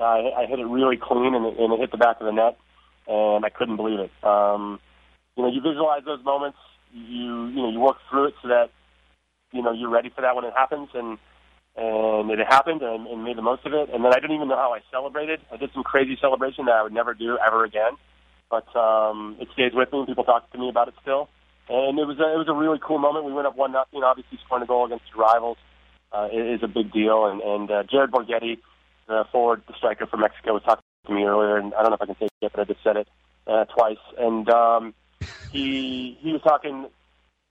Uh, 0.00 0.32
I, 0.32 0.46
hit 0.48 0.58
it 0.58 0.64
really 0.64 0.96
clean, 0.96 1.34
and 1.34 1.44
it, 1.44 1.60
and 1.60 1.74
it 1.74 1.78
hit 1.78 1.90
the 1.92 1.98
back 1.98 2.16
of 2.20 2.24
the 2.24 2.32
net, 2.32 2.56
and 3.06 3.44
I 3.44 3.50
couldn't 3.50 3.76
believe 3.76 4.00
it. 4.00 4.10
Um, 4.24 4.80
you 5.36 5.42
know, 5.44 5.52
you 5.52 5.60
visualize 5.60 6.06
those 6.06 6.24
moments. 6.24 6.56
You 6.94 7.48
you 7.48 7.60
know 7.60 7.70
you 7.70 7.80
work 7.80 7.98
through 8.08 8.28
it 8.28 8.34
so 8.40 8.48
that 8.48 8.70
you 9.52 9.62
know 9.62 9.72
you're 9.72 9.90
ready 9.90 10.08
for 10.08 10.22
that 10.22 10.34
when 10.34 10.46
it 10.46 10.54
happens, 10.56 10.88
and 10.94 11.18
and 11.76 12.30
it 12.30 12.46
happened, 12.48 12.80
and, 12.80 13.06
and 13.06 13.22
made 13.22 13.36
the 13.36 13.42
most 13.42 13.66
of 13.66 13.74
it. 13.74 13.90
And 13.92 14.02
then 14.02 14.12
I 14.12 14.20
didn't 14.20 14.36
even 14.36 14.48
know 14.48 14.56
how 14.56 14.72
I 14.72 14.80
celebrated. 14.90 15.40
I 15.52 15.58
did 15.58 15.68
some 15.74 15.84
crazy 15.84 16.16
celebration 16.18 16.64
that 16.64 16.76
I 16.76 16.82
would 16.82 16.94
never 16.94 17.12
do 17.12 17.36
ever 17.46 17.64
again, 17.64 18.00
but 18.48 18.64
um, 18.74 19.36
it 19.38 19.48
stays 19.52 19.72
with 19.74 19.92
me. 19.92 20.04
People 20.06 20.24
talk 20.24 20.50
to 20.52 20.58
me 20.58 20.70
about 20.70 20.88
it 20.88 20.94
still 21.02 21.28
and 21.68 21.98
it 21.98 22.06
was 22.06 22.18
a, 22.18 22.34
it 22.34 22.38
was 22.38 22.48
a 22.48 22.54
really 22.54 22.78
cool 22.84 22.98
moment. 22.98 23.24
We 23.24 23.32
went 23.32 23.46
up 23.46 23.56
one 23.56 23.72
nothing. 23.72 24.02
Obviously, 24.02 24.38
scoring 24.44 24.64
a 24.64 24.66
goal 24.66 24.86
against 24.86 25.04
your 25.14 25.24
rivals 25.24 25.58
uh, 26.12 26.28
is 26.32 26.62
a 26.62 26.68
big 26.68 26.92
deal. 26.92 27.26
And, 27.26 27.40
and 27.40 27.70
uh, 27.70 27.82
Jared 27.90 28.10
Borgetti, 28.10 28.58
the 29.08 29.24
forward, 29.30 29.62
the 29.66 29.74
striker 29.76 30.06
from 30.06 30.20
Mexico, 30.20 30.54
was 30.54 30.62
talking 30.62 30.82
to 31.06 31.12
me 31.12 31.24
earlier, 31.24 31.56
and 31.56 31.74
I 31.74 31.82
don't 31.82 31.90
know 31.90 31.96
if 31.96 32.02
I 32.02 32.06
can 32.06 32.16
say 32.18 32.28
it, 32.40 32.52
but 32.52 32.60
I 32.60 32.64
just 32.64 32.82
said 32.82 32.96
it 32.96 33.08
uh, 33.46 33.64
twice. 33.66 34.02
And 34.18 34.48
um, 34.50 34.94
he 35.50 36.18
he 36.20 36.32
was 36.32 36.42
talking 36.42 36.86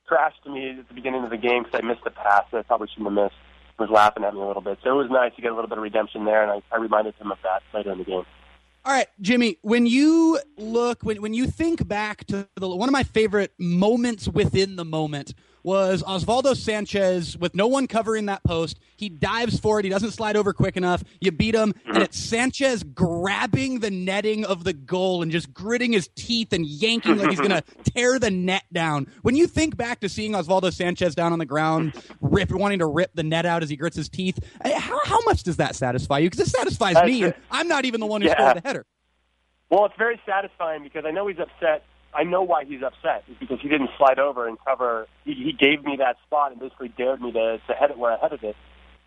trash 0.07 0.33
to 0.43 0.49
me 0.49 0.77
at 0.79 0.87
the 0.87 0.93
beginning 0.93 1.23
of 1.23 1.29
the 1.29 1.37
game 1.37 1.63
because 1.63 1.79
I 1.81 1.85
missed 1.85 2.01
a 2.05 2.11
pass 2.11 2.43
that 2.51 2.59
I 2.59 2.63
probably 2.63 2.87
shouldn't 2.89 3.07
have 3.07 3.25
missed. 3.25 3.35
He 3.77 3.83
was 3.83 3.89
laughing 3.89 4.23
at 4.23 4.33
me 4.33 4.41
a 4.41 4.45
little 4.45 4.61
bit, 4.61 4.79
so 4.83 4.91
it 4.91 5.03
was 5.03 5.09
nice 5.09 5.33
to 5.35 5.41
get 5.41 5.51
a 5.51 5.55
little 5.55 5.69
bit 5.69 5.77
of 5.77 5.83
redemption 5.83 6.25
there, 6.25 6.43
and 6.43 6.51
I, 6.51 6.75
I 6.75 6.79
reminded 6.79 7.15
him 7.15 7.31
of 7.31 7.37
that 7.43 7.63
later 7.73 7.91
in 7.91 7.99
the 7.99 8.03
game. 8.03 8.25
All 8.83 8.91
right, 8.91 9.07
Jimmy, 9.21 9.57
when 9.61 9.85
you 9.85 10.39
look, 10.57 11.03
when, 11.03 11.21
when 11.21 11.35
you 11.35 11.45
think 11.45 11.87
back 11.87 12.25
to 12.25 12.47
the, 12.55 12.67
one 12.67 12.89
of 12.89 12.93
my 12.93 13.03
favorite 13.03 13.53
moments 13.59 14.27
within 14.27 14.75
the 14.75 14.85
moment 14.85 15.35
was 15.63 16.03
Osvaldo 16.03 16.55
Sanchez 16.55 17.37
with 17.37 17.55
no 17.55 17.67
one 17.67 17.87
covering 17.87 18.25
that 18.27 18.43
post. 18.43 18.79
He 18.97 19.09
dives 19.09 19.59
for 19.59 19.79
it. 19.79 19.85
He 19.85 19.89
doesn't 19.89 20.11
slide 20.11 20.35
over 20.35 20.53
quick 20.53 20.77
enough. 20.77 21.03
You 21.19 21.31
beat 21.31 21.55
him, 21.55 21.73
and 21.93 22.03
it's 22.03 22.17
Sanchez 22.17 22.83
grabbing 22.83 23.79
the 23.79 23.91
netting 23.91 24.45
of 24.45 24.63
the 24.63 24.73
goal 24.73 25.21
and 25.21 25.31
just 25.31 25.53
gritting 25.53 25.91
his 25.93 26.09
teeth 26.15 26.53
and 26.53 26.65
yanking 26.65 27.17
like 27.17 27.29
he's 27.29 27.39
going 27.39 27.49
to 27.51 27.63
tear 27.91 28.19
the 28.19 28.31
net 28.31 28.63
down. 28.71 29.07
When 29.21 29.35
you 29.35 29.47
think 29.47 29.75
back 29.77 29.99
to 30.01 30.09
seeing 30.09 30.33
Osvaldo 30.33 30.73
Sanchez 30.73 31.15
down 31.15 31.33
on 31.33 31.39
the 31.39 31.45
ground, 31.45 31.95
rip, 32.21 32.51
wanting 32.51 32.79
to 32.79 32.87
rip 32.87 33.13
the 33.13 33.23
net 33.23 33.45
out 33.45 33.63
as 33.63 33.69
he 33.69 33.75
grits 33.75 33.95
his 33.95 34.09
teeth, 34.09 34.39
eh, 34.63 34.77
how, 34.79 34.99
how 35.05 35.19
much 35.25 35.43
does 35.43 35.57
that 35.57 35.75
satisfy 35.75 36.19
you? 36.19 36.29
Because 36.29 36.47
it 36.47 36.51
satisfies 36.51 37.03
me. 37.05 37.23
And 37.23 37.33
I'm 37.49 37.67
not 37.67 37.85
even 37.85 37.99
the 37.99 38.05
one 38.07 38.21
who 38.21 38.27
Yeah. 38.27 38.33
scored 38.35 38.57
the 38.63 38.67
header. 38.67 38.85
Well, 39.69 39.85
it's 39.85 39.95
very 39.97 40.19
satisfying 40.25 40.83
because 40.83 41.05
I 41.05 41.11
know 41.11 41.27
he's 41.27 41.39
upset. 41.39 41.83
I 42.13 42.23
know 42.23 42.41
why 42.41 42.65
he's 42.65 42.83
upset. 42.83 43.23
It's 43.27 43.39
because 43.39 43.59
he 43.61 43.69
didn't 43.69 43.89
slide 43.97 44.19
over 44.19 44.47
and 44.47 44.57
cover. 44.65 45.07
He, 45.23 45.33
he 45.33 45.53
gave 45.53 45.83
me 45.83 45.97
that 45.97 46.17
spot 46.27 46.51
and 46.51 46.59
basically 46.59 46.89
dared 46.89 47.21
me 47.21 47.31
to, 47.31 47.59
to 47.67 47.73
head 47.73 47.91
it 47.91 47.97
where 47.97 48.11
I 48.11 48.17
headed 48.21 48.43
it, 48.43 48.55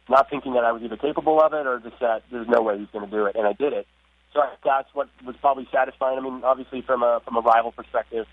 not 0.09 0.31
thinking 0.31 0.55
that 0.55 0.65
I 0.65 0.73
was 0.73 0.83
either 0.83 0.97
capable 0.97 1.41
of 1.41 1.53
it 1.53 1.67
or 1.67 1.81
just 1.81 2.01
that 2.01 2.23
there's 2.31 2.49
no 2.49 2.63
way 2.63 2.79
he's 2.79 2.89
going 2.93 3.05
to 3.05 3.11
do 3.11 3.27
it, 3.27 3.37
and 3.37 3.47
I 3.47 3.53
did 3.53 3.73
it. 3.73 3.87
So 4.33 4.41
that's 4.65 4.89
what 4.95 5.09
was 5.25 5.37
probably 5.41 5.69
satisfying. 5.73 6.19
I 6.19 6.21
mean, 6.21 6.43
obviously 6.45 6.83
from 6.83 7.03
a 7.03 7.21
from 7.25 7.37
a 7.37 7.41
rival 7.41 7.73
perspective, 7.73 8.27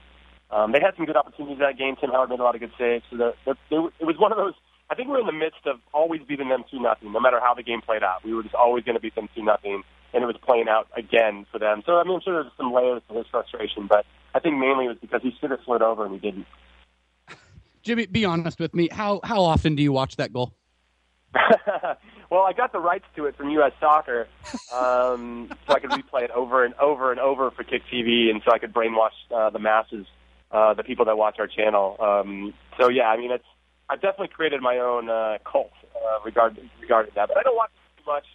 um, 0.49 0.71
they 0.71 0.79
had 0.81 0.95
some 0.97 1.05
good 1.05 1.15
opportunities 1.15 1.59
that 1.59 1.77
game. 1.77 1.95
Tim 1.95 2.09
Howard 2.11 2.29
made 2.29 2.39
a 2.39 2.43
lot 2.43 2.55
of 2.55 2.61
good 2.61 2.73
saves. 2.77 3.03
So 3.11 3.17
the, 3.17 3.33
the, 3.45 3.55
they, 3.69 3.77
it 3.99 4.05
was 4.05 4.17
one 4.17 4.31
of 4.31 4.37
those. 4.37 4.53
I 4.89 4.95
think 4.95 5.09
we're 5.09 5.21
in 5.21 5.27
the 5.27 5.31
midst 5.31 5.65
of 5.65 5.79
always 5.93 6.21
beating 6.27 6.49
them 6.49 6.65
two 6.69 6.81
nothing, 6.81 7.13
no 7.13 7.19
matter 7.19 7.39
how 7.39 7.53
the 7.53 7.63
game 7.63 7.81
played 7.81 8.03
out. 8.03 8.25
We 8.25 8.33
were 8.33 8.43
just 8.43 8.55
always 8.55 8.83
going 8.83 8.95
to 8.95 8.99
beat 8.99 9.15
them 9.15 9.29
two 9.35 9.43
nothing, 9.43 9.83
and 10.13 10.23
it 10.23 10.27
was 10.27 10.37
playing 10.45 10.67
out 10.67 10.87
again 10.95 11.45
for 11.51 11.59
them. 11.59 11.83
So 11.85 11.97
I 11.97 12.03
mean, 12.03 12.15
I'm 12.15 12.21
sure 12.21 12.43
there's 12.43 12.53
some 12.57 12.73
layers 12.73 13.01
to 13.09 13.17
his 13.17 13.27
frustration, 13.27 13.87
but 13.87 14.05
I 14.33 14.39
think 14.39 14.57
mainly 14.57 14.85
it 14.85 14.89
was 14.89 14.97
because 14.99 15.21
he 15.21 15.35
should 15.39 15.51
have 15.51 15.59
slid 15.65 15.81
over 15.81 16.05
and 16.05 16.13
he 16.13 16.19
didn't. 16.19 16.45
Jimmy, 17.83 18.05
be 18.05 18.25
honest 18.25 18.59
with 18.59 18.73
me. 18.73 18.89
How 18.91 19.19
how 19.23 19.41
often 19.41 19.75
do 19.75 19.83
you 19.83 19.91
watch 19.91 20.17
that 20.17 20.33
goal? 20.33 20.53
well, 22.29 22.41
I 22.41 22.51
got 22.53 22.73
the 22.73 22.79
rights 22.79 23.05
to 23.15 23.25
it 23.25 23.37
from 23.37 23.49
U.S. 23.51 23.71
Soccer, 23.79 24.27
um, 24.73 25.49
so 25.67 25.73
I 25.73 25.79
could 25.79 25.91
replay 25.91 26.23
it 26.23 26.31
over 26.31 26.65
and 26.65 26.73
over 26.75 27.11
and 27.11 27.19
over 27.19 27.51
for 27.51 27.63
Kick 27.63 27.83
TV, 27.91 28.29
and 28.29 28.41
so 28.43 28.51
I 28.51 28.59
could 28.59 28.73
brainwash 28.73 29.11
uh, 29.33 29.49
the 29.49 29.59
masses, 29.59 30.05
uh, 30.51 30.73
the 30.73 30.83
people 30.83 31.05
that 31.05 31.17
watch 31.17 31.37
our 31.39 31.47
channel. 31.47 31.95
Um, 32.01 32.53
so 32.77 32.89
yeah, 32.89 33.07
I 33.07 33.17
mean, 33.17 33.31
it's 33.31 33.45
I've 33.89 34.01
definitely 34.01 34.29
created 34.29 34.61
my 34.61 34.77
own 34.77 35.09
uh, 35.09 35.37
cult 35.49 35.71
uh, 35.95 36.19
regarding 36.25 36.69
regarding 36.81 37.13
that, 37.15 37.29
but 37.29 37.37
I 37.37 37.43
don't 37.43 37.55
watch 37.55 37.71
it 37.71 38.01
too 38.01 38.11
much. 38.11 38.25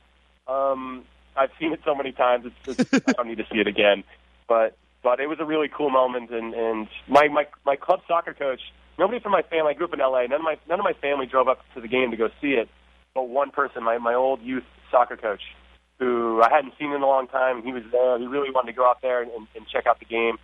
Um, 0.48 1.04
I've 1.36 1.50
seen 1.58 1.72
it 1.72 1.80
so 1.84 1.94
many 1.94 2.12
times; 2.12 2.46
it's 2.46 2.78
just, 2.78 3.08
I 3.08 3.12
don't 3.12 3.28
need 3.28 3.38
to 3.38 3.46
see 3.52 3.58
it 3.58 3.66
again. 3.66 4.04
But 4.48 4.76
but 5.02 5.20
it 5.20 5.28
was 5.28 5.38
a 5.40 5.44
really 5.44 5.68
cool 5.68 5.90
moment, 5.90 6.30
and 6.30 6.54
and 6.54 6.88
my 7.08 7.28
my 7.28 7.46
my 7.64 7.76
club 7.76 8.00
soccer 8.08 8.34
coach. 8.34 8.60
Nobody 8.98 9.20
from 9.20 9.32
my 9.32 9.42
family. 9.42 9.72
I 9.72 9.74
grew 9.74 9.86
up 9.86 9.92
in 9.92 10.00
L.A. 10.00 10.26
None 10.26 10.40
of 10.40 10.42
my 10.42 10.56
none 10.68 10.80
of 10.80 10.84
my 10.84 10.94
family 10.94 11.26
drove 11.26 11.48
up 11.48 11.60
to 11.74 11.80
the 11.82 11.88
game 11.88 12.10
to 12.12 12.16
go 12.16 12.28
see 12.40 12.52
it 12.52 12.68
but 13.16 13.30
one 13.30 13.50
person, 13.50 13.82
my 13.82 13.98
my 13.98 14.14
old 14.14 14.42
youth 14.42 14.62
soccer 14.90 15.16
coach, 15.16 15.40
who 15.98 16.42
I 16.42 16.54
hadn't 16.54 16.74
seen 16.78 16.92
in 16.92 17.00
a 17.00 17.06
long 17.06 17.26
time. 17.26 17.62
He 17.62 17.72
was 17.72 17.82
there. 17.90 18.18
He 18.18 18.26
really 18.26 18.50
wanted 18.50 18.72
to 18.72 18.76
go 18.76 18.86
out 18.86 19.00
there 19.00 19.22
and, 19.22 19.32
and 19.56 19.66
check 19.66 19.86
out 19.86 19.98
the 19.98 20.04
game, 20.04 20.36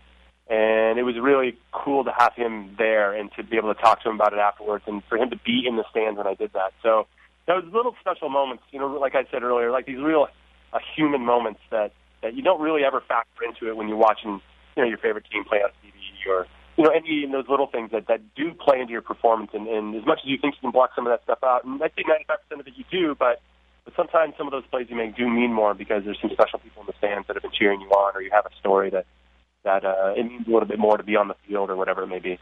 and 0.48 0.98
it 0.98 1.02
was 1.02 1.14
really 1.20 1.56
cool 1.70 2.02
to 2.04 2.12
have 2.18 2.34
him 2.34 2.74
there 2.78 3.12
and 3.12 3.30
to 3.36 3.44
be 3.44 3.58
able 3.58 3.72
to 3.72 3.80
talk 3.80 4.02
to 4.02 4.08
him 4.08 4.16
about 4.16 4.32
it 4.32 4.38
afterwards, 4.38 4.84
and 4.88 5.04
for 5.04 5.18
him 5.18 5.28
to 5.30 5.36
be 5.36 5.64
in 5.68 5.76
the 5.76 5.84
stands 5.90 6.16
when 6.16 6.26
I 6.26 6.34
did 6.34 6.54
that. 6.54 6.72
So 6.82 7.06
those 7.46 7.64
little 7.70 7.94
special 8.00 8.30
moments, 8.30 8.64
you 8.70 8.80
know, 8.80 8.88
like 8.88 9.14
I 9.14 9.24
said 9.30 9.42
earlier, 9.42 9.70
like 9.70 9.84
these 9.84 10.00
real 10.00 10.28
uh, 10.72 10.78
human 10.96 11.24
moments 11.24 11.60
that 11.70 11.92
that 12.22 12.34
you 12.34 12.42
don't 12.42 12.60
really 12.60 12.84
ever 12.84 13.02
factor 13.06 13.44
into 13.44 13.68
it 13.68 13.76
when 13.76 13.88
you're 13.88 13.96
watching, 13.96 14.40
you 14.76 14.82
know, 14.82 14.88
your 14.88 14.98
favorite 14.98 15.24
team 15.30 15.44
play 15.44 15.58
on 15.58 15.70
TV 15.82 16.30
or 16.30 16.46
you 16.76 16.84
know, 16.84 16.90
any 16.90 17.24
of 17.24 17.32
those 17.32 17.48
little 17.48 17.66
things 17.66 17.90
that, 17.92 18.06
that 18.08 18.20
do 18.34 18.52
play 18.54 18.80
into 18.80 18.92
your 18.92 19.02
performance. 19.02 19.50
And, 19.52 19.68
and 19.68 19.94
as 19.94 20.06
much 20.06 20.20
as 20.24 20.30
you 20.30 20.38
think 20.40 20.54
you 20.54 20.60
can 20.62 20.70
block 20.70 20.90
some 20.94 21.06
of 21.06 21.12
that 21.12 21.22
stuff 21.24 21.38
out, 21.44 21.64
and 21.64 21.82
I 21.82 21.88
think 21.88 22.08
95% 22.08 22.60
of 22.60 22.66
it 22.66 22.72
you 22.76 22.84
do, 22.90 23.14
but, 23.18 23.42
but 23.84 23.94
sometimes 23.94 24.34
some 24.38 24.46
of 24.46 24.52
those 24.52 24.64
plays 24.70 24.86
you 24.88 24.96
make 24.96 25.16
do 25.16 25.28
mean 25.28 25.52
more 25.52 25.74
because 25.74 26.04
there's 26.04 26.18
some 26.20 26.30
special 26.32 26.58
people 26.60 26.82
in 26.82 26.86
the 26.86 26.94
stands 26.96 27.26
that 27.26 27.36
have 27.36 27.42
been 27.42 27.52
cheering 27.52 27.80
you 27.80 27.88
on, 27.88 28.16
or 28.16 28.22
you 28.22 28.30
have 28.32 28.46
a 28.46 28.54
story 28.58 28.90
that 28.90 29.06
that 29.64 29.84
uh, 29.84 30.12
it 30.16 30.24
means 30.24 30.46
a 30.48 30.50
little 30.50 30.66
bit 30.66 30.78
more 30.78 30.96
to 30.96 31.04
be 31.04 31.14
on 31.14 31.28
the 31.28 31.36
field 31.46 31.70
or 31.70 31.76
whatever 31.76 32.02
it 32.02 32.08
may 32.08 32.18
be. 32.18 32.36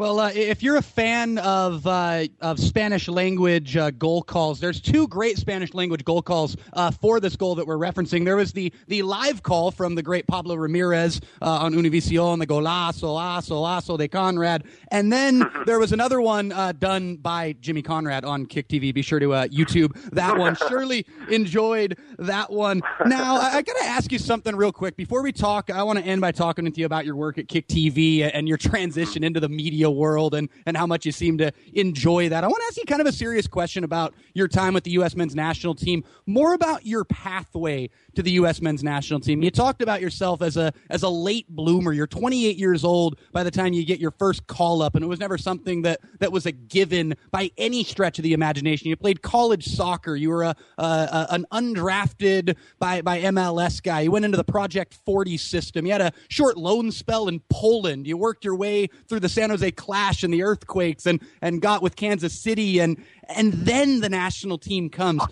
Well, 0.00 0.18
uh, 0.18 0.30
if 0.34 0.62
you're 0.62 0.78
a 0.78 0.82
fan 0.82 1.36
of 1.36 1.86
uh, 1.86 2.24
of 2.40 2.58
Spanish 2.58 3.06
language 3.06 3.76
uh, 3.76 3.90
goal 3.90 4.22
calls, 4.22 4.58
there's 4.58 4.80
two 4.80 5.06
great 5.06 5.36
Spanish 5.36 5.74
language 5.74 6.06
goal 6.06 6.22
calls 6.22 6.56
uh, 6.72 6.90
for 6.90 7.20
this 7.20 7.36
goal 7.36 7.54
that 7.56 7.66
we're 7.66 7.76
referencing. 7.76 8.24
There 8.24 8.36
was 8.36 8.54
the 8.54 8.72
the 8.86 9.02
live 9.02 9.42
call 9.42 9.70
from 9.70 9.94
the 9.96 10.02
great 10.02 10.26
Pablo 10.26 10.54
Ramirez 10.54 11.20
uh, 11.42 11.50
on 11.50 11.74
Univision, 11.74 12.38
the 12.38 12.46
golazo, 12.46 13.20
aso, 13.20 13.62
aso 13.66 13.98
de 13.98 14.08
Conrad, 14.08 14.64
and 14.90 15.12
then 15.12 15.44
there 15.66 15.78
was 15.78 15.92
another 15.92 16.22
one 16.22 16.50
uh, 16.52 16.72
done 16.72 17.16
by 17.16 17.54
Jimmy 17.60 17.82
Conrad 17.82 18.24
on 18.24 18.46
Kick 18.46 18.68
TV. 18.68 18.94
Be 18.94 19.02
sure 19.02 19.18
to 19.18 19.26
YouTube 19.26 19.92
that 20.12 20.38
one. 20.38 20.56
Surely 20.70 21.04
enjoyed 21.28 21.98
that 22.18 22.50
one. 22.50 22.80
Now, 23.04 23.36
I, 23.36 23.56
I 23.56 23.60
got 23.60 23.76
to 23.76 23.84
ask 23.84 24.10
you 24.10 24.18
something 24.18 24.56
real 24.56 24.72
quick 24.72 24.96
before 24.96 25.22
we 25.22 25.30
talk. 25.30 25.68
I 25.68 25.82
want 25.82 25.98
to 25.98 26.04
end 26.06 26.22
by 26.22 26.32
talking 26.32 26.64
with 26.64 26.78
you 26.78 26.86
about 26.86 27.04
your 27.04 27.16
work 27.16 27.36
at 27.36 27.48
Kick 27.48 27.68
TV 27.68 28.30
and 28.32 28.48
your 28.48 28.56
transition 28.56 29.22
into 29.22 29.40
the 29.40 29.48
media 29.50 29.89
world 29.90 30.34
and, 30.34 30.48
and 30.66 30.76
how 30.76 30.86
much 30.86 31.06
you 31.06 31.12
seem 31.12 31.38
to 31.38 31.52
enjoy 31.72 32.28
that. 32.28 32.44
I 32.44 32.46
want 32.46 32.60
to 32.62 32.66
ask 32.66 32.76
you 32.76 32.84
kind 32.84 33.00
of 33.00 33.06
a 33.06 33.12
serious 33.12 33.46
question 33.46 33.84
about 33.84 34.14
your 34.34 34.48
time 34.48 34.74
with 34.74 34.84
the 34.84 34.92
U.S. 34.92 35.14
men's 35.14 35.34
national 35.34 35.74
team, 35.74 36.04
more 36.26 36.54
about 36.54 36.86
your 36.86 37.04
pathway 37.04 37.90
to 38.14 38.22
the 38.22 38.32
U.S. 38.32 38.60
men's 38.60 38.82
national 38.82 39.20
team. 39.20 39.42
You 39.42 39.50
talked 39.50 39.82
about 39.82 40.00
yourself 40.00 40.42
as 40.42 40.56
a, 40.56 40.72
as 40.88 41.02
a 41.02 41.08
late 41.08 41.48
bloomer. 41.48 41.92
You're 41.92 42.06
28 42.06 42.56
years 42.56 42.84
old 42.84 43.18
by 43.32 43.42
the 43.42 43.50
time 43.50 43.72
you 43.72 43.84
get 43.84 44.00
your 44.00 44.10
first 44.12 44.46
call 44.46 44.82
up, 44.82 44.94
and 44.94 45.04
it 45.04 45.08
was 45.08 45.20
never 45.20 45.38
something 45.38 45.82
that, 45.82 46.00
that 46.18 46.32
was 46.32 46.46
a 46.46 46.52
given 46.52 47.14
by 47.30 47.50
any 47.56 47.84
stretch 47.84 48.18
of 48.18 48.22
the 48.22 48.32
imagination. 48.32 48.88
You 48.88 48.96
played 48.96 49.22
college 49.22 49.66
soccer. 49.66 50.16
You 50.16 50.30
were 50.30 50.42
a, 50.42 50.56
a, 50.78 50.82
a 50.84 51.26
an 51.30 51.46
undrafted 51.52 52.56
by, 52.78 53.02
by 53.02 53.20
MLS 53.20 53.82
guy. 53.82 54.00
You 54.00 54.10
went 54.10 54.24
into 54.24 54.36
the 54.36 54.44
Project 54.44 54.98
40 55.04 55.36
system. 55.36 55.86
You 55.86 55.92
had 55.92 56.00
a 56.00 56.12
short 56.28 56.56
loan 56.56 56.90
spell 56.90 57.28
in 57.28 57.40
Poland. 57.48 58.06
You 58.06 58.16
worked 58.16 58.44
your 58.44 58.56
way 58.56 58.88
through 59.08 59.20
the 59.20 59.28
San 59.28 59.50
Jose 59.50 59.70
Clash 59.72 60.22
and 60.22 60.32
the 60.32 60.42
earthquakes 60.42 61.06
and 61.06 61.20
and 61.42 61.60
got 61.60 61.82
with 61.82 61.96
Kansas 61.96 62.38
City 62.38 62.80
and 62.80 63.02
and 63.28 63.52
then 63.52 64.00
the 64.00 64.08
national 64.08 64.58
team 64.58 64.88
comes. 64.88 65.22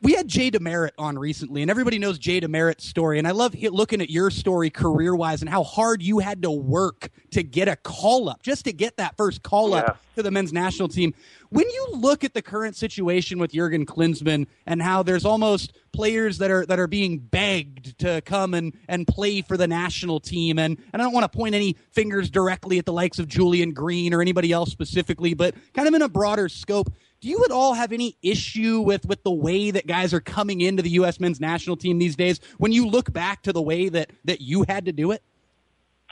We 0.00 0.12
had 0.12 0.28
Jay 0.28 0.48
DeMerit 0.48 0.92
on 0.96 1.18
recently, 1.18 1.60
and 1.62 1.70
everybody 1.70 1.98
knows 1.98 2.18
Jay 2.18 2.40
DeMerit's 2.40 2.86
story. 2.86 3.18
And 3.18 3.26
I 3.26 3.32
love 3.32 3.54
looking 3.60 4.00
at 4.00 4.10
your 4.10 4.30
story 4.30 4.70
career 4.70 5.16
wise 5.16 5.40
and 5.40 5.50
how 5.50 5.64
hard 5.64 6.02
you 6.02 6.20
had 6.20 6.42
to 6.42 6.50
work 6.52 7.08
to 7.32 7.42
get 7.42 7.66
a 7.66 7.74
call 7.74 8.28
up, 8.28 8.42
just 8.42 8.64
to 8.66 8.72
get 8.72 8.96
that 8.98 9.16
first 9.16 9.42
call 9.42 9.74
up 9.74 9.84
yeah. 9.86 9.94
to 10.16 10.22
the 10.22 10.30
men's 10.30 10.52
national 10.52 10.88
team. 10.88 11.14
When 11.50 11.68
you 11.68 11.88
look 11.94 12.22
at 12.22 12.32
the 12.32 12.42
current 12.42 12.76
situation 12.76 13.38
with 13.38 13.52
Jurgen 13.52 13.86
Klinsmann 13.86 14.46
and 14.66 14.80
how 14.80 15.02
there's 15.02 15.24
almost 15.24 15.72
players 15.92 16.38
that 16.38 16.50
are 16.50 16.64
that 16.66 16.78
are 16.78 16.86
being 16.86 17.18
begged 17.18 17.98
to 17.98 18.20
come 18.20 18.54
and, 18.54 18.76
and 18.86 19.06
play 19.06 19.42
for 19.42 19.56
the 19.56 19.66
national 19.66 20.20
team, 20.20 20.58
and, 20.58 20.78
and 20.92 21.02
I 21.02 21.04
don't 21.04 21.14
want 21.14 21.30
to 21.30 21.36
point 21.36 21.56
any 21.56 21.76
fingers 21.90 22.30
directly 22.30 22.78
at 22.78 22.86
the 22.86 22.92
likes 22.92 23.18
of 23.18 23.26
Julian 23.26 23.72
Green 23.72 24.14
or 24.14 24.20
anybody 24.20 24.52
else 24.52 24.70
specifically, 24.70 25.34
but 25.34 25.54
kind 25.74 25.88
of 25.88 25.94
in 25.94 26.02
a 26.02 26.08
broader 26.08 26.48
scope 26.48 26.92
do 27.20 27.28
you 27.28 27.44
at 27.44 27.50
all 27.50 27.74
have 27.74 27.92
any 27.92 28.16
issue 28.22 28.80
with 28.80 29.06
with 29.06 29.22
the 29.24 29.30
way 29.30 29.70
that 29.70 29.86
guys 29.86 30.14
are 30.14 30.20
coming 30.20 30.60
into 30.60 30.82
the 30.82 30.90
U.S. 30.90 31.18
men's 31.18 31.40
national 31.40 31.76
team 31.76 31.98
these 31.98 32.16
days? 32.16 32.40
When 32.58 32.72
you 32.72 32.86
look 32.86 33.12
back 33.12 33.42
to 33.42 33.52
the 33.52 33.62
way 33.62 33.88
that 33.88 34.10
that 34.24 34.40
you 34.40 34.64
had 34.68 34.84
to 34.86 34.92
do 34.92 35.10
it. 35.10 35.22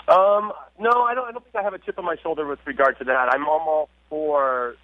Um, 0.08 0.52
no, 0.78 1.02
I 1.02 1.14
don't. 1.14 1.28
I 1.28 1.32
don't 1.32 1.42
think 1.44 1.56
I 1.56 1.62
have 1.62 1.74
a 1.74 1.78
chip 1.78 1.98
on 1.98 2.04
my 2.04 2.16
shoulder 2.22 2.46
with 2.46 2.60
regard 2.64 2.98
to 2.98 3.04
that. 3.04 3.28
I'm 3.32 3.46
all 3.46 3.88
for 4.08 4.76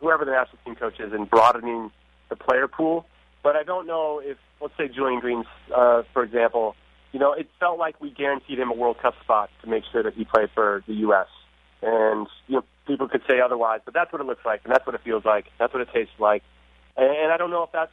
whoever 0.00 0.24
the 0.24 0.32
national 0.32 0.58
team 0.64 0.74
coach 0.74 0.98
is 1.00 1.12
and 1.12 1.28
broadening 1.28 1.90
the 2.28 2.36
player 2.36 2.68
pool. 2.68 3.06
But 3.42 3.56
I 3.56 3.62
don't 3.62 3.86
know 3.86 4.20
if, 4.22 4.36
let's 4.60 4.74
say, 4.76 4.88
Julian 4.88 5.20
Green, 5.20 5.44
uh, 5.74 6.02
for 6.12 6.22
example, 6.22 6.74
you 7.12 7.20
know, 7.20 7.32
it 7.32 7.48
felt 7.60 7.78
like 7.78 8.00
we 8.00 8.10
guaranteed 8.10 8.58
him 8.58 8.70
a 8.70 8.74
World 8.74 8.98
Cup 9.00 9.14
spot 9.22 9.50
to 9.62 9.68
make 9.68 9.84
sure 9.90 10.02
that 10.02 10.14
he 10.14 10.24
played 10.24 10.50
for 10.54 10.82
the 10.86 10.94
U.S. 10.94 11.28
And 11.82 12.26
you 12.46 12.56
know, 12.56 12.64
people 12.88 13.08
could 13.08 13.22
say 13.28 13.40
otherwise, 13.40 13.80
but 13.84 13.94
that's 13.94 14.12
what 14.12 14.20
it 14.20 14.26
looks 14.26 14.44
like, 14.44 14.62
and 14.64 14.72
that's 14.72 14.84
what 14.84 14.96
it 14.96 15.02
feels 15.04 15.24
like. 15.24 15.46
That's 15.58 15.72
what 15.72 15.82
it 15.82 15.88
tastes 15.94 16.14
like. 16.18 16.42
And, 16.96 17.30
I 17.30 17.36
don't 17.36 17.50
know 17.50 17.62
if 17.62 17.70
that's 17.70 17.92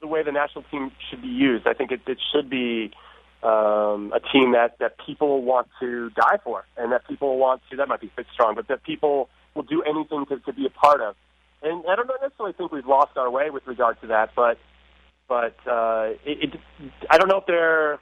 the 0.00 0.06
way 0.06 0.22
the 0.22 0.30
national 0.30 0.62
team 0.70 0.92
should 1.10 1.22
be 1.22 1.28
used. 1.28 1.66
I 1.66 1.74
think 1.74 1.90
it, 1.90 2.02
it 2.06 2.18
should 2.32 2.48
be 2.48 2.92
um, 3.42 4.12
a 4.14 4.20
team 4.32 4.52
that 4.52 4.78
that 4.78 4.96
people 5.04 5.42
want 5.42 5.66
to 5.80 6.10
die 6.10 6.38
for, 6.44 6.64
and 6.76 6.92
that 6.92 7.08
people 7.08 7.38
want 7.38 7.62
to. 7.70 7.76
That 7.76 7.88
might 7.88 8.00
be 8.00 8.12
fit 8.14 8.26
strong, 8.32 8.54
but 8.54 8.68
that 8.68 8.84
people 8.84 9.28
will 9.54 9.64
do 9.64 9.82
anything 9.82 10.26
to, 10.26 10.38
to 10.38 10.52
be 10.52 10.66
a 10.66 10.70
part 10.70 11.00
of. 11.00 11.16
And 11.62 11.84
I 11.88 11.96
don't 11.96 12.08
necessarily 12.22 12.52
think 12.52 12.70
we've 12.70 12.86
lost 12.86 13.16
our 13.16 13.30
way 13.30 13.50
with 13.50 13.66
regard 13.66 14.00
to 14.02 14.06
that, 14.08 14.30
but 14.36 14.58
but 15.28 15.56
uh, 15.66 16.10
it, 16.24 16.54
it, 16.54 16.60
I 17.10 17.18
don't 17.18 17.28
know 17.28 17.38
if 17.38 17.46
they're. 17.46 17.94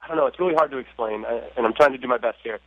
I 0.00 0.08
don't 0.08 0.16
know. 0.16 0.26
It's 0.26 0.38
really 0.38 0.54
hard 0.54 0.70
to 0.70 0.78
explain, 0.78 1.24
and 1.56 1.66
I'm 1.66 1.74
trying 1.74 1.92
to 1.92 1.98
do 1.98 2.06
my 2.06 2.18
best 2.18 2.38
here. 2.44 2.60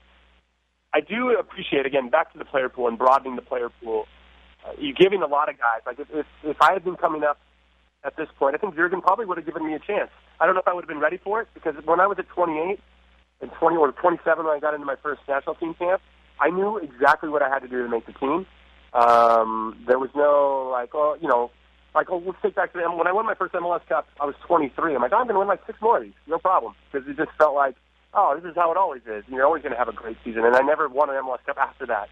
I 0.93 1.01
do 1.01 1.35
appreciate 1.37 1.85
again 1.85 2.09
back 2.09 2.31
to 2.33 2.39
the 2.39 2.45
player 2.45 2.69
pool 2.69 2.87
and 2.87 2.97
broadening 2.97 3.35
the 3.35 3.41
player 3.41 3.69
pool. 3.81 4.05
Uh, 4.65 4.71
you're 4.79 4.95
giving 4.95 5.21
a 5.21 5.27
lot 5.27 5.49
of 5.49 5.57
guys. 5.57 5.81
Like 5.85 5.99
if, 5.99 6.07
if 6.11 6.25
if 6.43 6.57
I 6.61 6.73
had 6.73 6.83
been 6.83 6.95
coming 6.95 7.23
up 7.23 7.37
at 8.03 8.15
this 8.17 8.27
point, 8.37 8.55
I 8.55 8.57
think 8.57 8.75
Jurgen 8.75 9.01
probably 9.01 9.25
would 9.25 9.37
have 9.37 9.45
given 9.45 9.65
me 9.65 9.73
a 9.73 9.79
chance. 9.79 10.09
I 10.39 10.45
don't 10.45 10.55
know 10.55 10.61
if 10.61 10.67
I 10.67 10.73
would 10.73 10.83
have 10.83 10.89
been 10.89 10.99
ready 10.99 11.17
for 11.17 11.41
it 11.41 11.47
because 11.53 11.75
when 11.85 11.99
I 11.99 12.07
was 12.07 12.17
at 12.17 12.27
28 12.29 12.79
and 13.41 13.51
20 13.59 13.75
or 13.77 13.91
27 13.91 14.45
when 14.45 14.55
I 14.55 14.59
got 14.59 14.73
into 14.73 14.85
my 14.85 14.95
first 15.01 15.21
national 15.27 15.55
team 15.55 15.73
camp, 15.73 16.01
I 16.39 16.49
knew 16.49 16.77
exactly 16.77 17.29
what 17.29 17.41
I 17.41 17.49
had 17.49 17.59
to 17.59 17.67
do 17.67 17.83
to 17.83 17.89
make 17.89 18.05
the 18.05 18.13
team. 18.13 18.45
Um, 18.93 19.83
there 19.87 19.99
was 19.99 20.09
no 20.15 20.69
like, 20.71 20.89
oh, 20.93 21.17
you 21.21 21.27
know, 21.27 21.51
like, 21.93 22.09
oh, 22.09 22.21
let's 22.25 22.37
take 22.41 22.55
back 22.55 22.71
to 22.73 22.79
the, 22.79 22.89
when 22.89 23.07
I 23.07 23.11
won 23.11 23.25
my 23.25 23.35
first 23.35 23.53
MLS 23.53 23.85
Cup, 23.87 24.07
I 24.19 24.25
was 24.25 24.35
23. 24.47 24.95
I'm 24.95 25.01
like, 25.01 25.11
oh, 25.13 25.17
I'm 25.17 25.25
going 25.25 25.35
to 25.35 25.39
win 25.39 25.47
like 25.47 25.61
six 25.65 25.79
more 25.81 25.97
of 25.97 26.03
these, 26.03 26.13
no 26.27 26.37
problem, 26.37 26.73
because 26.91 27.07
it 27.07 27.17
just 27.17 27.31
felt 27.37 27.55
like 27.55 27.75
oh, 28.13 28.39
this 28.39 28.49
is 28.49 28.55
how 28.55 28.71
it 28.71 28.77
always 28.77 29.01
is. 29.05 29.23
You're 29.27 29.45
always 29.45 29.63
going 29.63 29.73
to 29.73 29.77
have 29.77 29.87
a 29.87 29.93
great 29.93 30.17
season. 30.23 30.45
And 30.45 30.55
I 30.55 30.61
never 30.61 30.87
won 30.87 31.09
an 31.09 31.15
MLS 31.17 31.43
Cup 31.45 31.57
after 31.57 31.85
that. 31.87 32.09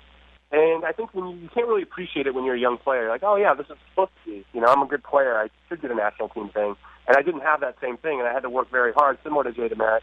And 0.51 0.85
I 0.85 0.91
think 0.93 1.13
when 1.13 1.27
you, 1.27 1.35
you 1.37 1.49
can't 1.49 1.67
really 1.67 1.81
appreciate 1.81 2.25
it 2.25 2.33
when 2.33 2.45
you're 2.45 2.55
a 2.55 2.59
young 2.59 2.77
player, 2.77 3.03
You're 3.03 3.11
like, 3.11 3.23
oh 3.23 3.35
yeah, 3.35 3.53
this 3.53 3.67
is 3.69 3.77
supposed 3.89 4.11
to 4.23 4.31
be. 4.31 4.45
You 4.53 4.61
know, 4.61 4.67
I'm 4.67 4.81
a 4.81 4.87
good 4.87 5.03
player. 5.03 5.37
I 5.37 5.49
should 5.67 5.81
get 5.81 5.91
a 5.91 5.95
national 5.95 6.29
team 6.29 6.49
thing. 6.49 6.75
And 7.07 7.17
I 7.17 7.21
didn't 7.21 7.41
have 7.41 7.61
that 7.61 7.75
same 7.81 7.97
thing, 7.97 8.19
and 8.19 8.27
I 8.27 8.33
had 8.33 8.43
to 8.43 8.49
work 8.49 8.69
very 8.69 8.93
hard, 8.93 9.17
similar 9.23 9.43
to 9.43 9.51
Jay 9.51 9.69
DeMerit, 9.69 10.01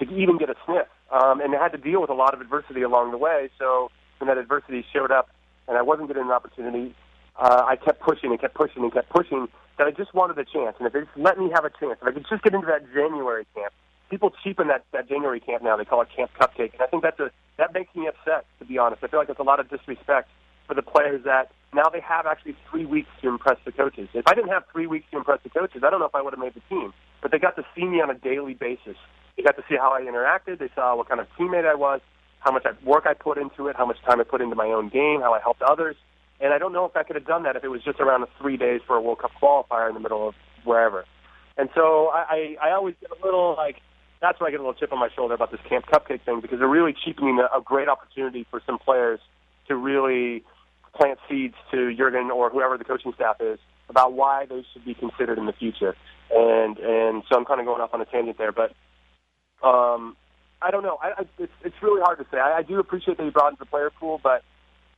to 0.00 0.04
even 0.14 0.38
get 0.38 0.48
a 0.50 0.54
sniff. 0.64 0.88
Um, 1.10 1.40
and 1.40 1.54
I 1.54 1.62
had 1.62 1.72
to 1.72 1.78
deal 1.78 2.00
with 2.00 2.10
a 2.10 2.14
lot 2.14 2.34
of 2.34 2.40
adversity 2.40 2.82
along 2.82 3.10
the 3.10 3.18
way. 3.18 3.50
So 3.58 3.90
when 4.18 4.28
that 4.28 4.38
adversity 4.38 4.84
showed 4.92 5.12
up, 5.12 5.28
and 5.68 5.76
I 5.76 5.82
wasn't 5.82 6.08
getting 6.08 6.24
an 6.24 6.30
opportunity, 6.30 6.94
uh, 7.38 7.64
I 7.66 7.76
kept 7.76 8.00
pushing 8.00 8.30
and 8.30 8.40
kept 8.40 8.54
pushing 8.54 8.82
and 8.82 8.92
kept 8.92 9.10
pushing. 9.10 9.48
That 9.78 9.86
I 9.86 9.90
just 9.90 10.14
wanted 10.14 10.38
a 10.38 10.44
chance, 10.44 10.76
and 10.78 10.86
if 10.86 10.94
they 10.94 11.00
just 11.00 11.16
let 11.16 11.38
me 11.38 11.50
have 11.54 11.66
a 11.66 11.70
chance, 11.70 11.98
if 12.00 12.08
I 12.08 12.12
could 12.12 12.24
just 12.28 12.42
get 12.42 12.54
into 12.54 12.66
that 12.66 12.90
January 12.94 13.46
camp, 13.54 13.74
people 14.10 14.32
cheapen 14.42 14.68
that, 14.68 14.84
that 14.92 15.08
January 15.08 15.40
camp 15.40 15.62
now. 15.62 15.76
They 15.76 15.84
call 15.84 16.02
it 16.02 16.08
Camp 16.14 16.30
Cupcake, 16.38 16.72
and 16.72 16.82
I 16.82 16.86
think 16.86 17.02
that's 17.02 17.20
a 17.20 17.30
that 17.58 17.72
makes 17.72 17.94
me 17.94 18.06
upset. 18.06 18.44
To 18.58 18.64
be 18.64 18.78
honest, 18.78 19.02
I 19.02 19.08
feel 19.08 19.18
like 19.18 19.28
it's 19.28 19.40
a 19.40 19.44
lot 19.44 19.60
of 19.60 19.70
disrespect 19.70 20.28
for 20.66 20.74
the 20.74 20.82
players 20.82 21.24
that 21.24 21.52
now 21.72 21.88
they 21.88 22.00
have 22.00 22.26
actually 22.26 22.56
three 22.70 22.84
weeks 22.84 23.08
to 23.22 23.28
impress 23.28 23.58
the 23.64 23.72
coaches. 23.72 24.08
If 24.14 24.26
I 24.26 24.34
didn't 24.34 24.50
have 24.50 24.64
three 24.72 24.86
weeks 24.86 25.06
to 25.12 25.18
impress 25.18 25.40
the 25.42 25.50
coaches, 25.50 25.82
I 25.84 25.90
don't 25.90 26.00
know 26.00 26.06
if 26.06 26.14
I 26.14 26.22
would 26.22 26.32
have 26.32 26.40
made 26.40 26.54
the 26.54 26.62
team. 26.68 26.92
But 27.22 27.30
they 27.30 27.38
got 27.38 27.56
to 27.56 27.64
see 27.74 27.84
me 27.84 28.00
on 28.00 28.10
a 28.10 28.14
daily 28.14 28.54
basis. 28.54 28.96
They 29.36 29.42
got 29.42 29.56
to 29.56 29.64
see 29.68 29.76
how 29.76 29.92
I 29.92 30.02
interacted. 30.02 30.58
They 30.58 30.70
saw 30.74 30.96
what 30.96 31.08
kind 31.08 31.20
of 31.20 31.28
teammate 31.38 31.66
I 31.66 31.74
was, 31.74 32.00
how 32.40 32.52
much 32.52 32.64
work 32.84 33.04
I 33.06 33.14
put 33.14 33.38
into 33.38 33.68
it, 33.68 33.76
how 33.76 33.86
much 33.86 33.98
time 34.06 34.20
I 34.20 34.24
put 34.24 34.40
into 34.40 34.56
my 34.56 34.66
own 34.66 34.88
game, 34.88 35.20
how 35.20 35.32
I 35.32 35.40
helped 35.40 35.62
others. 35.62 35.96
And 36.40 36.52
I 36.52 36.58
don't 36.58 36.72
know 36.72 36.84
if 36.84 36.96
I 36.96 37.02
could 37.02 37.16
have 37.16 37.26
done 37.26 37.44
that 37.44 37.56
if 37.56 37.64
it 37.64 37.68
was 37.68 37.82
just 37.82 38.00
around 38.00 38.26
three 38.38 38.56
days 38.56 38.80
for 38.86 38.96
a 38.96 39.00
World 39.00 39.20
Cup 39.20 39.32
qualifier 39.40 39.88
in 39.88 39.94
the 39.94 40.00
middle 40.00 40.28
of 40.28 40.34
wherever. 40.64 41.04
And 41.56 41.70
so 41.74 42.08
I, 42.08 42.56
I, 42.62 42.68
I 42.68 42.70
always 42.72 42.94
get 43.00 43.10
a 43.10 43.24
little 43.24 43.54
like 43.56 43.76
that's 44.26 44.40
why 44.40 44.48
I 44.48 44.50
get 44.50 44.58
a 44.58 44.62
little 44.64 44.74
chip 44.74 44.92
on 44.92 44.98
my 44.98 45.08
shoulder 45.14 45.34
about 45.34 45.52
this 45.52 45.60
Camp 45.68 45.86
Cupcake 45.86 46.22
thing 46.22 46.40
because 46.40 46.58
they're 46.58 46.66
really 46.66 46.94
cheapening 47.04 47.38
a, 47.38 47.60
great 47.60 47.88
opportunity 47.88 48.44
for 48.50 48.60
some 48.66 48.76
players 48.78 49.20
to 49.68 49.76
really 49.76 50.42
plant 50.94 51.20
seeds 51.28 51.54
to 51.70 51.94
Jurgen 51.94 52.30
or 52.32 52.50
whoever 52.50 52.76
the 52.76 52.84
coaching 52.84 53.12
staff 53.14 53.36
is 53.40 53.60
about 53.88 54.14
why 54.14 54.46
they 54.46 54.64
should 54.72 54.84
be 54.84 54.94
considered 54.94 55.38
in 55.38 55.46
the 55.46 55.52
future. 55.52 55.94
And 56.30 56.76
and 56.78 57.22
so 57.28 57.36
I'm 57.36 57.44
kind 57.44 57.60
of 57.60 57.66
going 57.66 57.80
off 57.80 57.94
on 57.94 58.00
a 58.00 58.04
tangent 58.04 58.36
there, 58.36 58.50
but 58.50 58.72
um, 59.62 60.16
I 60.60 60.72
don't 60.72 60.82
know. 60.82 60.98
I, 61.00 61.22
I, 61.22 61.26
it's 61.38 61.52
it's 61.62 61.76
really 61.80 62.00
hard 62.00 62.18
to 62.18 62.26
say. 62.32 62.38
I, 62.38 62.58
I 62.58 62.62
do 62.62 62.80
appreciate 62.80 63.18
that 63.18 63.24
he 63.24 63.30
brought 63.30 63.52
in 63.52 63.56
the 63.60 63.66
player 63.66 63.90
pool, 63.90 64.20
but 64.20 64.42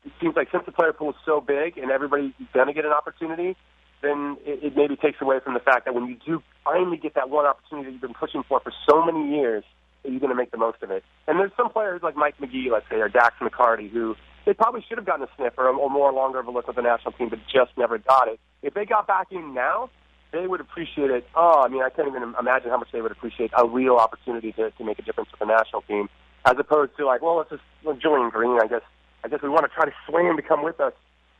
it 0.06 0.12
seems 0.22 0.36
like 0.36 0.48
since 0.50 0.64
the 0.64 0.72
player 0.72 0.94
pool 0.94 1.10
is 1.10 1.16
so 1.26 1.42
big 1.42 1.76
and 1.76 1.90
everybody's 1.90 2.32
going 2.54 2.68
to 2.68 2.72
get 2.72 2.86
an 2.86 2.92
opportunity, 2.92 3.56
then 4.02 4.36
it, 4.44 4.62
it 4.62 4.76
maybe 4.76 4.96
takes 4.96 5.20
away 5.20 5.40
from 5.42 5.54
the 5.54 5.60
fact 5.60 5.84
that 5.84 5.94
when 5.94 6.06
you 6.06 6.16
do 6.24 6.42
finally 6.64 6.96
get 6.96 7.14
that 7.14 7.30
one 7.30 7.46
opportunity 7.46 7.86
that 7.86 7.92
you've 7.92 8.00
been 8.00 8.14
pushing 8.14 8.42
for 8.48 8.60
for 8.60 8.72
so 8.88 9.04
many 9.04 9.36
years, 9.36 9.64
you're 10.04 10.20
going 10.20 10.30
to 10.30 10.36
make 10.36 10.50
the 10.50 10.58
most 10.58 10.82
of 10.82 10.90
it. 10.90 11.04
And 11.26 11.38
there's 11.38 11.52
some 11.56 11.70
players 11.70 12.02
like 12.02 12.16
Mike 12.16 12.40
Magee, 12.40 12.68
let's 12.70 12.86
say, 12.88 12.96
or 12.96 13.08
Dax 13.08 13.34
McCarty, 13.40 13.90
who 13.90 14.14
they 14.46 14.54
probably 14.54 14.84
should 14.88 14.98
have 14.98 15.06
gotten 15.06 15.24
a 15.24 15.28
sniff 15.36 15.54
or, 15.58 15.68
or 15.68 15.90
more 15.90 16.12
longer 16.12 16.38
of 16.38 16.46
a 16.46 16.50
look 16.50 16.66
with 16.66 16.76
the 16.76 16.82
national 16.82 17.12
team, 17.12 17.28
but 17.28 17.38
just 17.52 17.76
never 17.76 17.98
got 17.98 18.28
it. 18.28 18.40
If 18.62 18.74
they 18.74 18.84
got 18.84 19.06
back 19.06 19.28
in 19.30 19.54
now, 19.54 19.90
they 20.32 20.46
would 20.46 20.60
appreciate 20.60 21.10
it. 21.10 21.26
Oh, 21.34 21.62
I 21.64 21.68
mean, 21.68 21.82
I 21.82 21.90
can't 21.90 22.08
even 22.08 22.34
imagine 22.38 22.70
how 22.70 22.78
much 22.78 22.88
they 22.92 23.00
would 23.00 23.12
appreciate 23.12 23.50
a 23.56 23.66
real 23.66 23.96
opportunity 23.96 24.52
to, 24.52 24.70
to 24.70 24.84
make 24.84 24.98
a 24.98 25.02
difference 25.02 25.30
with 25.30 25.40
the 25.40 25.46
national 25.46 25.82
team 25.82 26.08
as 26.44 26.56
opposed 26.58 26.96
to 26.96 27.06
like, 27.06 27.22
well, 27.22 27.36
let's 27.36 27.50
just 27.50 27.62
well, 27.84 27.96
Julian 27.96 28.30
Green. 28.30 28.58
I 28.62 28.66
guess 28.66 28.82
I 29.24 29.28
guess 29.28 29.40
we 29.42 29.48
want 29.48 29.64
to 29.64 29.68
try 29.68 29.84
to 29.84 29.92
sway 30.08 30.22
him 30.22 30.36
to 30.36 30.42
come 30.42 30.62
with 30.62 30.80
us. 30.80 30.92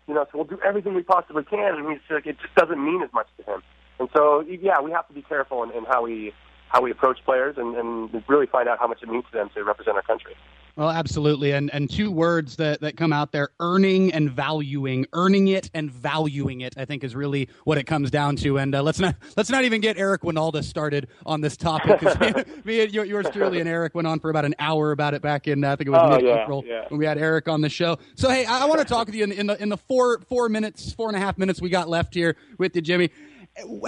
You 0.09 0.15
know, 0.15 0.25
so 0.33 0.39
we'll 0.39 0.47
do 0.47 0.59
everything 0.67 0.95
we 0.95 1.03
possibly 1.03 1.45
can, 1.45 1.77
and 1.77 1.89
he's 1.89 2.01
like, 2.11 2.27
it 2.27 2.39
just 2.41 2.55
doesn't 2.55 2.83
mean 2.83 3.03
as 3.03 3.13
much 3.13 3.29
to 3.37 3.43
him. 3.45 3.63
And 4.01 4.09
so, 4.17 4.41
yeah, 4.41 4.81
we 4.81 4.91
have 4.91 5.07
to 5.09 5.15
be 5.15 5.23
careful 5.23 5.63
in, 5.63 5.71
in 5.73 5.85
how 5.85 6.03
we 6.03 6.33
how 6.69 6.83
we 6.83 6.91
approach 6.91 7.19
players 7.25 7.57
and, 7.57 7.75
and 7.77 8.23
really 8.29 8.47
find 8.47 8.69
out 8.69 8.79
how 8.79 8.87
much 8.87 9.03
it 9.03 9.09
means 9.09 9.25
to 9.33 9.39
them 9.39 9.49
to 9.55 9.65
represent 9.65 9.97
our 9.97 10.03
country. 10.03 10.35
Well, 10.79 10.91
absolutely, 10.91 11.51
and 11.51 11.75
and 11.75 11.91
two 11.91 12.09
words 12.09 12.55
that, 12.57 12.81
that 12.83 12.97
come 12.97 13.13
out 13.13 13.33
there: 13.33 13.49
earning 13.59 14.13
and 14.13 14.31
valuing. 14.31 15.07
Earning 15.13 15.49
it 15.49 15.71
and 15.75 15.91
valuing 15.91 16.61
it, 16.61 16.75
I 16.77 16.85
think, 16.85 17.03
is 17.03 17.17
really 17.17 17.49
what 17.65 17.79
it 17.79 17.85
comes 17.85 18.13
down 18.13 18.37
to. 18.37 18.59
And 18.59 18.73
uh, 18.73 18.85
let's 18.85 19.01
not 19.01 19.17
let's 19.37 19.51
not 19.51 19.65
even 19.65 19.81
get 19.81 19.99
Eric 19.99 20.23
Wynalda 20.23 20.63
started 20.63 21.09
on 21.27 21.41
this 21.41 21.57
topic 21.57 21.99
because 21.99 22.21
me, 22.21 22.33
me, 22.63 22.81
and 22.83 22.93
yours 22.93 23.27
truly 23.33 23.59
and 23.59 23.69
Eric 23.69 23.97
went 23.97 24.07
on 24.07 24.21
for 24.21 24.31
about 24.31 24.45
an 24.45 24.55
hour 24.61 24.93
about 24.93 25.15
it 25.15 25.21
back 25.21 25.49
in 25.49 25.65
uh, 25.65 25.73
I 25.73 25.77
think 25.77 25.89
it 25.89 25.91
was 25.91 26.01
oh, 26.01 26.17
mid-April 26.17 26.63
yeah, 26.65 26.73
yeah. 26.75 26.85
when 26.91 26.99
we 26.99 27.07
had 27.07 27.19
Eric 27.19 27.49
on 27.49 27.61
the 27.61 27.69
show. 27.69 27.99
So 28.15 28.31
hey, 28.31 28.45
I, 28.45 28.61
I 28.61 28.65
want 28.67 28.79
to 28.79 28.85
talk 28.95 29.09
with 29.09 29.17
you 29.17 29.25
in, 29.25 29.33
in 29.33 29.47
the 29.49 29.61
in 29.61 29.71
the 29.71 29.77
four 29.77 30.21
four 30.29 30.49
minutes, 30.49 30.93
four 30.93 31.09
and 31.09 31.17
a 31.17 31.21
half 31.21 31.39
minutes 31.39 31.61
we 31.61 31.71
got 31.71 31.89
left 31.89 32.15
here 32.15 32.37
with 32.57 32.77
you, 32.77 32.83
Jimmy 32.83 33.11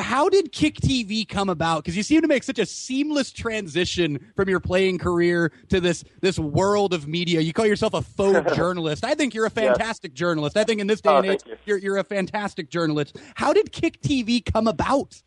how 0.01 0.29
did 0.29 0.53
Kick 0.53 0.77
TV 0.77 1.29
come 1.29 1.49
about? 1.49 1.85
Because 1.85 1.97
you 1.97 2.03
seem 2.03 2.23
to 2.23 2.29
make 2.29 2.43
such 2.43 2.59
a 2.59 2.67
seamless 2.67 3.33
transition 3.33 4.33
from 4.37 4.49
your 4.49 4.61
playing 4.61 4.99
career 4.99 5.53
to 5.69 5.81
this 5.81 6.05
this 6.21 6.39
world 6.39 6.95
of 6.95 7.07
media. 7.07 7.41
You 7.41 7.53
call 7.53 7.67
yourself 7.67 7.95
a 7.95 8.03
faux 8.03 8.55
journalist. 8.57 9.05
I 9.05 9.15
think 9.15 9.35
you're 9.35 9.47
a 9.47 9.51
fantastic 9.51 10.13
yes. 10.13 10.19
journalist. 10.19 10.57
I 10.57 10.65
think 10.65 10.81
in 10.81 10.87
this 10.87 11.01
day 11.01 11.11
oh, 11.11 11.19
and 11.19 11.27
age, 11.27 11.41
you. 11.47 11.57
you're 11.67 11.79
you're 11.79 11.99
a 11.99 12.05
fantastic 12.05 12.71
journalist. 12.71 13.19
How 13.35 13.53
did 13.53 13.73
Kick 13.73 14.01
TV 14.01 14.45
come 14.45 14.67
about? 14.67 15.23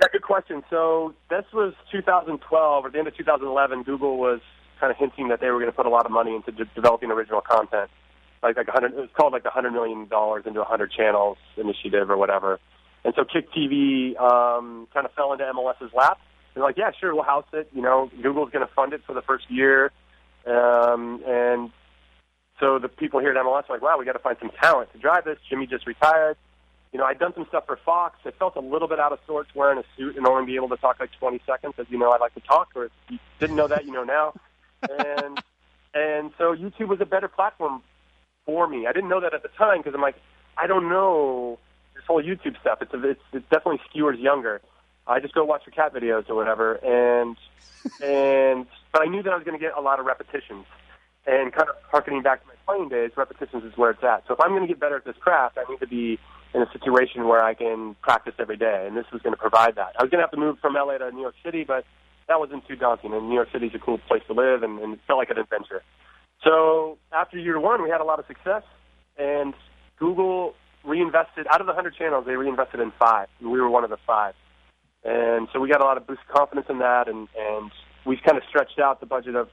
Yeah, 0.00 0.08
good 0.12 0.22
question. 0.22 0.62
So 0.70 1.14
this 1.28 1.44
was 1.52 1.74
2012 1.92 2.84
or 2.84 2.90
the 2.90 2.98
end 2.98 3.08
of 3.08 3.16
2011. 3.16 3.82
Google 3.82 4.16
was 4.16 4.40
kind 4.78 4.90
of 4.90 4.96
hinting 4.96 5.28
that 5.28 5.40
they 5.40 5.50
were 5.50 5.58
going 5.58 5.70
to 5.70 5.76
put 5.76 5.84
a 5.84 5.90
lot 5.90 6.06
of 6.06 6.12
money 6.12 6.34
into 6.34 6.52
de- 6.52 6.70
developing 6.74 7.10
original 7.10 7.42
content, 7.42 7.90
like 8.42 8.56
like 8.56 8.66
100. 8.66 8.92
It 8.92 8.96
was 8.96 9.10
called 9.14 9.34
like 9.34 9.42
the 9.42 9.50
100 9.50 9.72
million 9.72 10.08
dollars 10.08 10.44
into 10.46 10.60
100 10.60 10.90
channels 10.90 11.36
initiative 11.58 12.10
or 12.10 12.16
whatever. 12.16 12.58
And 13.04 13.14
so 13.16 13.24
Kick 13.24 13.50
TV 13.52 14.18
um, 14.20 14.86
kind 14.92 15.06
of 15.06 15.12
fell 15.12 15.32
into 15.32 15.44
MLS's 15.44 15.92
lap. 15.94 16.20
They're 16.54 16.62
like, 16.62 16.76
yeah, 16.76 16.90
sure, 16.98 17.14
we'll 17.14 17.24
house 17.24 17.46
it. 17.52 17.68
You 17.74 17.82
know, 17.82 18.10
Google's 18.22 18.50
going 18.50 18.66
to 18.66 18.72
fund 18.74 18.92
it 18.92 19.02
for 19.06 19.14
the 19.14 19.22
first 19.22 19.50
year. 19.50 19.92
Um, 20.46 21.22
and 21.26 21.70
so 22.58 22.78
the 22.78 22.88
people 22.88 23.20
here 23.20 23.30
at 23.30 23.36
MLS 23.36 23.68
are 23.68 23.74
like, 23.74 23.82
wow, 23.82 23.96
we 23.98 24.04
got 24.04 24.12
to 24.12 24.18
find 24.18 24.36
some 24.40 24.50
talent 24.60 24.92
to 24.92 24.98
drive 24.98 25.24
this. 25.24 25.38
Jimmy 25.48 25.66
just 25.66 25.86
retired. 25.86 26.36
You 26.92 26.98
know, 26.98 27.04
I'd 27.04 27.18
done 27.18 27.32
some 27.34 27.46
stuff 27.48 27.66
for 27.66 27.76
Fox. 27.76 28.18
It 28.24 28.34
felt 28.38 28.56
a 28.56 28.60
little 28.60 28.88
bit 28.88 28.98
out 28.98 29.12
of 29.12 29.20
sorts 29.26 29.54
wearing 29.54 29.78
a 29.78 29.84
suit 29.96 30.16
and 30.16 30.26
only 30.26 30.44
be 30.44 30.56
able 30.56 30.68
to 30.70 30.76
talk 30.76 30.98
like 30.98 31.10
20 31.18 31.40
seconds. 31.46 31.74
As 31.78 31.86
you 31.88 31.98
know, 31.98 32.10
I 32.10 32.18
like 32.18 32.34
to 32.34 32.40
talk, 32.40 32.70
or 32.74 32.86
if 32.86 32.92
you 33.08 33.18
didn't 33.38 33.56
know 33.56 33.68
that, 33.68 33.86
you 33.86 33.92
know 33.92 34.02
now. 34.02 34.34
And 34.82 35.40
and 35.94 36.32
so 36.36 36.54
YouTube 36.54 36.88
was 36.88 37.00
a 37.00 37.06
better 37.06 37.28
platform 37.28 37.82
for 38.44 38.66
me. 38.66 38.86
I 38.88 38.92
didn't 38.92 39.08
know 39.08 39.20
that 39.20 39.34
at 39.34 39.42
the 39.42 39.50
time 39.50 39.78
because 39.78 39.94
I'm 39.94 40.02
like, 40.02 40.16
I 40.58 40.66
don't 40.66 40.88
know 40.88 41.58
this 42.00 42.06
whole 42.06 42.22
YouTube 42.22 42.58
stuff. 42.60 42.78
It's 42.80 42.92
a, 42.94 43.10
it's, 43.10 43.20
it 43.32 43.48
definitely 43.50 43.80
skewers 43.88 44.18
younger. 44.18 44.60
I 45.06 45.20
just 45.20 45.34
go 45.34 45.44
watch 45.44 45.62
your 45.66 45.72
cat 45.72 45.94
videos 45.94 46.28
or 46.28 46.34
whatever, 46.34 46.74
and 46.76 47.36
and 48.02 48.66
but 48.92 49.02
I 49.02 49.06
knew 49.06 49.22
that 49.22 49.32
I 49.32 49.36
was 49.36 49.44
going 49.44 49.58
to 49.58 49.64
get 49.64 49.76
a 49.76 49.80
lot 49.80 50.00
of 50.00 50.06
repetitions, 50.06 50.66
and 51.26 51.52
kind 51.52 51.68
of 51.68 51.76
harkening 51.90 52.22
back 52.22 52.42
to 52.42 52.48
my 52.48 52.54
playing 52.66 52.88
days, 52.88 53.10
repetitions 53.16 53.64
is 53.64 53.76
where 53.76 53.90
it's 53.90 54.02
at. 54.02 54.24
So 54.26 54.34
if 54.34 54.40
I'm 54.40 54.50
going 54.50 54.62
to 54.62 54.68
get 54.68 54.80
better 54.80 54.96
at 54.96 55.04
this 55.04 55.16
craft, 55.20 55.58
I 55.58 55.70
need 55.70 55.80
to 55.80 55.86
be 55.86 56.18
in 56.54 56.62
a 56.62 56.70
situation 56.72 57.28
where 57.28 57.42
I 57.42 57.54
can 57.54 57.94
practice 58.02 58.34
every 58.38 58.56
day, 58.56 58.84
and 58.86 58.96
this 58.96 59.06
was 59.12 59.22
going 59.22 59.34
to 59.34 59.40
provide 59.40 59.76
that. 59.76 59.94
I 59.98 60.02
was 60.02 60.10
going 60.10 60.18
to 60.18 60.24
have 60.24 60.32
to 60.32 60.36
move 60.36 60.58
from 60.60 60.74
LA 60.74 60.98
to 60.98 61.10
New 61.12 61.22
York 61.22 61.36
City, 61.44 61.64
but 61.64 61.84
that 62.28 62.40
wasn't 62.40 62.66
too 62.66 62.76
daunting. 62.76 63.12
And 63.12 63.28
New 63.28 63.34
York 63.34 63.48
City's 63.52 63.72
a 63.74 63.78
cool 63.78 63.98
place 63.98 64.22
to 64.26 64.32
live, 64.32 64.62
and, 64.62 64.78
and 64.78 64.94
it 64.94 65.00
felt 65.06 65.18
like 65.18 65.30
an 65.30 65.38
adventure. 65.38 65.82
So 66.42 66.98
after 67.12 67.38
year 67.38 67.60
one, 67.60 67.82
we 67.82 67.90
had 67.90 68.00
a 68.00 68.04
lot 68.04 68.18
of 68.18 68.26
success, 68.26 68.62
and 69.18 69.54
Google 69.98 70.54
reinvested 70.84 71.46
out 71.52 71.60
of 71.60 71.66
the 71.66 71.72
hundred 71.72 71.94
channels. 71.96 72.24
They 72.26 72.36
reinvested 72.36 72.80
in 72.80 72.92
five, 72.98 73.28
and 73.40 73.50
we 73.50 73.60
were 73.60 73.68
one 73.68 73.84
of 73.84 73.90
the 73.90 73.98
five. 74.06 74.34
And 75.04 75.48
so 75.52 75.60
we 75.60 75.68
got 75.68 75.80
a 75.80 75.84
lot 75.84 75.96
of 75.96 76.06
boost 76.06 76.20
confidence 76.28 76.66
in 76.68 76.78
that, 76.78 77.08
and 77.08 77.28
and 77.36 77.70
we 78.04 78.16
kind 78.16 78.36
of 78.36 78.44
stretched 78.48 78.78
out 78.78 79.00
the 79.00 79.06
budget 79.06 79.34
of 79.34 79.48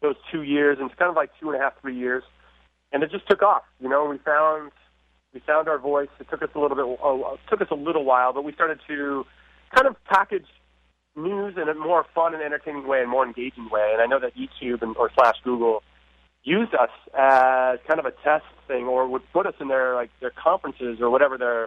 those 0.00 0.16
two 0.30 0.42
years 0.42 0.78
into 0.80 0.94
kind 0.96 1.10
of 1.10 1.16
like 1.16 1.30
two 1.40 1.50
and 1.50 1.60
a 1.60 1.62
half, 1.62 1.80
three 1.80 1.96
years, 1.96 2.22
and 2.92 3.02
it 3.02 3.10
just 3.10 3.28
took 3.28 3.42
off. 3.42 3.62
You 3.80 3.88
know, 3.88 4.04
we 4.04 4.18
found 4.18 4.72
we 5.32 5.40
found 5.40 5.68
our 5.68 5.78
voice. 5.78 6.08
It 6.20 6.28
took 6.30 6.42
us 6.42 6.50
a 6.54 6.58
little 6.58 6.76
bit, 6.76 6.86
it 6.86 7.50
took 7.50 7.60
us 7.60 7.68
a 7.70 7.74
little 7.74 8.04
while, 8.04 8.32
but 8.32 8.44
we 8.44 8.52
started 8.52 8.80
to 8.88 9.24
kind 9.74 9.86
of 9.86 9.96
package 10.04 10.46
news 11.16 11.54
in 11.56 11.68
a 11.68 11.74
more 11.74 12.06
fun 12.14 12.34
and 12.34 12.42
entertaining 12.42 12.86
way 12.86 13.00
and 13.00 13.10
more 13.10 13.24
engaging 13.24 13.68
way. 13.70 13.90
And 13.92 14.02
I 14.02 14.06
know 14.06 14.20
that 14.20 14.32
YouTube 14.36 14.82
and 14.82 14.96
or 14.96 15.10
slash 15.14 15.36
Google 15.44 15.82
used 16.44 16.74
us 16.74 16.90
as 17.14 17.78
kind 17.86 18.00
of 18.00 18.06
a 18.06 18.12
test 18.24 18.44
thing, 18.66 18.84
or 18.86 19.06
would 19.08 19.22
put 19.32 19.46
us 19.46 19.54
in 19.60 19.68
their 19.68 19.94
like 19.94 20.10
their 20.20 20.30
conferences 20.30 20.98
or 21.00 21.10
whatever 21.10 21.38
their 21.38 21.64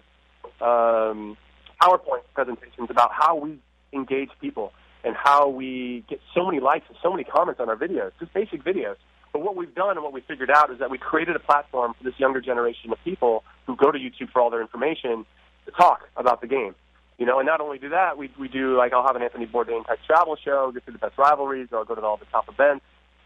um, 0.61 1.37
PowerPoint 1.81 2.23
presentations 2.33 2.89
about 2.89 3.11
how 3.13 3.35
we 3.35 3.59
engage 3.93 4.29
people 4.41 4.73
and 5.03 5.15
how 5.15 5.47
we 5.47 6.03
get 6.09 6.19
so 6.33 6.45
many 6.45 6.59
likes 6.59 6.85
and 6.89 6.97
so 7.01 7.11
many 7.11 7.23
comments 7.23 7.59
on 7.59 7.69
our 7.69 7.75
videos, 7.75 8.11
just 8.19 8.33
basic 8.33 8.63
videos. 8.63 8.95
But 9.31 9.41
what 9.41 9.55
we've 9.55 9.73
done 9.75 9.97
and 9.97 10.03
what 10.03 10.13
we 10.13 10.21
figured 10.21 10.49
out 10.49 10.71
is 10.71 10.79
that 10.79 10.89
we 10.89 10.97
created 10.97 11.35
a 11.35 11.39
platform 11.39 11.93
for 11.97 12.03
this 12.03 12.17
younger 12.17 12.41
generation 12.41 12.91
of 12.91 12.97
people 13.03 13.43
who 13.67 13.75
go 13.75 13.91
to 13.91 13.97
YouTube 13.97 14.31
for 14.31 14.41
all 14.41 14.49
their 14.49 14.61
information 14.61 15.25
to 15.65 15.71
talk 15.71 16.07
about 16.15 16.41
the 16.41 16.47
game. 16.47 16.73
You 17.17 17.25
know, 17.25 17.39
and 17.39 17.45
not 17.45 17.61
only 17.61 17.77
do 17.77 17.89
that, 17.89 18.17
we 18.17 18.29
we 18.37 18.49
do 18.49 18.75
like 18.75 18.91
I'll 18.91 19.05
have 19.05 19.15
an 19.15 19.21
Anthony 19.21 19.45
Bourdain 19.45 19.85
type 19.87 19.99
travel 20.05 20.35
show, 20.43 20.71
get 20.73 20.85
to 20.85 20.91
the 20.91 20.97
best 20.97 21.17
rivalries, 21.17 21.69
or 21.71 21.79
I'll 21.79 21.85
go 21.85 21.95
to 21.95 22.01
all 22.01 22.17
the 22.17 22.25
top 22.25 22.49
events 22.49 22.83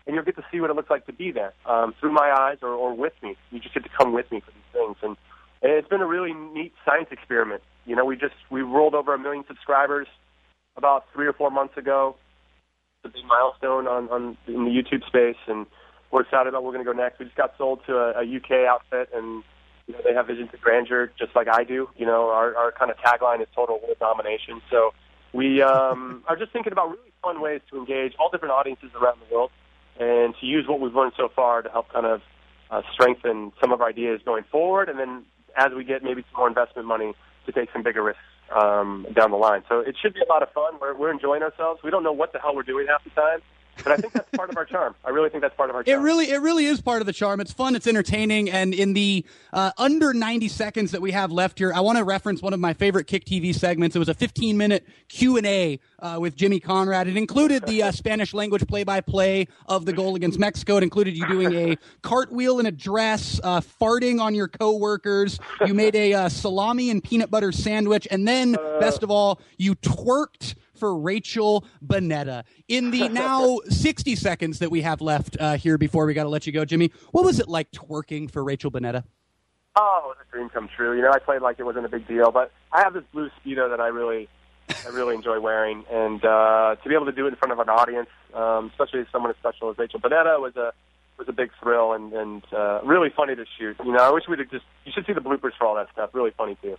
and 0.10 0.16
you'll 0.16 0.26
get 0.26 0.36
to 0.38 0.45
see 0.51 0.60
what 0.60 0.72
it 0.72 0.76
looks 0.76 0.89
like 0.89 1.05
to 1.05 1.14
be 1.14 1.32
there 1.32 1.53
um, 1.68 1.93
through 1.99 2.12
my 2.12 2.34
eyes 2.36 2.57
or, 2.64 2.70
or 2.70 2.95
with 2.95 3.14
me. 3.22 3.38
You 3.51 3.60
just 3.60 3.76
get 3.76 3.84
to 3.84 3.89
come 3.95 4.12
with 4.12 4.32
me 4.32 4.39
for 4.39 4.49
these 4.49 4.74
things, 4.74 4.97
and, 5.03 5.16
it's 5.62 5.89
been 5.89 5.99
a 5.99 6.07
really 6.07 6.34
neat 6.34 6.72
science 6.86 7.10
experiment. 7.12 7.62
You 7.86 7.93
know, 7.93 8.05
we 8.05 8.16
just 8.16 8.36
we 8.49 8.62
rolled 8.62 8.95
over 8.95 9.14
a 9.14 9.20
million 9.20 9.43
subscribers 9.45 10.07
about 10.78 11.03
three 11.14 11.28
or 11.28 11.34
four 11.34 11.51
months 11.51 11.76
ago. 11.76 12.16
It's 13.03 13.14
a 13.14 13.18
big 13.18 13.26
milestone 13.26 13.86
on, 13.86 14.07
on 14.07 14.38
in 14.47 14.64
the 14.64 14.72
YouTube 14.72 15.05
space, 15.05 15.36
and 15.47 15.66
we're 16.12 16.22
excited 16.22 16.47
about 16.47 16.64
where 16.64 16.72
we're 16.72 16.82
going 16.82 16.86
to 16.86 16.93
go 16.93 16.97
next. 16.97 17.20
We 17.20 17.26
just 17.26 17.36
got 17.36 17.55
sold 17.57 17.82
to 17.88 17.97
a, 17.97 18.22
a 18.22 18.38
UK 18.38 18.70
outfit, 18.70 19.10
and 19.14 19.43
you 19.86 19.95
know 19.95 19.99
they 20.01 20.14
have 20.14 20.28
visions 20.28 20.49
of 20.53 20.62
grandeur 20.62 21.12
just 21.20 21.36
like 21.36 21.49
I 21.49 21.66
do. 21.66 21.89
You 21.97 22.05
know, 22.05 22.30
our 22.30 22.55
our 22.55 22.72
kind 22.72 22.89
of 22.89 22.95
tagline 22.95 23.41
is 23.41 23.49
total 23.53 23.82
world 23.82 23.99
domination. 23.99 24.62
So 24.72 24.93
we 25.34 25.62
um, 25.62 26.24
are 26.30 26.38
just 26.38 26.53
thinking 26.53 26.72
about 26.72 26.91
really 26.91 27.12
fun 27.22 27.41
ways 27.41 27.60
to 27.70 27.78
engage 27.78 28.14
all 28.18 28.30
different 28.30 28.53
audiences 28.53 28.91
around 28.95 29.20
the 29.28 29.36
world 29.36 29.51
and 30.00 30.34
to 30.39 30.45
use 30.45 30.66
what 30.68 30.80
we've 30.80 30.95
learned 30.95 31.14
so 31.18 31.30
far 31.36 31.62
to 31.62 31.70
help 31.70 31.91
kind 31.91 32.06
of 32.06 32.22
uh, 32.72 32.82
strengthen 32.93 33.52
some 33.62 33.72
of 33.72 33.82
our 33.82 33.89
ideas 33.89 34.22
going 34.24 34.45
forward, 34.52 34.89
and 34.89 34.97
then 34.97 35.26
as 35.58 35.72
we 35.76 35.84
get 35.84 36.04
maybe 36.04 36.24
some 36.32 36.38
more 36.38 36.47
investment 36.47 36.88
money 36.88 37.14
to 37.45 37.52
take 37.52 37.70
some 37.74 37.84
bigger 37.84 38.04
risks 38.04 38.22
um, 38.56 39.06
down 39.14 39.32
the 39.32 39.38
line. 39.38 39.64
So 39.68 39.80
it 39.80 39.95
should 40.02 40.14
be 40.14 40.22
a 40.22 40.32
lot 40.32 40.41
of 40.43 40.52
fun. 40.52 40.80
We're, 40.80 40.95
we're 40.95 41.12
enjoying 41.12 41.43
ourselves. 41.43 41.82
We 41.84 41.91
don't 41.91 42.04
know 42.04 42.12
what 42.12 42.34
the 42.34 42.39
hell 42.39 42.56
we're 42.56 42.64
doing 42.64 42.88
half 42.88 43.04
the 43.04 43.10
time, 43.12 43.39
but 43.84 43.94
I 43.94 43.98
think 43.98 44.14
that's 44.14 44.30
part 44.36 44.50
of 44.50 44.58
our 44.58 44.66
charm. 44.66 44.96
I 45.06 45.10
really 45.10 45.30
think 45.30 45.42
that's 45.42 45.56
part 45.56 45.70
of 45.70 45.76
our 45.76 45.84
charm. 45.84 46.00
It 46.00 46.04
really, 46.04 46.30
it 46.32 46.42
really 46.42 46.66
is 46.66 46.82
part 46.82 47.02
of 47.02 47.06
the 47.06 47.14
charm. 47.14 47.40
It's 47.40 47.52
fun. 47.52 47.76
It's 47.76 47.88
entertaining. 47.88 48.50
And 48.50 48.74
in 48.74 48.94
the 48.94 49.26
uh, 49.54 49.72
under 49.78 50.14
90 50.14 50.48
seconds 50.48 50.92
that 50.92 51.02
we 51.02 51.12
have 51.12 51.32
left 51.32 51.60
here, 51.60 51.74
I 51.74 51.80
want 51.82 51.98
to 51.98 52.04
reference 52.04 52.42
one 52.42 52.54
of 52.54 52.60
my 52.60 52.74
favorite 52.74 53.08
Kick 53.08 53.26
TV 53.26 53.54
segments. 53.54 53.96
It 53.96 54.00
was 54.00 54.10
a 54.10 54.14
15 54.14 54.58
minute 54.58 54.86
Q 55.08 55.38
and 55.38 55.46
A 55.46 55.80
uh, 56.00 56.18
with 56.20 56.36
Jimmy 56.36 56.60
Conrad. 56.60 57.08
It 57.08 57.18
included 57.18 57.66
the 57.66 57.84
uh, 57.84 57.92
Spanish 57.92 58.34
language 58.34 58.68
play 58.68 58.84
by 58.84 59.02
play 59.02 59.48
of 59.68 59.86
the 59.86 59.94
goal 59.94 60.16
against 60.16 60.40
Mexico. 60.40 60.78
It 60.78 60.84
included 60.84 61.16
you 61.16 61.28
doing 61.28 61.54
a 61.54 61.78
cartwheel 62.02 62.60
in 62.60 62.66
a 62.66 62.72
dress, 62.72 63.40
uh, 63.44 63.62
farting 63.62 64.22
on 64.22 64.36
your 64.36 64.48
coworkers. 64.48 65.40
You 65.66 65.74
made 65.74 65.96
a 65.96 66.14
uh, 66.14 66.30
salami 66.30 66.90
and 66.90 67.04
peanut 67.04 67.32
butter 67.32 67.52
sandwich, 67.52 68.08
and 68.12 68.28
then, 68.28 68.54
best 68.80 69.04
of 69.04 69.12
all, 69.12 69.40
you 69.58 69.76
twerked 69.76 70.56
for 70.80 70.98
Rachel 70.98 71.66
Bonnetta. 71.86 72.44
In 72.68 72.92
the 72.92 73.10
now 73.10 73.60
60 73.68 74.16
seconds 74.16 74.60
that 74.60 74.72
we 74.72 74.82
have 74.82 75.02
left 75.02 75.38
uh, 75.40 75.58
here 75.58 75.78
before 75.78 76.06
we 76.06 76.14
got 76.14 76.24
to 76.24 76.30
let 76.30 76.48
you 76.48 76.54
go, 76.54 76.66
Jimmy, 76.66 76.92
what 77.12 77.24
was 77.24 77.40
it 77.40 77.48
like 77.48 77.72
twerking 77.72 78.32
for 78.32 78.44
Rachel 78.44 78.72
Bonnetta? 78.72 79.04
Oh, 79.76 80.02
it 80.04 80.08
was 80.08 80.18
a 80.28 80.32
dream 80.32 80.50
come 80.50 80.70
true. 80.76 80.96
You 80.96 81.02
know, 81.02 81.12
I 81.12 81.20
played 81.20 81.42
like 81.42 81.60
it 81.60 81.64
wasn't 81.64 81.86
a 81.86 81.90
big 81.90 82.08
deal, 82.08 82.32
but 82.32 82.52
I 82.72 82.82
have 82.82 82.94
this 82.94 83.04
blue 83.14 83.30
speedo 83.40 83.70
that 83.70 83.80
I 83.80 83.88
really, 83.88 84.28
I 84.86 84.90
really 84.90 85.16
enjoy 85.16 85.40
wearing, 85.40 85.86
and 85.92 86.24
uh, 86.24 86.76
to 86.82 86.90
be 86.90 86.96
able 86.96 87.06
to 87.06 87.12
do 87.12 87.26
it 87.28 87.30
in 87.30 87.36
front 87.36 87.52
of 87.52 87.60
an 87.60 87.70
audience, 87.70 88.10
um, 88.34 88.72
especially 88.72 89.06
someone 89.12 89.32
as 89.32 89.38
special 89.38 89.70
as 89.70 89.78
Rachel 89.78 90.00
Bonnetta, 90.00 90.40
was 90.42 90.56
a 90.56 90.74
was 91.18 91.28
a 91.28 91.34
big 91.34 91.52
thrill 91.62 91.94
and 91.94 92.12
and 92.14 92.44
uh, 92.52 92.80
really 92.84 93.10
funny 93.16 93.36
to 93.36 93.46
shoot. 93.58 93.78
You 93.86 93.92
know, 93.92 94.00
I 94.00 94.10
wish 94.10 94.24
we'd 94.28 94.40
have 94.40 94.50
just 94.50 94.66
you 94.86 94.92
should 94.92 95.06
see 95.06 95.14
the 95.14 95.22
bloopers 95.22 95.52
for 95.58 95.68
all 95.68 95.76
that 95.76 95.90
stuff. 95.92 96.10
Really 96.14 96.32
funny 96.32 96.58
too. 96.62 96.78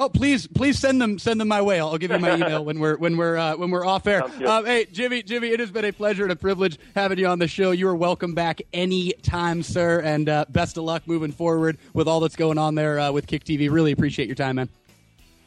Oh, 0.00 0.08
please, 0.08 0.46
please 0.46 0.78
send 0.78 1.02
them 1.02 1.18
send 1.18 1.40
them 1.40 1.48
my 1.48 1.60
way. 1.60 1.80
I'll, 1.80 1.88
I'll 1.88 1.98
give 1.98 2.12
you 2.12 2.18
my 2.20 2.36
email 2.36 2.64
when 2.64 2.78
we're 2.78 2.96
when 2.96 3.16
we're 3.16 3.36
uh, 3.36 3.56
when 3.56 3.70
we're 3.72 3.84
off 3.84 4.06
air. 4.06 4.22
Um, 4.46 4.64
hey, 4.64 4.84
Jimmy, 4.84 5.24
Jimmy, 5.24 5.48
it 5.48 5.58
has 5.58 5.72
been 5.72 5.84
a 5.84 5.92
pleasure 5.92 6.22
and 6.22 6.30
a 6.30 6.36
privilege 6.36 6.78
having 6.94 7.18
you 7.18 7.26
on 7.26 7.40
the 7.40 7.48
show. 7.48 7.72
You 7.72 7.88
are 7.88 7.96
welcome 7.96 8.32
back 8.32 8.62
anytime, 8.72 9.64
sir, 9.64 9.98
and 10.00 10.28
uh, 10.28 10.44
best 10.50 10.76
of 10.76 10.84
luck 10.84 11.02
moving 11.06 11.32
forward 11.32 11.78
with 11.94 12.06
all 12.06 12.20
that's 12.20 12.36
going 12.36 12.58
on 12.58 12.76
there 12.76 13.00
uh, 13.00 13.10
with 13.10 13.26
Kick 13.26 13.42
TV. 13.42 13.68
Really 13.68 13.90
appreciate 13.90 14.28
your 14.28 14.36
time, 14.36 14.56
man. 14.56 14.68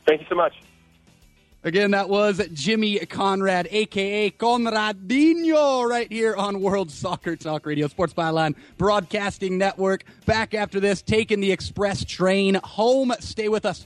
Thank 0.05 0.21
you 0.21 0.27
so 0.27 0.35
much. 0.35 0.53
Again, 1.63 1.91
that 1.91 2.09
was 2.09 2.41
Jimmy 2.53 2.99
Conrad, 3.05 3.69
aka 3.71 4.31
Conradinho, 4.31 5.87
right 5.87 6.11
here 6.11 6.35
on 6.35 6.59
World 6.59 6.91
Soccer 6.91 7.37
Talk 7.37 7.65
Radio, 7.65 7.87
Sports 7.87 8.13
Byline 8.13 8.55
Broadcasting 8.77 9.57
Network. 9.57 10.03
Back 10.25 10.53
after 10.53 10.81
this, 10.81 11.01
taking 11.01 11.39
the 11.39 11.53
express 11.53 12.03
train 12.03 12.55
home. 12.55 13.13
Stay 13.19 13.47
with 13.47 13.65
us. 13.65 13.85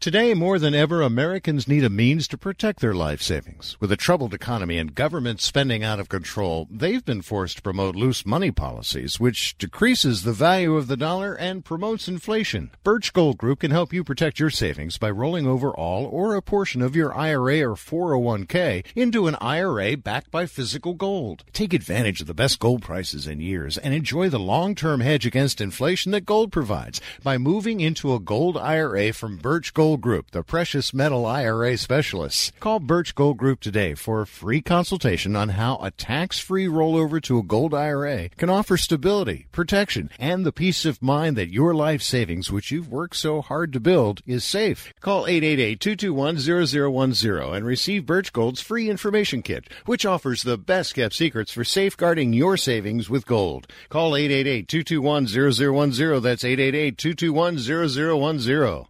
Today, 0.00 0.32
more 0.32 0.58
than 0.58 0.74
ever, 0.74 1.02
Americans 1.02 1.68
need 1.68 1.84
a 1.84 1.90
means 1.90 2.26
to 2.28 2.38
protect 2.38 2.80
their 2.80 2.94
life 2.94 3.20
savings. 3.20 3.76
With 3.80 3.92
a 3.92 3.98
troubled 3.98 4.32
economy 4.32 4.78
and 4.78 4.94
government 4.94 5.42
spending 5.42 5.84
out 5.84 6.00
of 6.00 6.08
control, 6.08 6.66
they've 6.70 7.04
been 7.04 7.20
forced 7.20 7.56
to 7.56 7.62
promote 7.62 7.94
loose 7.94 8.24
money 8.24 8.50
policies, 8.50 9.20
which 9.20 9.58
decreases 9.58 10.22
the 10.22 10.32
value 10.32 10.74
of 10.76 10.86
the 10.86 10.96
dollar 10.96 11.34
and 11.34 11.66
promotes 11.66 12.08
inflation. 12.08 12.70
Birch 12.82 13.12
Gold 13.12 13.36
Group 13.36 13.60
can 13.60 13.72
help 13.72 13.92
you 13.92 14.02
protect 14.02 14.40
your 14.40 14.48
savings 14.48 14.96
by 14.96 15.10
rolling 15.10 15.46
over 15.46 15.70
all 15.70 16.06
or 16.06 16.34
a 16.34 16.40
portion 16.40 16.80
of 16.80 16.96
your 16.96 17.14
IRA 17.14 17.60
or 17.60 17.74
401k 17.74 18.86
into 18.96 19.26
an 19.26 19.36
IRA 19.38 19.98
backed 19.98 20.30
by 20.30 20.46
physical 20.46 20.94
gold. 20.94 21.44
Take 21.52 21.74
advantage 21.74 22.22
of 22.22 22.26
the 22.26 22.32
best 22.32 22.58
gold 22.58 22.80
prices 22.80 23.26
in 23.26 23.40
years 23.40 23.76
and 23.76 23.92
enjoy 23.92 24.30
the 24.30 24.38
long-term 24.38 25.00
hedge 25.00 25.26
against 25.26 25.60
inflation 25.60 26.10
that 26.12 26.24
gold 26.24 26.52
provides 26.52 27.02
by 27.22 27.36
moving 27.36 27.80
into 27.80 28.14
a 28.14 28.18
gold 28.18 28.56
IRA 28.56 29.12
from 29.12 29.36
Birch 29.36 29.74
Gold 29.74 29.89
Group, 29.96 30.32
the 30.32 30.42
precious 30.42 30.92
metal 30.92 31.24
IRA 31.26 31.76
specialists. 31.76 32.50
Call 32.60 32.80
Birch 32.80 33.14
Gold 33.14 33.38
Group 33.38 33.60
today 33.60 33.94
for 33.94 34.20
a 34.20 34.26
free 34.26 34.60
consultation 34.60 35.34
on 35.34 35.48
how 35.50 35.78
a 35.82 35.90
tax-free 35.90 36.66
rollover 36.66 37.20
to 37.22 37.38
a 37.38 37.42
gold 37.42 37.74
IRA 37.74 38.28
can 38.30 38.50
offer 38.50 38.76
stability, 38.76 39.46
protection, 39.52 40.10
and 40.18 40.44
the 40.44 40.52
peace 40.52 40.84
of 40.84 41.02
mind 41.02 41.36
that 41.36 41.52
your 41.52 41.74
life 41.74 42.02
savings, 42.02 42.52
which 42.52 42.70
you've 42.70 42.92
worked 42.92 43.16
so 43.16 43.40
hard 43.40 43.72
to 43.72 43.80
build, 43.80 44.20
is 44.26 44.44
safe. 44.44 44.92
Call 45.00 45.24
888-221-0010 45.26 47.56
and 47.56 47.64
receive 47.64 48.04
Birch 48.06 48.32
Gold's 48.32 48.60
free 48.60 48.90
information 48.90 49.42
kit, 49.42 49.68
which 49.86 50.06
offers 50.06 50.42
the 50.42 50.58
best 50.58 50.94
kept 50.94 51.14
secrets 51.14 51.52
for 51.52 51.64
safeguarding 51.64 52.32
your 52.32 52.56
savings 52.56 53.08
with 53.08 53.26
gold. 53.26 53.68
Call 53.88 54.12
888-221-0010. 54.12 56.22
That's 56.22 56.42
888-221-0010. 56.44 58.89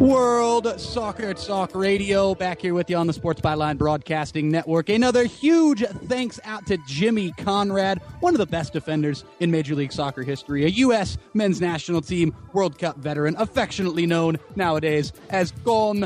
World 0.00 0.80
Soccer 0.80 1.34
Talk 1.34 1.74
Radio 1.74 2.34
back 2.34 2.62
here 2.62 2.72
with 2.72 2.88
you 2.88 2.96
on 2.96 3.06
the 3.06 3.12
Sports 3.12 3.42
Byline 3.42 3.76
Broadcasting 3.76 4.50
Network. 4.50 4.88
Another 4.88 5.24
huge 5.24 5.84
thanks 5.84 6.40
out 6.44 6.66
to 6.68 6.78
Jimmy 6.86 7.32
Conrad, 7.32 7.98
one 8.20 8.32
of 8.32 8.38
the 8.38 8.46
best 8.46 8.72
defenders 8.72 9.26
in 9.40 9.50
Major 9.50 9.74
League 9.74 9.92
Soccer 9.92 10.22
history, 10.22 10.64
a 10.64 10.68
U.S. 10.68 11.18
men's 11.34 11.60
national 11.60 12.00
team 12.00 12.34
World 12.54 12.78
Cup 12.78 12.96
veteran, 12.96 13.36
affectionately 13.36 14.06
known 14.06 14.38
nowadays 14.56 15.12
as 15.28 15.52
Conradinho. 15.52 16.00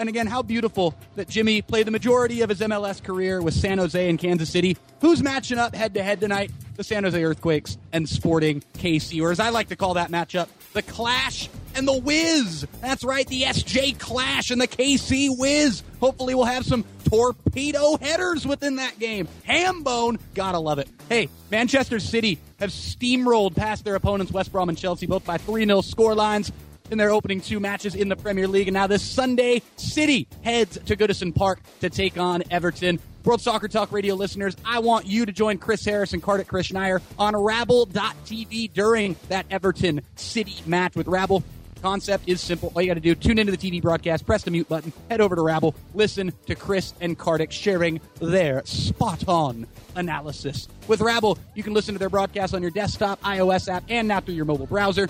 And 0.00 0.08
again, 0.08 0.26
how 0.26 0.40
beautiful 0.40 0.94
that 1.16 1.28
Jimmy 1.28 1.60
played 1.60 1.86
the 1.86 1.90
majority 1.90 2.40
of 2.40 2.48
his 2.48 2.60
MLS 2.60 3.04
career 3.04 3.42
with 3.42 3.52
San 3.52 3.76
Jose 3.76 4.08
and 4.08 4.18
Kansas 4.18 4.48
City. 4.48 4.78
Who's 5.02 5.22
matching 5.22 5.58
up 5.58 5.74
head 5.74 5.92
to 5.92 6.02
head 6.02 6.20
tonight? 6.20 6.50
The 6.76 6.84
San 6.84 7.04
Jose 7.04 7.22
Earthquakes 7.22 7.76
and 7.92 8.08
Sporting 8.08 8.62
KC, 8.78 9.20
or 9.20 9.30
as 9.30 9.40
I 9.40 9.50
like 9.50 9.68
to 9.68 9.76
call 9.76 9.92
that 9.94 10.10
matchup, 10.10 10.48
the 10.72 10.80
Clash 10.80 11.50
and 11.74 11.86
the 11.86 11.98
Whiz. 11.98 12.66
That's 12.80 13.04
right, 13.04 13.26
the 13.26 13.42
SJ 13.42 13.98
Clash 13.98 14.50
and 14.50 14.60
the 14.60 14.68
KC 14.68 15.36
Whiz. 15.38 15.82
Hopefully, 16.00 16.34
we'll 16.34 16.44
have 16.44 16.64
some 16.64 16.84
torpedo 17.04 17.96
headers 17.96 18.46
within 18.46 18.76
that 18.76 18.98
game. 18.98 19.28
Hambone, 19.48 20.18
gotta 20.34 20.58
love 20.58 20.78
it. 20.78 20.88
Hey, 21.08 21.28
Manchester 21.50 22.00
City 22.00 22.38
have 22.58 22.70
steamrolled 22.70 23.56
past 23.56 23.84
their 23.84 23.94
opponents, 23.94 24.32
West 24.32 24.52
Brom 24.52 24.68
and 24.68 24.78
Chelsea, 24.78 25.06
both 25.06 25.24
by 25.24 25.38
3 25.38 25.64
0 25.64 25.80
scorelines 25.80 26.52
in 26.90 26.98
their 26.98 27.10
opening 27.10 27.40
two 27.40 27.60
matches 27.60 27.94
in 27.94 28.08
the 28.08 28.16
Premier 28.16 28.48
League. 28.48 28.68
And 28.68 28.74
now 28.74 28.86
this 28.86 29.02
Sunday, 29.02 29.62
City 29.76 30.26
heads 30.42 30.78
to 30.86 30.96
Goodison 30.96 31.34
Park 31.34 31.60
to 31.80 31.90
take 31.90 32.18
on 32.18 32.42
Everton. 32.50 32.98
World 33.24 33.42
Soccer 33.42 33.68
Talk 33.68 33.92
Radio 33.92 34.14
listeners, 34.14 34.56
I 34.64 34.78
want 34.78 35.06
you 35.06 35.26
to 35.26 35.32
join 35.32 35.58
Chris 35.58 35.84
Harris 35.84 36.14
and 36.14 36.22
Kartik 36.22 36.48
Krishnaiyer 36.48 37.02
on 37.18 37.36
Rabble.tv 37.36 38.72
during 38.72 39.14
that 39.28 39.44
Everton 39.50 40.00
City 40.16 40.56
match 40.66 40.96
with 40.96 41.06
Rabble. 41.06 41.44
Concept 41.82 42.28
is 42.28 42.40
simple. 42.40 42.72
All 42.74 42.82
you 42.82 42.88
got 42.88 42.94
to 42.94 43.00
do, 43.00 43.14
tune 43.14 43.38
into 43.38 43.54
the 43.54 43.58
TV 43.58 43.80
broadcast, 43.80 44.26
press 44.26 44.42
the 44.42 44.50
mute 44.50 44.68
button, 44.68 44.92
head 45.08 45.20
over 45.20 45.34
to 45.34 45.42
Rabble, 45.42 45.74
listen 45.94 46.32
to 46.46 46.54
Chris 46.54 46.92
and 47.00 47.18
Kartik 47.18 47.52
sharing 47.52 48.00
their 48.20 48.62
spot 48.64 49.26
on 49.26 49.66
analysis. 49.96 50.68
With 50.88 51.00
Rabble, 51.00 51.38
you 51.54 51.62
can 51.62 51.72
listen 51.72 51.94
to 51.94 51.98
their 51.98 52.10
broadcast 52.10 52.54
on 52.54 52.62
your 52.62 52.70
desktop, 52.70 53.20
iOS 53.22 53.72
app, 53.72 53.84
and 53.88 54.08
now 54.08 54.20
through 54.20 54.34
your 54.34 54.44
mobile 54.44 54.66
browser. 54.66 55.08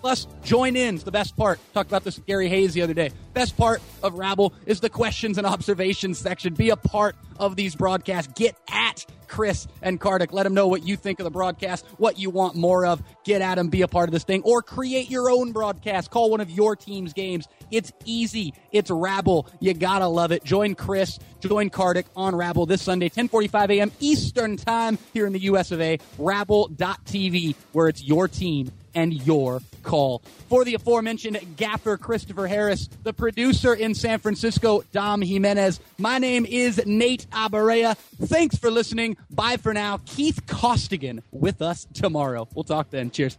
Plus, 0.00 0.26
join 0.44 0.76
ins, 0.76 1.02
the 1.02 1.10
best 1.10 1.36
part. 1.36 1.58
Talked 1.74 1.90
about 1.90 2.04
this 2.04 2.16
with 2.16 2.26
Gary 2.26 2.48
Hayes 2.48 2.72
the 2.72 2.82
other 2.82 2.94
day. 2.94 3.10
Best 3.34 3.56
part 3.56 3.82
of 4.02 4.14
Rabble 4.14 4.54
is 4.64 4.80
the 4.80 4.88
questions 4.88 5.38
and 5.38 5.46
observations 5.46 6.18
section. 6.18 6.54
Be 6.54 6.70
a 6.70 6.76
part 6.76 7.16
of 7.38 7.56
these 7.56 7.74
broadcasts. 7.74 8.32
Get 8.34 8.56
at 8.70 9.04
Chris 9.28 9.66
and 9.82 10.00
Kartik. 10.00 10.32
Let 10.32 10.44
them 10.44 10.54
know 10.54 10.66
what 10.66 10.86
you 10.86 10.96
think 10.96 11.20
of 11.20 11.24
the 11.24 11.30
broadcast, 11.30 11.84
what 11.98 12.18
you 12.18 12.30
want 12.30 12.56
more 12.56 12.86
of. 12.86 13.02
Get 13.24 13.42
at 13.42 13.56
them, 13.56 13.68
be 13.68 13.82
a 13.82 13.88
part 13.88 14.08
of 14.08 14.12
this 14.12 14.24
thing, 14.24 14.42
or 14.42 14.62
create 14.62 15.10
your 15.10 15.30
own 15.30 15.52
broadcast. 15.52 16.10
Call 16.10 16.30
one 16.30 16.40
of 16.40 16.50
your 16.50 16.76
team's 16.76 17.12
games. 17.12 17.46
It's 17.70 17.92
easy. 18.04 18.54
It's 18.72 18.90
Rabble. 18.90 19.46
You 19.60 19.74
gotta 19.74 20.06
love 20.06 20.32
it. 20.32 20.44
Join 20.44 20.74
Chris, 20.74 21.18
join 21.40 21.70
Kartik 21.70 22.06
on 22.16 22.34
Rabble 22.34 22.66
this 22.66 22.82
Sunday, 22.82 23.08
10:45 23.08 23.70
a.m. 23.70 23.92
Eastern 24.00 24.56
Time 24.56 24.98
here 25.12 25.26
in 25.26 25.32
the 25.32 25.40
U.S. 25.40 25.70
of 25.70 25.80
A. 25.80 25.98
Rabble.tv, 26.18 27.54
where 27.72 27.88
it's 27.88 28.02
your 28.02 28.28
team 28.28 28.72
and 28.98 29.12
your 29.12 29.62
call. 29.84 30.18
For 30.48 30.64
the 30.64 30.74
aforementioned 30.74 31.38
gaffer 31.56 31.96
Christopher 31.96 32.48
Harris, 32.48 32.88
the 33.04 33.12
producer 33.12 33.72
in 33.72 33.94
San 33.94 34.18
Francisco, 34.18 34.82
Dom 34.90 35.22
Jimenez, 35.22 35.78
my 35.98 36.18
name 36.18 36.44
is 36.44 36.84
Nate 36.84 37.30
Abaurrea. 37.30 37.96
Thanks 37.96 38.56
for 38.58 38.72
listening. 38.72 39.16
Bye 39.30 39.56
for 39.56 39.72
now. 39.72 40.00
Keith 40.04 40.44
Costigan 40.48 41.22
with 41.30 41.62
us 41.62 41.86
tomorrow. 41.94 42.48
We'll 42.54 42.64
talk 42.64 42.90
then. 42.90 43.12
Cheers. 43.12 43.38